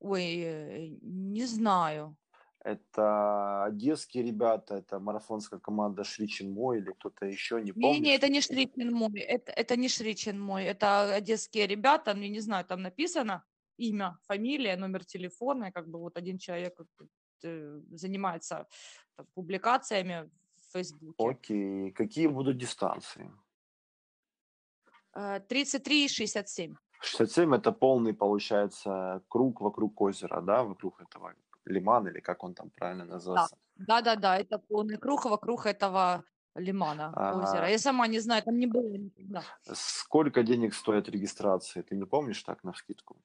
Ой, 0.00 0.24
э, 0.44 0.88
не 1.02 1.46
знаю. 1.46 2.14
Это 2.62 3.64
одесские 3.64 4.22
ребята, 4.22 4.76
это 4.76 4.98
марафонская 4.98 5.58
команда 5.58 6.04
Шричин 6.04 6.52
Мой 6.52 6.78
или 6.78 6.92
кто-то 6.92 7.24
еще, 7.24 7.62
не 7.62 7.72
помню. 7.72 7.94
Не-не, 7.94 8.14
это 8.14 8.28
не 8.28 8.42
Шричин 8.42 8.92
мой, 8.92 9.18
это, 9.20 9.50
это 9.52 9.76
не 9.76 9.88
Шричин 9.88 10.38
мой, 10.38 10.64
это 10.64 11.14
одесские 11.14 11.66
ребята, 11.66 12.12
ну, 12.14 12.22
я 12.22 12.28
не 12.28 12.40
знаю, 12.40 12.66
там 12.66 12.82
написано 12.82 13.44
имя, 13.78 14.18
фамилия, 14.26 14.76
номер 14.76 15.04
телефона, 15.04 15.72
как 15.72 15.88
бы 15.88 15.98
вот 15.98 16.18
один 16.18 16.38
человек 16.38 16.78
вот, 16.78 17.08
э, 17.44 17.80
занимается 17.92 18.66
там, 19.16 19.26
публикациями 19.34 20.30
в 20.56 20.72
Фейсбуке. 20.72 21.14
Окей, 21.18 21.92
какие 21.92 22.26
будут 22.26 22.58
дистанции? 22.58 23.30
Э, 25.14 25.40
33 25.40 26.04
и 26.04 26.08
67. 26.08 26.74
67 27.00 27.54
это 27.54 27.72
полный, 27.72 28.12
получается, 28.12 29.22
круг 29.28 29.62
вокруг 29.62 29.98
озера, 30.02 30.42
да, 30.42 30.62
вокруг 30.62 31.00
этого 31.00 31.34
лимана, 31.70 32.08
или 32.08 32.20
как 32.20 32.44
он 32.44 32.54
там 32.54 32.70
правильно 32.70 33.04
называется? 33.04 33.56
Да-да-да, 33.76 34.38
это 34.38 34.58
полный 34.58 34.98
круг 34.98 35.24
вокруг 35.24 35.66
этого 35.66 36.24
лимана, 36.54 37.12
озера. 37.42 37.70
Я 37.70 37.78
сама 37.78 38.06
не 38.08 38.20
знаю, 38.20 38.42
там 38.42 38.58
не 38.58 38.66
было 38.66 38.88
никогда. 38.88 39.42
Сколько 39.72 40.42
денег 40.42 40.74
стоит 40.74 41.08
регистрация? 41.08 41.82
Ты 41.82 41.96
не 41.96 42.04
помнишь 42.04 42.42
так 42.42 42.64
на 42.64 42.72
вскидку? 42.72 43.16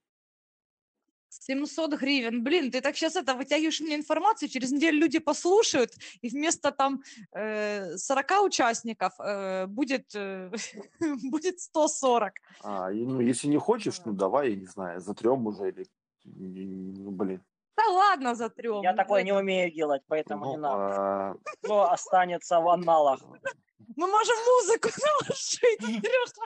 700 1.30 2.00
гривен. 2.00 2.44
Блин, 2.44 2.72
ты 2.72 2.82
так 2.82 2.96
сейчас 2.96 3.16
это 3.16 3.34
вытягиваешь 3.34 3.82
мне 3.82 3.96
информацию, 3.96 4.50
через 4.50 4.72
неделю 4.72 5.00
люди 5.00 5.20
послушают, 5.20 5.92
и 6.22 6.30
вместо 6.30 6.72
там 6.72 7.02
э, 7.34 7.98
40 7.98 8.32
участников 8.44 9.14
э, 9.20 9.68
будет, 9.68 10.16
э, 10.16 10.52
будет 11.32 11.60
140. 11.60 12.34
А, 12.64 12.92
и, 12.92 13.06
ну, 13.06 13.22
если 13.22 13.48
не 13.48 13.58
хочешь, 13.58 14.02
ну 14.06 14.14
давай, 14.14 14.52
я 14.52 14.56
не 14.56 14.66
знаю, 14.66 15.02
затрем 15.02 15.48
уже 15.48 15.70
или... 15.70 15.88
Ну, 16.24 17.12
блин. 17.12 17.42
Да 17.78 17.88
ладно, 17.90 18.36
за 18.36 18.50
трем. 18.50 18.82
Я 18.82 18.94
такое 18.94 19.24
не 19.24 19.34
умею 19.34 19.72
делать, 19.72 20.02
поэтому 20.08 20.46
не 20.52 20.58
Ну, 20.58 20.62
надо. 20.62 20.96
а, 20.96 21.36
Все 21.64 21.82
останется 21.82 22.60
в 22.60 22.68
аналах. 22.70 23.20
Мы 23.96 24.08
можем 24.08 24.36
музыку 24.46 24.90
наложить, 25.06 25.84
Андрюша. 25.84 26.42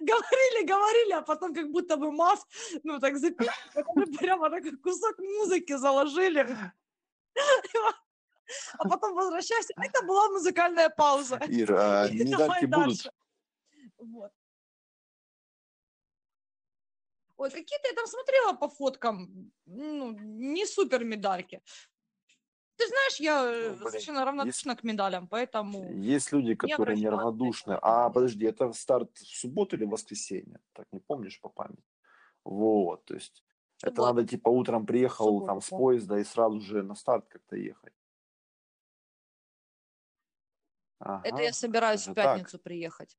Говорили, 0.00 0.66
говорили, 0.66 1.12
а 1.12 1.22
потом 1.22 1.54
как 1.54 1.70
будто 1.70 1.96
бы 1.96 2.12
мас, 2.12 2.46
ну 2.84 3.00
так 3.00 3.16
запили, 3.16 3.50
прямо 4.18 4.50
такой 4.50 4.76
кусок 4.76 5.18
музыки 5.18 5.76
заложили. 5.76 6.46
А 8.78 8.88
потом 8.88 9.14
возвращайся. 9.14 9.72
А 9.76 9.86
Это 9.86 10.04
была 10.04 10.28
музыкальная 10.28 10.90
пауза. 10.90 11.36
Ир, 11.48 11.72
а 11.72 12.06
Давай 12.08 12.12
медальки 12.12 12.66
будут? 12.66 13.12
Вот. 13.98 14.30
Ой, 17.42 17.50
какие-то 17.50 17.88
я 17.88 17.94
там 17.94 18.06
смотрела 18.06 18.52
по 18.52 18.68
фоткам, 18.68 19.52
ну, 19.66 20.16
не 20.20 20.64
супер 20.64 21.04
медальки. 21.04 21.60
Ты 22.76 22.86
знаешь, 22.86 23.20
я 23.20 23.42
э, 23.44 23.70
Ну, 23.70 23.76
блин, 23.78 23.90
совершенно 23.90 24.24
равнодушна 24.24 24.76
к 24.76 24.84
медалям, 24.84 25.26
поэтому... 25.26 25.92
Есть 25.92 26.32
люди, 26.32 26.54
которые 26.54 26.96
неравнодушны. 26.96 27.72
поэтому 27.72 28.06
А, 28.06 28.10
подожди, 28.10 28.46
это 28.46 28.72
старт 28.72 29.10
в 29.16 29.36
субботу 29.40 29.74
или 29.74 29.84
в 29.84 29.90
воскресенье? 29.90 30.60
Так, 30.72 30.86
не 30.92 31.00
помнишь 31.00 31.40
по 31.40 31.48
памяти? 31.48 31.82
Вот, 32.44 33.04
то 33.06 33.14
есть 33.14 33.44
это 33.82 33.96
Суббота. 33.96 34.14
надо 34.14 34.28
типа 34.28 34.48
утром 34.48 34.86
приехал 34.86 35.26
Суббота, 35.26 35.46
там 35.46 35.60
с 35.60 35.70
да. 35.70 35.76
поезда 35.76 36.18
и 36.18 36.24
сразу 36.24 36.60
же 36.60 36.84
на 36.84 36.94
старт 36.94 37.26
как-то 37.28 37.56
ехать. 37.56 37.94
Это 41.00 41.34
Ага, 41.34 41.42
я 41.42 41.52
собираюсь 41.52 42.02
в 42.02 42.06
даже 42.06 42.14
так. 42.14 42.36
пятницу 42.36 42.58
приехать. 42.60 43.18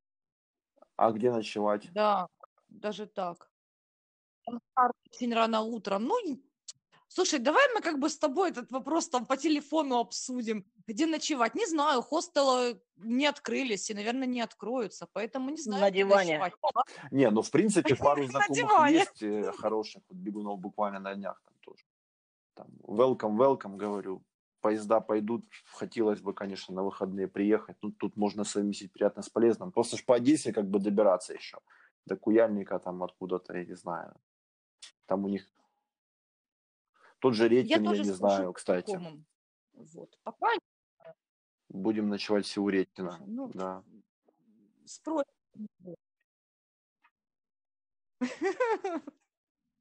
А 0.95 1.11
где 1.11 1.29
ночевать? 1.29 1.91
Да, 1.91 2.29
даже 2.69 3.05
так. 3.05 3.52
Очень 4.45 5.33
рано 5.33 5.61
утром. 5.61 6.05
Ну, 6.05 6.15
слушай, 7.07 7.39
давай 7.39 7.63
мы 7.73 7.81
как 7.81 7.99
бы 7.99 8.09
с 8.09 8.17
тобой 8.17 8.49
этот 8.49 8.71
вопрос 8.71 9.09
там 9.09 9.25
по 9.25 9.37
телефону 9.37 9.99
обсудим. 9.99 10.65
Где 10.87 11.05
ночевать? 11.05 11.55
Не 11.55 11.65
знаю, 11.65 12.01
хостелы 12.01 12.81
не 12.97 13.25
открылись 13.27 13.89
и, 13.89 13.93
наверное, 13.93 14.27
не 14.27 14.41
откроются, 14.41 15.07
поэтому 15.13 15.49
не 15.49 15.61
знаю, 15.61 15.81
На 15.81 15.91
диване. 15.91 16.39
ночевать. 16.39 16.53
Не, 17.11 17.29
ну 17.29 17.41
в 17.41 17.51
принципе 17.51 17.95
пару 17.95 18.23
На 18.27 18.29
знакомых 18.29 18.89
есть 18.89 19.23
э, 19.23 19.51
хороших, 19.51 20.03
вот 20.09 20.17
бегунов 20.17 20.59
буквально 20.59 20.99
на 20.99 21.15
днях 21.15 21.41
там 21.45 21.53
тоже. 21.61 21.85
Там, 22.53 22.67
welcome, 22.81 23.37
welcome, 23.37 23.77
говорю. 23.77 24.23
Поезда 24.61 25.01
пойдут, 25.01 25.45
хотелось 25.73 26.21
бы, 26.21 26.33
конечно, 26.33 26.73
на 26.73 26.83
выходные 26.83 27.27
приехать. 27.27 27.75
Ну, 27.81 27.91
тут 27.91 28.15
можно 28.15 28.45
совместить 28.45 28.93
приятно 28.93 29.21
с 29.21 29.29
полезным. 29.29 29.71
Просто 29.71 29.97
ж 29.97 30.05
по 30.05 30.15
Одессе 30.15 30.53
как 30.53 30.69
бы 30.69 30.79
добираться 30.79 31.33
еще. 31.33 31.57
До 32.05 32.15
Куяльника 32.15 32.79
там 32.79 33.03
откуда-то, 33.03 33.57
я 33.57 33.65
не 33.65 33.75
знаю. 33.75 34.13
Там 35.05 35.25
у 35.25 35.29
них... 35.29 35.47
Тот 37.19 37.35
же 37.35 37.43
Я 37.43 37.49
Редькин, 37.49 37.83
я, 37.83 37.89
тоже 37.89 38.03
не 38.03 38.11
знаю, 38.11 38.53
кстати. 38.53 38.89
знакомым. 38.89 39.25
Вот. 39.73 40.17
Пока 40.23 40.47
Будем 41.69 42.09
ночевать 42.09 42.45
все 42.45 42.61
у 42.61 42.69
Редькина. 42.69 43.19
ну, 43.25 43.49
Да. 43.53 43.83
спросим. 44.85 45.25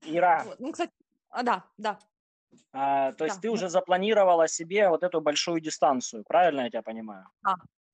Ира, 0.04 0.44
Вот. 0.44 0.60
Ну, 0.60 0.72
кстати, 0.72 0.92
а, 1.30 1.42
да, 1.42 1.64
да. 1.78 1.98
а, 2.72 3.12
то 3.12 3.24
есть 3.24 3.36
Да, 3.36 3.42
ты 3.42 3.48
да. 3.48 3.52
уже 3.52 3.68
запланировала 3.68 4.48
себе 4.48 4.88
вот 4.88 5.02
эту 5.02 5.20
большую 5.20 5.60
дистанцию, 5.60 6.24
правильно 6.24 6.62
я 6.62 6.70
тебя 6.70 6.82
понимаю? 6.82 7.28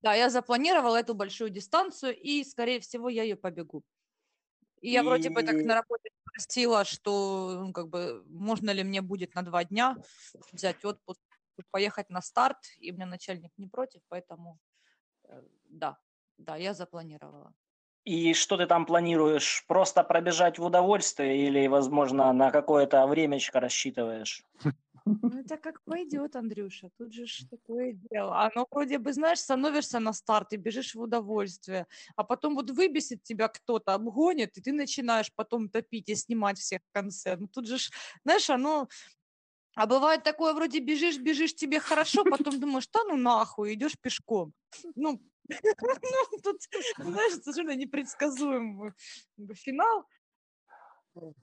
Да, 0.00 0.14
я 0.14 0.30
запланировала 0.30 0.96
эту 0.96 1.14
большую 1.14 1.50
дистанцию, 1.50 2.16
и, 2.16 2.44
скорее 2.44 2.78
всего, 2.80 3.09
я 3.09 3.24
ее 3.24 3.36
побегу. 3.36 3.82
И 4.80 4.90
я 4.90 5.02
вроде 5.02 5.28
бы 5.28 5.42
так 5.42 5.56
на 5.56 5.74
работе 5.74 6.11
спросила, 6.41 6.84
что, 6.84 7.64
ну, 7.64 7.72
как 7.72 7.89
бы, 7.89 8.24
можно 8.28 8.70
ли 8.70 8.84
мне 8.84 9.03
будет 9.03 9.34
на 9.34 9.43
два 9.43 9.64
дня 9.64 9.97
взять 10.53 10.84
отпуск, 10.84 11.20
поехать 11.70 12.11
на 12.11 12.22
старт, 12.22 12.59
и 12.78 12.93
у 12.93 12.95
меня 12.95 13.07
начальник 13.07 13.53
не 13.57 13.66
против, 13.66 14.01
поэтому 14.09 14.59
э, 15.24 15.43
да, 15.64 15.99
да, 16.39 16.57
я 16.57 16.74
запланировала. 16.74 17.53
И 18.05 18.32
что 18.32 18.57
ты 18.57 18.66
там 18.66 18.86
планируешь? 18.86 19.64
Просто 19.66 20.03
пробежать 20.03 20.59
в 20.59 20.64
удовольствие 20.64 21.47
или, 21.47 21.66
возможно, 21.66 22.32
на 22.32 22.51
какое-то 22.51 23.07
времечко 23.07 23.61
рассчитываешь? 23.61 24.45
Ну, 25.22 25.38
это 25.44 25.56
как 25.56 25.82
пойдет, 25.84 26.36
Андрюша, 26.36 26.90
тут 26.98 27.12
же 27.12 27.24
такое 27.50 27.92
дело. 27.92 28.44
Оно 28.44 28.66
вроде 28.70 28.98
бы, 28.98 29.12
знаешь, 29.12 29.40
становишься 29.40 30.00
на 30.00 30.12
старт 30.12 30.52
и 30.52 30.56
бежишь 30.56 30.94
в 30.94 31.00
удовольствие, 31.00 31.86
а 32.16 32.24
потом 32.24 32.54
вот 32.54 32.70
выбесит 32.70 33.22
тебя 33.22 33.48
кто-то, 33.48 33.94
обгонит, 33.94 34.56
и 34.59 34.61
ты 34.61 34.72
начинаешь 34.72 35.32
потом 35.34 35.68
топить 35.68 36.09
и 36.09 36.14
снимать 36.14 36.59
всех 36.59 36.82
в 36.82 36.92
конце. 36.92 37.36
Ну, 37.36 37.48
тут 37.48 37.66
же, 37.66 37.76
знаешь, 38.24 38.50
оно... 38.50 38.88
А 39.74 39.86
бывает 39.86 40.24
такое, 40.24 40.54
вроде 40.54 40.80
бежишь, 40.80 41.18
бежишь, 41.18 41.54
тебе 41.54 41.80
хорошо, 41.80 42.24
потом 42.24 42.59
думаешь, 42.61 42.88
да 42.92 43.00
ну 43.04 43.16
нахуй, 43.16 43.74
идешь 43.74 43.98
пешком. 44.00 44.52
Ну, 44.94 45.20
Ну, 45.80 46.38
тут, 46.42 46.61
знаешь, 46.98 47.40
совершенно 47.42 47.74
непредсказуемый 47.74 48.92
финал. 49.54 50.06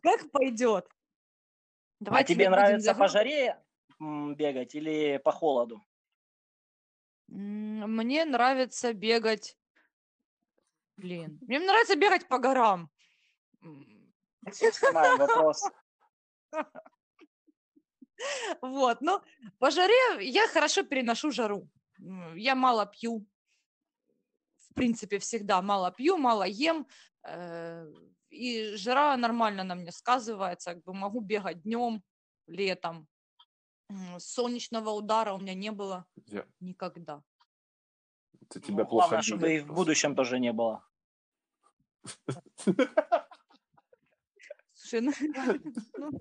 Как 0.01 0.31
пойдет? 0.31 0.87
А 2.07 2.23
тебе 2.23 2.49
нравится 2.49 2.93
по 2.93 3.07
жаре 3.07 3.61
бегать 3.99 4.75
или 4.75 5.17
по 5.23 5.31
холоду? 5.31 5.83
Мне 7.27 8.25
нравится 8.25 8.93
бегать. 8.93 9.57
Блин, 10.97 11.39
мне 11.41 11.59
нравится 11.59 11.95
бегать 11.95 12.27
по 12.27 12.39
горам. 12.39 12.89
Снимаем 14.51 15.17
вопрос. 15.17 15.63
Вот, 18.61 19.01
ну, 19.01 19.21
по 19.59 19.71
жаре 19.71 19.93
я 20.21 20.47
хорошо 20.47 20.83
переношу 20.83 21.31
жару. 21.31 21.69
Я 22.35 22.55
мало 22.55 22.85
пью, 22.85 23.25
в 24.57 24.73
принципе, 24.73 25.19
всегда 25.19 25.61
мало 25.61 25.91
пью, 25.91 26.17
мало 26.17 26.43
ем, 26.43 26.87
э, 27.27 27.85
и 28.35 28.75
жара 28.75 29.17
нормально 29.17 29.63
на 29.63 29.75
мне 29.75 29.91
сказывается, 29.91 30.73
как 30.73 30.83
бы 30.83 30.93
могу 30.93 31.21
бегать 31.21 31.61
днем, 31.63 32.03
летом. 32.47 33.07
Солнечного 34.17 34.89
удара 34.89 35.33
у 35.33 35.39
меня 35.39 35.53
не 35.53 35.71
было 35.71 36.05
Я- 36.27 36.45
никогда. 36.59 37.21
Это 38.41 38.59
тебя 38.59 38.83
Ну, 38.83 38.89
плохо 38.89 39.07
Главное, 39.09 39.21
чтобы 39.21 39.53
и 39.53 39.59
в 39.59 39.73
будущем 39.73 40.15
тоже 40.15 40.39
не 40.39 40.51
было. 40.53 40.83
Слушай, 44.73 45.01
ну, 45.01 45.11
ну, 45.97 46.11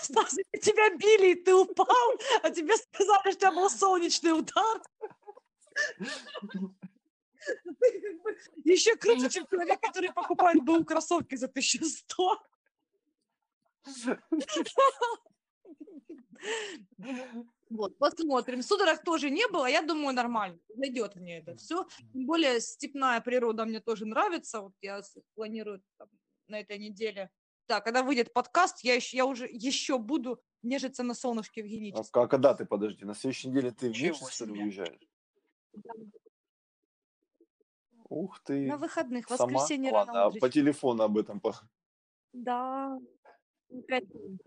Стас, 0.00 0.34
тебя 0.62 0.96
били, 0.96 1.32
и 1.32 1.34
ты 1.34 1.54
упал, 1.54 1.86
а 2.42 2.50
тебе 2.50 2.76
сказали, 2.76 3.30
что 3.30 3.30
у 3.30 3.32
тебя 3.32 3.52
был 3.52 3.70
солнечный 3.70 4.32
удар. 4.38 4.82
Еще 8.64 8.96
круче, 8.96 9.28
чем 9.30 9.46
человек, 9.46 9.80
который 9.80 10.12
покупает 10.12 10.62
БУ 10.64 10.84
кроссовки 10.84 11.36
за 11.36 11.46
1100. 11.46 12.38
Вот, 17.70 17.98
посмотрим. 17.98 18.62
Судорог 18.62 19.02
тоже 19.02 19.30
не 19.30 19.46
было, 19.48 19.66
я 19.66 19.82
думаю, 19.82 20.14
нормально. 20.14 20.58
Зайдет 20.76 21.16
мне 21.16 21.38
это 21.38 21.56
все. 21.56 21.86
Тем 22.12 22.26
более 22.26 22.60
степная 22.60 23.20
природа 23.20 23.64
мне 23.64 23.80
тоже 23.80 24.06
нравится. 24.06 24.60
Вот 24.60 24.72
я 24.80 25.00
планирую 25.34 25.82
там, 25.98 26.08
на 26.48 26.60
этой 26.60 26.78
неделе. 26.78 27.30
Да, 27.66 27.80
когда 27.80 28.02
выйдет 28.02 28.32
подкаст, 28.32 28.84
я, 28.84 28.94
еще, 28.94 29.16
я 29.16 29.24
уже 29.24 29.46
еще 29.50 29.98
буду 29.98 30.40
нежиться 30.62 31.02
на 31.02 31.14
солнышке 31.14 31.62
в 31.62 31.64
А, 31.64 31.68
геническом. 31.68 32.22
а 32.22 32.28
когда 32.28 32.54
ты, 32.54 32.66
подожди, 32.66 33.04
на 33.04 33.14
следующей 33.14 33.48
неделе 33.48 33.70
ты 33.70 33.90
в 33.90 34.34
себе. 34.34 34.52
уезжаешь? 34.52 35.00
Ух 38.14 38.38
ты. 38.44 38.66
На 38.68 38.76
выходных, 38.76 39.26
Сама? 39.28 39.52
воскресенье 39.52 39.92
Ладно, 39.92 40.12
рано 40.14 40.26
утречко. 40.28 40.46
по 40.46 40.52
телефону 40.52 41.02
об 41.02 41.18
этом. 41.18 41.40
по- 41.40 41.54
Да. 42.32 42.98
На 43.70 43.82
пять 43.82 44.08
дней. 44.08 44.38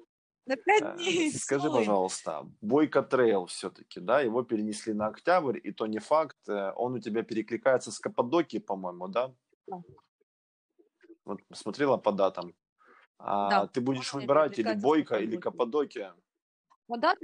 На 0.46 0.56
пять 0.56 0.82
Э, 0.84 0.96
дней. 0.96 1.32
Скажи, 1.32 1.68
Стой. 1.68 1.80
пожалуйста, 1.80 2.46
Бойко 2.62 3.02
Трейл 3.04 3.46
все-таки, 3.48 4.00
да, 4.00 4.22
его 4.22 4.44
перенесли 4.44 4.94
на 4.94 5.08
октябрь, 5.08 5.60
и 5.68 5.72
то 5.74 5.86
не 5.88 6.00
факт, 6.00 6.38
э, 6.48 6.72
он 6.78 6.94
у 6.94 7.00
тебя 7.00 7.24
перекликается 7.24 7.92
с 7.92 8.00
Каппадокией, 8.00 8.62
по-моему, 8.64 9.08
да? 9.10 9.34
Да. 9.68 9.82
Вот 11.26 11.42
смотрела 11.54 11.98
по 11.98 12.12
датам. 12.14 12.54
А 13.20 13.50
Да, 13.50 13.68
ты 13.68 13.82
будешь 13.82 14.14
выбирать 14.14 14.60
или 14.60 14.74
Бойко, 14.76 15.16
или. 15.20 15.36
Каппадокия? 15.38 16.16
Вода? 16.88 17.16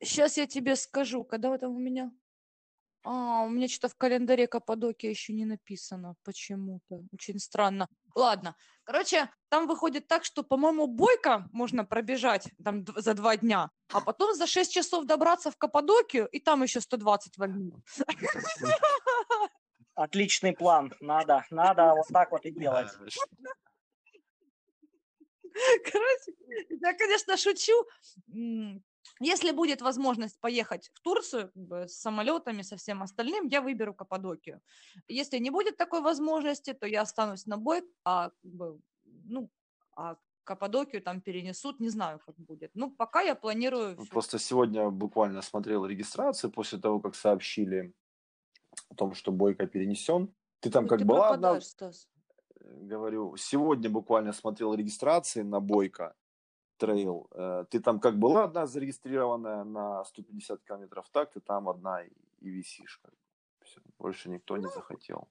Сейчас 0.00 0.36
я 0.36 0.46
тебе 0.46 0.76
скажу, 0.76 1.24
когда 1.24 1.58
там 1.58 1.74
у 1.74 1.78
меня... 1.80 2.12
А, 3.08 3.44
у 3.44 3.48
меня 3.48 3.68
что-то 3.68 3.88
в 3.88 3.96
календаре 3.96 4.48
Каппадокия 4.48 5.10
еще 5.10 5.32
не 5.32 5.44
написано 5.44 6.16
почему-то. 6.24 7.04
Очень 7.12 7.38
странно. 7.38 7.88
Ладно. 8.16 8.56
Короче, 8.82 9.30
там 9.48 9.68
выходит 9.68 10.08
так, 10.08 10.24
что, 10.24 10.42
по-моему, 10.42 10.88
Бойко 10.88 11.48
можно 11.52 11.84
пробежать 11.84 12.48
там 12.64 12.84
за 12.96 13.14
два 13.14 13.36
дня, 13.36 13.70
а 13.92 14.00
потом 14.00 14.34
за 14.34 14.48
6 14.48 14.72
часов 14.72 15.04
добраться 15.04 15.52
в 15.52 15.56
Каппадокию, 15.56 16.26
и 16.26 16.40
там 16.40 16.64
еще 16.64 16.80
120 16.80 17.38
вольнуть. 17.38 17.84
Отличный 19.94 20.52
план. 20.52 20.92
Надо, 21.00 21.44
надо 21.50 21.94
вот 21.94 22.08
так 22.08 22.32
вот 22.32 22.44
и 22.44 22.50
делать. 22.50 22.90
Короче, 25.92 26.32
я, 26.82 26.92
конечно, 26.92 27.36
шучу. 27.36 27.86
Если 29.20 29.52
будет 29.52 29.82
возможность 29.82 30.40
поехать 30.40 30.90
в 30.94 31.00
Турцию 31.00 31.50
с 31.54 31.92
самолетами, 32.00 32.62
со 32.62 32.76
всем 32.76 33.02
остальным, 33.02 33.48
я 33.48 33.60
выберу 33.60 33.94
Каппадокию. 33.94 34.60
Если 35.08 35.38
не 35.38 35.50
будет 35.50 35.76
такой 35.76 36.00
возможности, 36.00 36.72
то 36.74 36.86
я 36.86 37.02
останусь 37.02 37.46
на 37.46 37.56
бой, 37.56 37.82
а, 38.04 38.30
ну, 39.04 39.50
а 39.96 40.16
Каппадокию 40.44 41.02
там 41.02 41.20
перенесут, 41.20 41.80
не 41.80 41.88
знаю, 41.88 42.20
как 42.26 42.36
будет. 42.36 42.70
Ну, 42.74 42.90
пока 42.90 43.20
я 43.22 43.34
планирую... 43.34 43.96
всё- 43.96 44.10
Просто 44.10 44.38
сегодня 44.38 44.90
буквально 44.90 45.42
смотрел 45.42 45.84
регистрацию 45.86 46.52
после 46.52 46.78
того, 46.78 47.00
как 47.00 47.14
сообщили 47.16 47.92
о 48.90 48.94
том, 48.94 49.14
что 49.14 49.32
Бойко 49.32 49.66
перенесен. 49.66 50.28
Ты 50.60 50.70
там 50.70 50.84
Ну, 50.84 50.88
как 50.88 50.98
ты 51.00 51.04
была 51.04 51.30
одна, 51.30 51.60
Стас. 51.60 52.08
э, 52.60 52.86
говорю, 52.92 53.36
сегодня 53.36 53.90
буквально 53.90 54.32
смотрел 54.32 54.74
регистрации 54.74 55.42
на 55.42 55.60
Бойко 55.60 56.14
трейл. 56.76 57.28
Э, 57.32 57.64
Ты 57.70 57.80
там 57.80 58.00
как 58.00 58.18
была 58.18 58.44
одна 58.44 58.66
зарегистрированная 58.66 59.64
на 59.64 60.04
150 60.04 60.62
километров, 60.64 61.08
так 61.12 61.32
ты 61.32 61.40
там 61.40 61.68
одна 61.68 62.02
и, 62.02 62.10
и 62.40 62.48
висишь. 62.50 62.98
как 63.02 63.12
бы. 63.12 63.18
Всё, 63.64 63.80
больше 63.98 64.28
никто 64.30 64.56
не 64.56 64.68
захотел. 64.68 65.28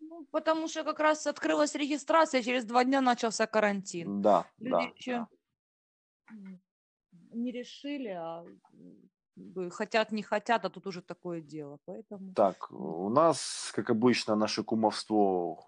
Ну, 0.00 0.26
потому 0.30 0.68
что 0.68 0.84
как 0.84 1.00
раз 1.00 1.26
открылась 1.26 1.74
регистрация, 1.74 2.42
через 2.42 2.64
два 2.64 2.84
дня 2.84 3.00
начался 3.00 3.46
карантин. 3.46 4.22
Да, 4.22 4.46
Люди 4.58 4.70
да. 4.70 4.92
еще 4.96 5.26
не 7.32 7.52
решили, 7.52 8.08
а 8.08 8.44
хотят, 9.70 10.12
не 10.12 10.22
хотят, 10.22 10.64
а 10.64 10.70
тут 10.70 10.86
уже 10.86 11.02
такое 11.02 11.40
дело. 11.40 11.78
Поэтому 11.84 12.34
Так, 12.34 12.70
у 12.70 13.08
нас, 13.08 13.72
как 13.74 13.90
обычно, 13.90 14.36
наше 14.36 14.62
кумовство, 14.64 15.64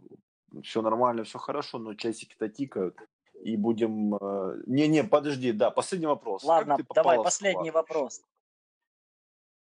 все 0.63 0.83
нормально, 0.83 1.25
все 1.25 1.39
хорошо, 1.39 1.79
но 1.79 1.95
часики-то 1.95 2.49
тикают. 2.49 2.99
И 3.43 3.57
будем... 3.57 4.15
э, 4.15 4.63
Не-не, 4.67 5.03
подожди, 5.03 5.53
да, 5.53 5.71
последний 5.71 6.07
вопрос. 6.07 6.45
Ладно, 6.45 6.79
давай 6.95 7.23
последний 7.23 7.71
сквад? 7.71 7.89
вопрос. 7.89 8.23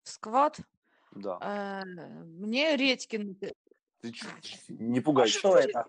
сквад. 0.03 0.61
Да. 1.13 1.39
э, 1.41 1.85
мне 1.85 2.77
Редькин... 2.77 3.35
Ты 3.35 4.13
не 4.69 4.99
А 4.99 5.03
пугайся. 5.03 5.39
что 5.39 5.57
это? 5.57 5.87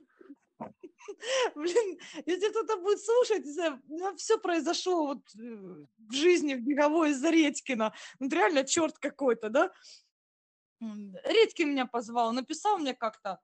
Блин, 1.56 2.00
если 2.26 2.50
кто-то 2.50 2.78
будет 2.78 3.02
слушать, 3.02 3.46
знаю, 3.46 3.82
у 3.90 3.94
меня 3.94 4.16
все 4.16 4.38
произошло 4.38 5.08
вот 5.08 5.24
э, 5.36 5.86
в 5.98 6.14
жизни, 6.14 6.54
в 6.54 6.62
беговой 6.62 7.12
из-за 7.12 7.32
Редькина. 7.32 7.94
Ну, 8.20 8.28
это 8.28 8.36
реально 8.36 8.64
черт 8.64 8.98
какой-то, 8.98 9.50
да? 9.50 9.72
Редькин 10.80 11.72
меня 11.72 11.86
позвал, 11.86 12.32
написал 12.32 12.78
мне 12.78 12.94
как-то 12.94 13.40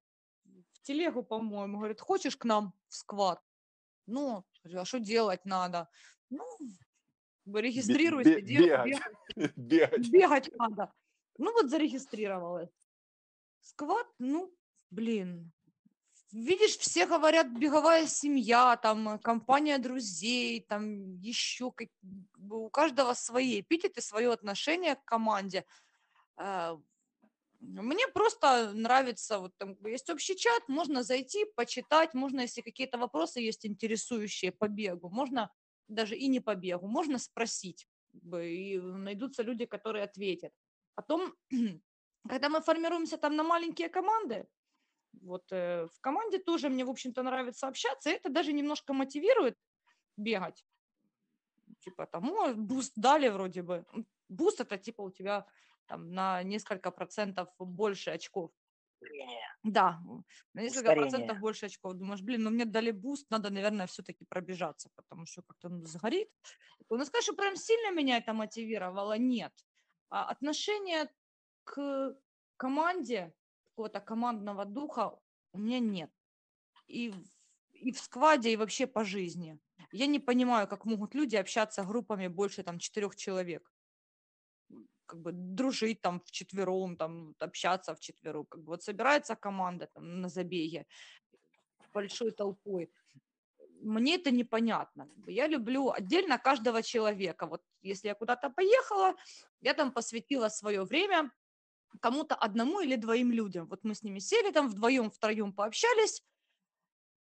в 0.45 0.81
телегу, 0.81 1.23
по-моему, 1.23 1.79
говорит, 1.79 1.99
хочешь 1.99 2.37
к 2.37 2.45
нам 2.45 2.73
в 2.87 2.95
сквад? 2.95 3.41
Ну, 4.09 4.43
а 4.63 4.85
что 4.85 4.99
делать 4.99 5.45
надо? 5.45 5.87
Ну, 6.29 6.43
регистрируйся, 7.45 8.41
делай, 8.41 8.85
бегать. 8.85 8.85
бегай. 9.35 9.53
Бегать. 9.55 10.09
Бегать 10.09 10.49
надо. 10.57 10.91
Ну 11.37 11.53
вот 11.53 11.69
зарегистрировалась. 11.69 12.69
Сквад, 13.61 14.07
ну, 14.17 14.53
блин. 14.89 15.51
Видишь, 16.31 16.77
все 16.77 17.07
говорят, 17.07 17.47
беговая 17.47 18.05
семья, 18.05 18.77
там, 18.77 19.17
компания 19.19 19.79
друзей, 19.79 20.61
там, 20.61 21.15
еще 21.17 21.71
как... 21.71 21.87
у 22.37 22.69
каждого 22.69 23.13
свои 23.13 23.61
эпитеты, 23.61 24.01
свое 24.01 24.31
отношение 24.31 24.95
к 24.95 25.05
команде. 25.05 25.65
Мне 27.59 28.07
просто 28.07 28.71
нравится, 28.73 29.39
вот 29.39 29.51
там 29.57 29.75
есть 29.85 30.09
общий 30.09 30.37
чат, 30.37 30.69
можно 30.69 31.03
зайти, 31.03 31.45
почитать, 31.55 32.13
можно, 32.13 32.41
если 32.41 32.61
какие-то 32.61 32.97
вопросы 32.97 33.41
есть 33.41 33.65
интересующие 33.65 34.51
по 34.51 34.69
бегу, 34.69 35.09
можно 35.09 35.51
даже 35.89 36.15
и 36.15 36.27
не 36.27 36.39
по 36.39 36.55
бегу, 36.55 36.87
можно 36.87 37.17
спросить, 37.19 37.87
и 38.13 38.79
найдутся 38.79 39.43
люди, 39.43 39.65
которые 39.65 40.05
ответят. 40.05 40.53
Потом, 40.95 41.35
когда 42.29 42.47
мы 42.47 42.61
формируемся 42.61 43.17
там 43.17 43.35
на 43.35 43.43
маленькие 43.43 43.89
команды, 43.89 44.47
вот 45.21 45.51
э, 45.51 45.87
в 45.93 45.99
команде 45.99 46.39
тоже 46.39 46.69
мне, 46.69 46.85
в 46.85 46.89
общем-то, 46.89 47.23
нравится 47.23 47.67
общаться, 47.67 48.09
это 48.09 48.29
даже 48.29 48.53
немножко 48.53 48.93
мотивирует 48.93 49.57
бегать. 50.17 50.65
Типа 51.79 52.05
там, 52.05 52.29
о, 52.31 52.53
буст 52.53 52.93
дали 52.95 53.29
вроде 53.29 53.63
бы. 53.63 53.85
Буст 54.29 54.61
это 54.61 54.77
типа 54.77 55.01
у 55.01 55.11
тебя 55.11 55.45
там 55.89 56.11
на 56.13 56.43
несколько 56.43 56.91
процентов 56.91 57.49
больше 57.59 58.11
очков 58.11 58.51
Да, 59.63 59.99
на 60.53 60.61
несколько 60.61 60.81
Ускорение. 60.81 61.11
процентов 61.11 61.39
больше 61.39 61.65
очков. 61.65 61.93
Думаешь, 61.93 62.21
блин, 62.21 62.43
ну 62.43 62.49
мне 62.49 62.65
дали 62.65 62.91
буст, 62.91 63.29
надо, 63.29 63.49
наверное, 63.49 63.87
все-таки 63.87 64.25
пробежаться, 64.25 64.89
потому 64.95 65.25
что 65.25 65.41
как-то 65.41 65.69
ну, 65.69 65.85
сгорит. 65.85 66.29
Ну, 66.89 67.05
что 67.21 67.33
прям 67.33 67.55
сильно 67.55 67.91
меня 67.91 68.17
это 68.17 68.33
мотивировало, 68.33 69.17
нет. 69.17 69.53
А 70.09 70.25
отношение 70.25 71.09
к 71.65 72.15
команде, 72.57 73.33
какого-то 73.71 73.99
командного 73.99 74.65
духа 74.65 75.19
у 75.53 75.59
меня 75.59 75.79
нет. 75.79 76.11
И, 76.87 77.09
в- 77.09 77.23
и 77.73 77.91
в 77.91 77.99
скваде, 77.99 78.51
и 78.53 78.57
вообще 78.57 78.87
по 78.87 79.03
жизни. 79.03 79.59
Я 79.91 80.07
не 80.07 80.19
понимаю, 80.19 80.67
как 80.67 80.85
могут 80.85 81.15
люди 81.15 81.35
общаться 81.35 81.83
группами 81.83 82.27
больше 82.27 82.63
там 82.63 82.79
четырех 82.79 83.15
человек. 83.15 83.71
Как 85.09 85.19
бы 85.19 85.31
дружить 85.33 86.01
там 86.01 86.19
вчетвером, 86.19 86.95
там 86.95 87.35
общаться 87.39 87.95
вчетвером. 87.95 88.45
Как 88.45 88.61
бы 88.61 88.67
вот 88.67 88.83
собирается 88.83 89.35
команда 89.35 89.87
там 89.87 90.21
на 90.21 90.29
забеге 90.29 90.85
большой 91.93 92.31
толпой. 92.31 92.91
Мне 93.81 94.15
это 94.15 94.31
непонятно. 94.31 95.09
Я 95.27 95.47
люблю 95.47 95.89
отдельно 95.89 96.37
каждого 96.37 96.83
человека. 96.83 97.47
Вот 97.47 97.61
если 97.81 98.09
я 98.09 98.15
куда-то 98.15 98.49
поехала, 98.49 99.15
я 99.61 99.73
там 99.73 99.91
посвятила 99.91 100.49
свое 100.49 100.83
время 100.83 101.31
кому-то 102.01 102.35
одному 102.35 102.81
или 102.81 102.95
двоим 102.95 103.31
людям. 103.31 103.67
Вот 103.67 103.83
мы 103.83 103.95
с 103.95 104.03
ними 104.03 104.19
сели 104.19 104.51
там 104.51 104.69
вдвоем, 104.69 105.09
втроем 105.09 105.53
пообщались, 105.53 106.23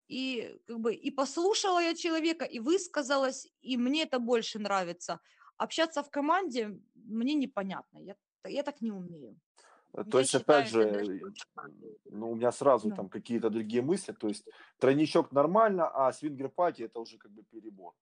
и 0.07 0.59
как 0.67 0.79
бы 0.79 0.93
и 0.93 1.11
послушала 1.11 1.81
я 1.81 1.95
человека, 1.95 2.45
и 2.45 2.59
высказалась, 2.59 3.47
и 3.61 3.77
мне 3.77 4.03
это 4.03 4.19
больше 4.19 4.59
нравится. 4.59 5.19
Общаться 5.63 6.03
в 6.03 6.09
команде 6.09 6.77
мне 6.95 7.33
непонятно. 7.35 7.99
Я, 7.99 8.15
я 8.45 8.63
так 8.63 8.81
не 8.81 8.91
умею. 8.91 9.39
То 9.93 10.17
Я 10.17 10.19
есть, 10.19 10.31
считаю, 10.31 10.59
опять 10.59 10.73
это 10.73 10.83
же, 10.83 10.91
даже 10.91 11.33
ну, 12.05 12.31
у 12.31 12.35
меня 12.35 12.51
сразу 12.51 12.89
Ну. 12.89 12.95
там 12.95 13.09
какие-то 13.09 13.49
другие 13.49 13.81
мысли. 13.81 14.13
То 14.13 14.27
есть, 14.27 14.45
тройничок 14.79 15.31
нормально, 15.31 15.87
а 15.87 16.11
swinger 16.11 16.53
party 16.53 16.83
это 16.83 16.99
уже 16.99 17.17
как 17.17 17.31
бы 17.31 17.43
перебор. 17.43 17.93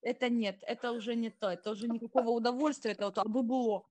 Это 0.00 0.30
нет, 0.30 0.62
это 0.62 0.92
уже 0.92 1.14
не 1.14 1.30
то, 1.30 1.50
это 1.50 1.70
уже 1.70 1.88
никакого 1.88 2.30
удовольствия, 2.40 2.92
это 2.92 3.04
вот 3.04 3.18
абы 3.18 3.42
было. 3.42 3.82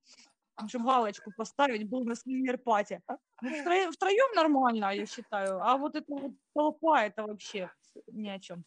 Чтобы 0.68 0.86
галочку 0.86 1.32
поставить, 1.38 1.90
был 1.90 2.04
на 2.06 2.16
swinger 2.16 2.62
party. 2.62 3.02
Ну, 3.42 3.62
втроем, 3.62 3.92
втроем 3.92 4.36
нормально, 4.36 4.96
я 4.96 5.06
считаю, 5.06 5.62
а 5.62 5.78
вот 5.78 5.96
эта 5.96 6.14
вот 6.14 6.32
толпа, 6.56 7.06
это 7.06 7.24
вообще 7.24 7.70
ни 8.08 8.30
о 8.30 8.40
чем. 8.40 8.64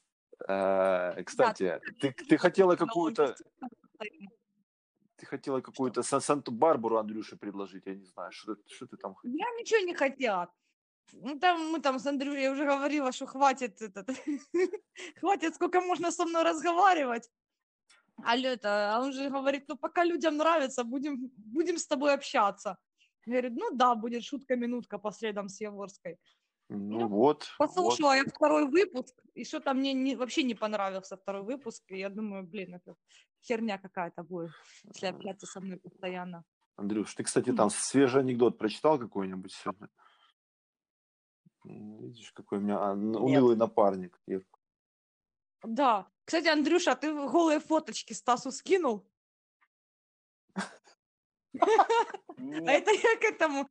Э, 0.49 1.23
Кстати, 1.25 1.81
ты, 2.01 2.13
ты 2.13 2.39
хотела 2.39 2.77
какую-то, 2.77 3.35
ты 5.17 5.27
хотела 5.27 5.61
какую-то 5.61 6.03
Сан- 6.03 6.21
Санту-Барбару 6.21 6.97
Андрюше 6.99 7.37
предложить, 7.37 7.87
я 7.87 7.95
не 7.95 8.05
знаю, 8.07 8.33
что 8.33 8.55
ты, 8.55 8.63
что 8.75 8.87
ты 8.87 8.97
там 8.97 9.15
хотела? 9.15 9.37
Я 9.37 9.47
ничего 9.61 9.81
не 9.87 9.95
хотела. 9.95 10.53
Ну, 11.13 11.39
там 11.39 11.71
мы 11.73 11.81
там 11.81 11.99
с 11.99 12.07
Андрюшей, 12.07 12.43
я 12.43 12.53
уже 12.53 12.65
говорила, 12.65 13.13
что 13.13 13.27
хватит 13.27 13.83
этот, 13.83 14.09
хватит, 15.21 15.55
сколько 15.55 15.81
можно 15.81 16.11
со 16.11 16.25
мной 16.25 16.43
разговаривать. 16.45 17.31
А, 18.25 18.37
лё- 18.37 18.51
это, 18.51 18.95
а 18.97 19.01
он 19.01 19.13
же 19.13 19.29
говорит, 19.31 19.69
ну 19.69 19.77
пока 19.77 20.05
людям 20.05 20.37
нравится, 20.37 20.85
будем, 20.85 21.31
будем 21.37 21.77
с 21.79 21.87
тобой 21.87 22.15
общаться. 22.15 22.77
Говорит, 23.27 23.53
ну 23.57 23.71
да, 23.77 23.95
будет 23.95 24.23
шутка-минутка 24.25 24.99
по 24.99 25.11
средам 25.13 25.49
с 25.49 25.61
Яворской. 25.61 26.19
Ну 26.69 26.79
Ну, 26.79 27.09
вот, 27.09 27.11
вот. 27.11 27.55
Послушала 27.59 28.17
я 28.17 28.25
второй 28.25 28.67
выпуск, 28.69 29.15
и 29.35 29.45
что-то 29.45 29.75
мне 29.75 29.93
не, 29.93 30.17
вообще 30.17 30.43
не 30.43 30.55
понравился 30.55 31.17
второй 31.17 31.43
выпуск, 31.43 31.85
и 31.89 31.99
я 31.99 32.09
думаю, 32.09 32.45
блин, 32.45 32.75
это 32.75 32.97
херня 33.43 33.79
какая-то 33.79 34.23
будет, 34.23 34.53
если 34.85 35.07
общаться 35.07 35.47
со 35.47 35.61
мной 35.61 35.79
постоянно. 35.79 36.45
Андрюш, 36.77 37.15
ты, 37.15 37.23
кстати, 37.23 37.53
там 37.53 37.71
свежий 37.71 38.21
анекдот 38.23 38.59
прочитал 38.59 38.99
какой-нибудь 38.99 39.53
сегодня? 39.53 39.89
Видишь, 41.65 42.33
какой 42.33 42.59
у 42.59 42.61
меня 42.61 42.79
а, 42.79 42.93
унылый 42.93 43.57
напарник. 43.57 44.21
Ир. 44.27 44.45
Да. 45.63 46.07
Кстати, 46.25 46.49
Андрюша, 46.49 46.93
а 46.93 46.97
ты 46.97 47.13
голые 47.13 47.61
фоточки 47.61 48.13
Стасу 48.13 48.51
скинул? 48.51 49.07
А 52.37 52.43
Нет, 52.43 52.65
это 52.69 52.91
я 52.91 53.17
к 53.17 53.25
этому 53.25 53.69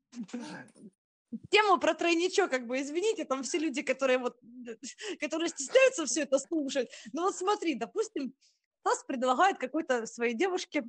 тему 1.49 1.79
про 1.79 1.93
тройничок, 1.93 2.49
как 2.49 2.67
бы, 2.67 2.81
извините, 2.81 3.25
там 3.25 3.43
все 3.43 3.59
люди, 3.59 3.81
которые 3.81 4.17
вот, 4.17 4.37
которые 5.19 5.49
стесняются 5.49 6.05
все 6.05 6.21
это 6.21 6.39
слушать. 6.39 6.89
Ну 7.11 7.23
вот 7.23 7.35
смотри, 7.35 7.75
допустим, 7.75 8.33
Стас 8.79 9.03
предлагает 9.05 9.57
какой-то 9.57 10.05
своей 10.05 10.33
девушке, 10.33 10.83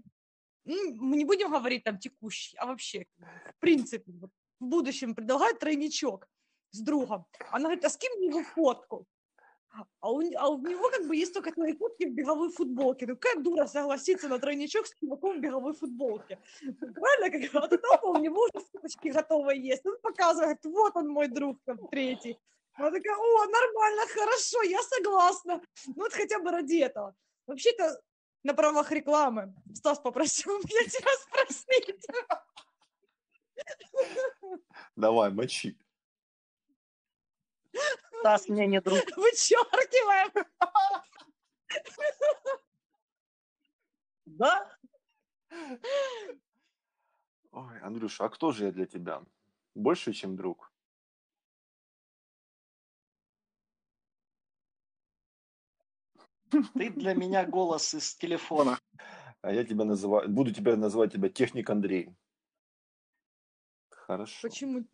мы 0.65 1.17
не 1.17 1.25
будем 1.25 1.51
говорить 1.51 1.85
там 1.85 1.99
текущий, 1.99 2.57
а 2.57 2.67
вообще, 2.67 3.07
в 3.19 3.61
принципе, 3.61 4.11
в 4.11 4.65
будущем 4.65 5.15
предлагает 5.15 5.59
тройничок 5.59 6.27
с 6.71 6.81
другом. 6.81 7.27
Она 7.51 7.65
говорит, 7.65 7.85
а 7.85 7.91
скинь 7.91 8.17
мне 8.17 8.29
его 8.29 8.43
фотку. 8.43 9.07
А 10.01 10.11
у, 10.11 10.21
а 10.37 10.49
у 10.49 10.59
него 10.59 10.89
как 10.91 11.07
бы 11.07 11.17
есть 11.17 11.35
только 11.35 11.51
твои 11.51 11.73
фотки 11.73 12.05
в 12.05 12.15
беговой 12.15 12.51
футболке. 12.51 13.07
Ну 13.07 13.17
какая 13.17 13.43
дура 13.43 13.67
согласится 13.67 14.29
на 14.29 14.39
тройничок 14.39 14.87
с 14.87 14.95
чуваком 15.01 15.39
в 15.39 15.41
беговой 15.41 15.75
футболке? 15.75 16.39
Правильно? 16.61 17.51
Как 17.51 17.71
тут 17.71 17.85
опа, 17.85 18.09
у 18.09 18.19
него 18.19 18.43
уже 18.43 18.65
фоточки 18.73 19.09
готовые 19.09 19.61
есть. 19.61 19.85
Он 19.87 19.99
показывает, 20.01 20.59
вот 20.65 20.97
он 20.97 21.09
мой 21.09 21.29
друг 21.29 21.59
там 21.65 21.79
третий. 21.89 22.39
Она 22.75 22.91
такая, 22.91 23.17
о, 23.17 23.47
нормально, 23.47 24.03
хорошо, 24.09 24.63
я 24.63 24.81
согласна. 24.83 25.61
Ну 25.87 25.95
вот 25.97 26.13
хотя 26.13 26.39
бы 26.39 26.51
ради 26.51 26.77
этого. 26.77 27.15
Вообще-то 27.47 28.01
на 28.43 28.55
правах 28.55 28.93
рекламы 28.93 29.55
Стас 29.75 29.99
попросил 29.99 30.59
меня 30.59 30.89
тебя 30.89 31.11
спросить. 31.23 32.07
Давай, 34.97 35.31
мочи. 35.31 35.79
Стас 38.25 38.49
мне 38.49 38.67
не 38.67 38.81
друг. 38.81 38.99
Вычеркиваем. 39.19 40.33
Да? 44.25 44.79
Ой, 47.53 47.81
Андрюша, 47.83 48.25
а 48.25 48.31
кто 48.31 48.51
же 48.51 48.65
я 48.65 48.73
для 48.73 48.87
тебя? 48.87 49.23
Больше, 49.75 50.15
чем 50.15 50.37
друг? 50.37 50.73
Ты 56.51 56.89
для 56.89 57.13
меня 57.13 57.45
голос 57.45 57.93
из 57.93 58.15
телефона. 58.15 58.79
А 59.43 59.53
я 59.53 59.65
тебя 59.65 59.85
называю, 59.85 60.31
буду 60.31 60.51
тебя 60.51 60.77
называть 60.77 61.13
тебя 61.13 61.29
техник 61.29 61.69
Андрей. 61.69 62.09
Хорошо. 64.07 64.49
Почему? 64.49 64.85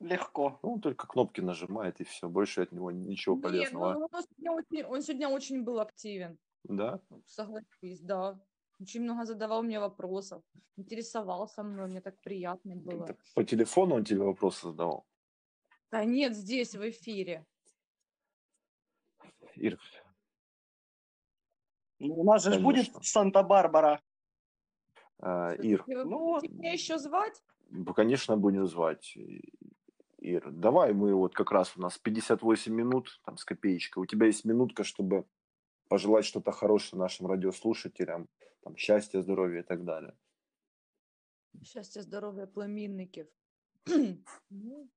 Легко. 0.00 0.58
Ну, 0.62 0.72
он 0.74 0.80
только 0.80 1.06
кнопки 1.06 1.40
нажимает 1.40 2.00
и 2.00 2.04
все, 2.04 2.28
больше 2.28 2.62
от 2.62 2.72
него 2.72 2.90
ничего 2.90 3.36
Не, 3.36 3.42
полезного. 3.42 3.92
ну, 3.94 4.08
он, 4.10 4.22
сегодня 4.22 4.52
очень, 4.52 4.84
он 4.84 5.02
сегодня 5.02 5.28
очень 5.28 5.62
был 5.62 5.78
активен. 5.78 6.38
Да? 6.64 7.00
Согласись, 7.26 8.00
да. 8.00 8.40
Очень 8.80 9.02
много 9.02 9.24
задавал 9.26 9.62
мне 9.62 9.78
вопросов, 9.78 10.42
интересовался 10.76 11.62
мной, 11.62 11.86
мне 11.88 12.00
так 12.00 12.20
приятно 12.20 12.74
было. 12.74 13.06
Так 13.06 13.16
по 13.34 13.44
телефону 13.44 13.94
он 13.96 14.04
тебе 14.04 14.22
вопросы 14.22 14.68
задавал? 14.70 15.06
Да 15.92 16.04
нет, 16.04 16.34
здесь, 16.34 16.74
в 16.74 16.90
эфире. 16.90 17.46
Ир, 19.54 19.78
Ну, 22.00 22.14
у 22.14 22.24
нас 22.24 22.42
же 22.44 22.58
будет. 22.58 22.90
Санта-Барбара. 23.02 24.00
а, 25.20 25.52
Ир, 25.54 25.84
Вы 25.86 26.04
Ну, 26.04 26.40
меня 26.42 26.72
еще 26.72 26.98
звать? 26.98 27.40
Конечно, 27.94 28.36
будем 28.36 28.66
звать. 28.66 29.16
Ир, 30.18 30.50
давай 30.50 30.92
мы 30.92 31.14
вот 31.14 31.34
как 31.34 31.52
раз 31.52 31.76
у 31.76 31.80
нас 31.80 31.98
58 31.98 32.72
минут, 32.74 33.20
там 33.24 33.36
с 33.36 33.44
копеечкой. 33.44 34.02
У 34.02 34.06
тебя 34.06 34.26
есть 34.26 34.44
минутка, 34.44 34.82
чтобы 34.84 35.24
пожелать 35.88 36.24
что-то 36.24 36.52
хорошее 36.52 36.98
нашим 37.00 37.26
радиослушателям, 37.26 38.28
там, 38.62 38.76
счастья, 38.76 39.20
здоровья 39.22 39.60
и 39.60 39.64
так 39.64 39.84
далее. 39.84 40.12
Счастья, 41.64 42.02
здоровья, 42.02 42.46
племінників. 42.46 43.26
Ну, 44.50 44.88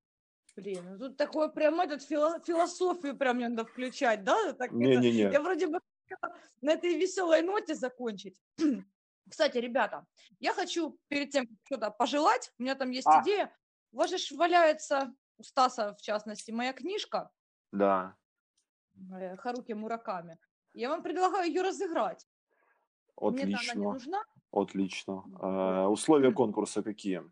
Блин, 0.58 0.84
ну 0.90 0.98
тут 1.00 1.18
такое 1.18 1.48
прям 1.48 1.80
этот 1.80 2.02
фило- 2.02 2.40
философию 2.46 3.18
прям 3.18 3.40
надо 3.40 3.64
включать, 3.64 4.24
да? 4.24 4.54
Так 4.54 4.68
это- 4.72 4.76
Не-не-не. 4.76 5.32
Я 5.32 5.40
вроде 5.42 5.68
бы 5.68 5.80
хотела 6.10 6.36
на 6.62 6.74
этой 6.74 6.98
веселой 7.00 7.42
ноте 7.42 7.74
закончить. 7.76 8.42
Кстати, 9.32 9.60
ребята, 9.60 10.06
я 10.42 10.54
хочу 10.54 11.00
перед 11.08 11.30
тем, 11.30 11.48
как 11.48 11.58
что-то 11.64 11.90
пожелать, 11.90 12.52
у 12.60 12.64
меня 12.64 12.76
там 12.76 12.92
есть 12.92 13.08
А. 13.08 13.22
идея. 13.22 13.56
У 13.94 13.98
вас 13.98 14.10
же 14.10 14.36
валяется, 14.36 15.16
у 15.38 15.44
Стаса 15.44 15.96
в 15.96 16.02
частности, 16.02 16.52
моя 16.52 16.74
книжка 16.74 17.32
Да, 17.72 18.18
э, 19.14 19.38
Харуки 19.38 19.72
Мураками. 19.72 20.38
Я 20.74 20.90
вам 20.90 21.02
предлагаю 21.02 21.48
ее 21.48 21.62
разыграть. 21.62 22.28
Мне-то 23.16 23.44
она 23.44 23.46
не 23.46 23.54
отлично, 23.56 23.82
нужна? 23.84 24.24
отлично. 24.52 25.24
А, 25.40 25.88
условия 25.88 26.34
конкурса 26.34 26.84
какие? 26.84 27.24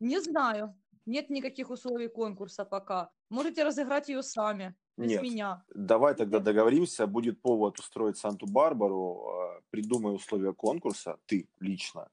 Не 0.00 0.20
знаю. 0.20 0.74
Нет 1.04 1.28
никаких 1.28 1.68
условий 1.68 2.08
конкурса 2.08 2.64
пока. 2.64 3.10
Можете 3.28 3.62
разыграть 3.62 4.08
ее 4.08 4.22
сами, 4.22 4.74
без 4.98 5.10
Нет. 5.10 5.22
меня. 5.22 5.64
Давай 5.74 6.14
тогда 6.14 6.40
договоримся, 6.40 7.06
будет 7.06 7.40
повод 7.40 7.78
устроить 7.78 8.18
Санту-Барбару, 8.18 9.58
э, 9.58 9.60
придумай 9.70 10.14
условия 10.14 10.52
конкурса, 10.52 11.18
ты 11.26 11.48
лично. 11.60 12.10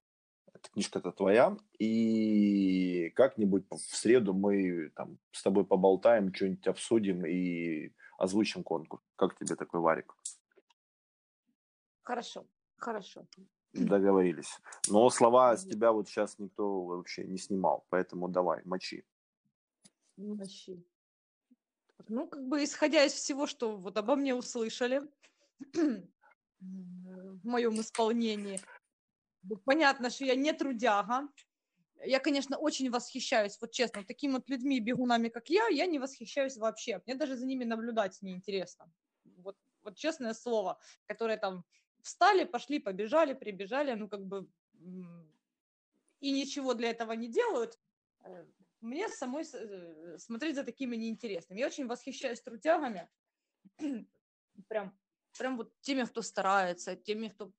книжка-то 0.73 1.11
твоя, 1.11 1.57
и 1.77 3.11
как-нибудь 3.15 3.65
в 3.69 3.95
среду 3.95 4.33
мы 4.33 4.89
там 4.95 5.19
с 5.31 5.43
тобой 5.43 5.63
поболтаем, 5.63 6.33
что-нибудь 6.33 6.67
обсудим 6.67 7.25
и 7.25 7.91
озвучим 8.17 8.63
конкурс. 8.63 9.03
Как 9.15 9.37
тебе 9.37 9.55
такой 9.55 9.79
варик? 9.79 10.15
Хорошо, 12.01 12.45
хорошо. 12.77 13.25
Договорились. 13.73 14.59
Но 14.87 15.09
слова 15.09 15.55
с 15.55 15.65
тебя 15.65 15.91
вот 15.91 16.07
сейчас 16.07 16.39
никто 16.39 16.83
вообще 16.85 17.25
не 17.25 17.37
снимал, 17.37 17.85
поэтому 17.89 18.27
давай, 18.27 18.61
мочи. 18.65 19.03
Мочи. 20.17 20.83
Ну, 22.07 22.27
как 22.27 22.47
бы 22.47 22.63
исходя 22.63 23.03
из 23.03 23.13
всего, 23.13 23.47
что 23.47 23.77
вот 23.77 23.97
обо 23.97 24.15
мне 24.15 24.35
услышали 24.35 25.01
в 26.59 27.47
моем 27.47 27.79
исполнении, 27.79 28.59
понятно, 29.65 30.09
что 30.09 30.25
я 30.25 30.35
не 30.35 30.53
трудяга. 30.53 31.27
Я, 32.05 32.19
конечно, 32.19 32.57
очень 32.57 32.91
восхищаюсь, 32.91 33.57
вот 33.61 33.71
честно, 33.71 34.03
такими 34.03 34.33
вот 34.33 34.49
людьми, 34.49 34.79
бегунами, 34.79 35.29
как 35.29 35.49
я, 35.49 35.67
я 35.67 35.85
не 35.85 35.97
восхищаюсь 35.97 36.57
вообще. 36.57 37.01
Мне 37.05 37.15
даже 37.15 37.35
за 37.35 37.45
ними 37.45 37.63
наблюдать 37.63 38.21
неинтересно. 38.21 38.91
Вот, 39.37 39.57
вот 39.81 39.95
честное 39.95 40.33
слово, 40.33 40.77
которые 41.07 41.37
там 41.37 41.63
встали, 42.01 42.43
пошли, 42.43 42.79
побежали, 42.79 43.33
прибежали, 43.33 43.93
ну, 43.93 44.07
как 44.07 44.25
бы, 44.25 44.47
и 46.19 46.31
ничего 46.31 46.73
для 46.73 46.89
этого 46.91 47.13
не 47.13 47.27
делают, 47.27 47.79
э, 48.23 48.45
мне 48.81 49.09
самой 49.09 49.43
э, 49.53 50.17
смотреть 50.17 50.55
за 50.55 50.63
такими 50.63 50.95
неинтересными. 50.95 51.59
Я 51.59 51.67
очень 51.67 51.87
восхищаюсь 51.87 52.41
трудягами, 52.41 53.09
прям, 54.67 54.97
прям 55.37 55.57
вот 55.57 55.73
теми, 55.81 56.03
кто 56.03 56.21
старается, 56.21 56.95
теми, 56.95 57.29
кто 57.29 57.51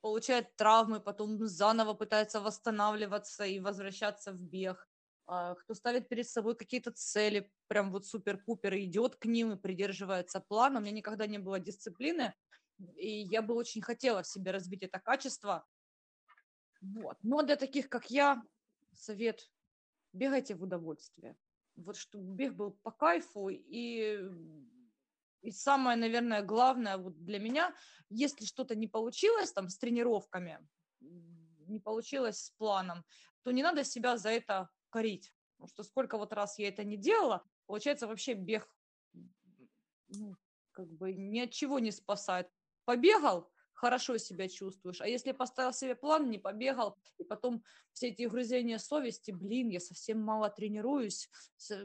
получает 0.00 0.56
травмы, 0.56 1.00
потом 1.00 1.46
заново 1.46 1.94
пытается 1.94 2.40
восстанавливаться 2.40 3.44
и 3.44 3.60
возвращаться 3.60 4.32
в 4.32 4.42
бег, 4.42 4.88
а, 5.26 5.54
кто 5.54 5.74
ставит 5.74 6.08
перед 6.08 6.28
собой 6.28 6.56
какие-то 6.56 6.90
цели, 6.90 7.52
прям 7.68 7.92
вот 7.92 8.06
супер-пупер, 8.06 8.76
идет 8.78 9.16
к 9.16 9.26
ним 9.26 9.52
и 9.52 9.56
придерживается 9.56 10.40
плана. 10.40 10.78
У 10.78 10.82
меня 10.82 10.92
никогда 10.92 11.26
не 11.26 11.38
было 11.38 11.60
дисциплины, 11.60 12.34
и 12.96 13.08
я 13.08 13.42
бы 13.42 13.54
очень 13.54 13.82
хотела 13.82 14.22
в 14.22 14.26
себе 14.26 14.50
развить 14.50 14.82
это 14.82 14.98
качество. 14.98 15.66
Вот. 16.80 17.18
Но 17.22 17.42
для 17.42 17.56
таких, 17.56 17.88
как 17.88 18.10
я, 18.10 18.42
совет– 18.94 19.50
бегайте 20.12 20.54
в 20.54 20.62
удовольствие. 20.62 21.36
Вот 21.76 21.96
чтобы 21.96 22.34
бег 22.34 22.54
был 22.54 22.72
по 22.82 22.90
кайфу 22.90 23.48
и 23.48 24.18
и 25.42 25.52
самое, 25.52 25.96
наверное, 25.96 26.42
главное 26.42 26.98
вот 26.98 27.24
для 27.24 27.38
меня, 27.38 27.74
если 28.10 28.44
что-то 28.44 28.74
не 28.74 28.88
получилось 28.88 29.52
там 29.52 29.70
с 29.70 29.78
тренировками, 29.78 30.58
не 31.00 31.80
получилось 31.80 32.44
с 32.44 32.50
планом, 32.50 33.04
то 33.42 33.50
не 33.50 33.62
надо 33.62 33.84
себя 33.84 34.18
за 34.18 34.28
это 34.28 34.68
корить. 34.90 35.32
Потому 35.56 35.68
что 35.68 35.82
сколько 35.82 36.18
вот 36.18 36.34
раз 36.34 36.58
я 36.58 36.68
это 36.68 36.84
не 36.84 36.98
делала, 36.98 37.42
получается 37.66 38.06
вообще 38.06 38.34
бег 38.34 38.68
ну, 40.08 40.36
как 40.72 40.90
бы 40.92 41.12
ни 41.14 41.40
от 41.40 41.50
чего 41.50 41.78
не 41.78 41.90
спасает. 41.90 42.50
Побегал, 42.84 43.50
хорошо 43.80 44.18
себя 44.18 44.46
чувствуешь. 44.46 45.00
А 45.00 45.08
если 45.08 45.32
поставил 45.32 45.72
себе 45.72 45.94
план, 45.94 46.28
не 46.28 46.38
побегал, 46.38 46.98
и 47.16 47.24
потом 47.24 47.64
все 47.94 48.08
эти 48.08 48.24
грызения 48.24 48.76
совести, 48.76 49.30
блин, 49.30 49.70
я 49.70 49.80
совсем 49.80 50.20
мало 50.20 50.50
тренируюсь, 50.50 51.30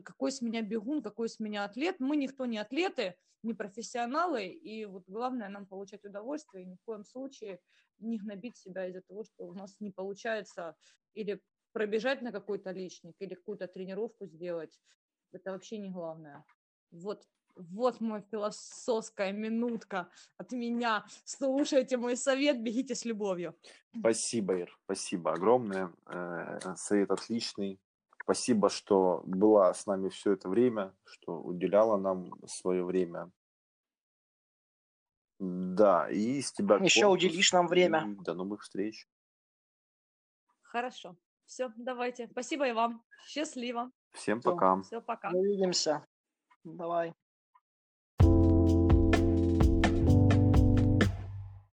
какой 0.03 0.33
с 0.33 0.41
меня 0.41 0.61
бегун, 0.61 1.01
какой 1.01 1.29
с 1.29 1.39
меня 1.39 1.63
атлет. 1.63 2.01
Мы 2.01 2.17
никто 2.17 2.45
не 2.45 2.57
атлеты, 2.57 3.15
не 3.43 3.53
профессионалы, 3.53 4.45
и 4.47 4.83
вот 4.83 5.05
главное 5.07 5.47
нам 5.47 5.65
получать 5.65 6.03
удовольствие, 6.03 6.65
и 6.65 6.67
ни 6.67 6.75
в 6.75 6.81
коем 6.83 7.05
случае 7.05 7.61
не 7.99 8.17
гнобить 8.17 8.57
себя 8.57 8.87
из-за 8.87 9.01
того, 9.01 9.23
что 9.23 9.45
у 9.45 9.53
нас 9.53 9.77
не 9.79 9.91
получается 9.91 10.75
или 11.13 11.41
пробежать 11.71 12.21
на 12.21 12.33
какой-то 12.33 12.71
личник, 12.71 13.15
или 13.19 13.35
какую-то 13.35 13.67
тренировку 13.67 14.25
сделать. 14.25 14.81
Это 15.31 15.51
вообще 15.51 15.77
не 15.77 15.91
главное. 15.91 16.43
Вот 16.91 17.25
вот 17.55 18.01
мой 18.01 18.21
философская 18.31 19.31
минутка 19.31 20.09
от 20.37 20.51
меня. 20.51 21.05
Слушайте 21.23 21.97
мой 21.97 22.17
совет, 22.17 22.61
бегите 22.61 22.95
с 22.95 23.05
любовью. 23.05 23.55
Спасибо, 23.97 24.57
Ир, 24.57 24.77
спасибо 24.85 25.33
огромное. 25.33 25.91
Э, 26.07 26.75
совет 26.75 27.11
отличный. 27.11 27.79
Спасибо, 28.23 28.69
что 28.69 29.21
была 29.25 29.73
с 29.73 29.85
нами 29.85 30.09
все 30.09 30.33
это 30.33 30.49
время, 30.49 30.95
что 31.03 31.39
уделяла 31.39 31.97
нам 31.97 32.33
свое 32.47 32.83
время. 32.83 33.31
Да, 35.37 36.09
и 36.09 36.41
с 36.41 36.51
тебя... 36.51 36.77
Еще 36.77 37.01
конкурс. 37.01 37.23
уделишь 37.23 37.53
нам 37.53 37.67
время. 37.67 38.15
До 38.21 38.33
новых 38.33 38.63
встреч. 38.63 39.07
Хорошо. 40.61 41.15
Все, 41.45 41.71
давайте. 41.77 42.27
Спасибо 42.27 42.67
и 42.67 42.71
вам. 42.71 43.03
Счастливо. 43.27 43.91
Всем 44.13 44.41
пока. 44.41 44.81
Все, 44.81 45.01
пока. 45.01 45.29
Увидимся. 45.29 46.05
Давай. 46.63 47.13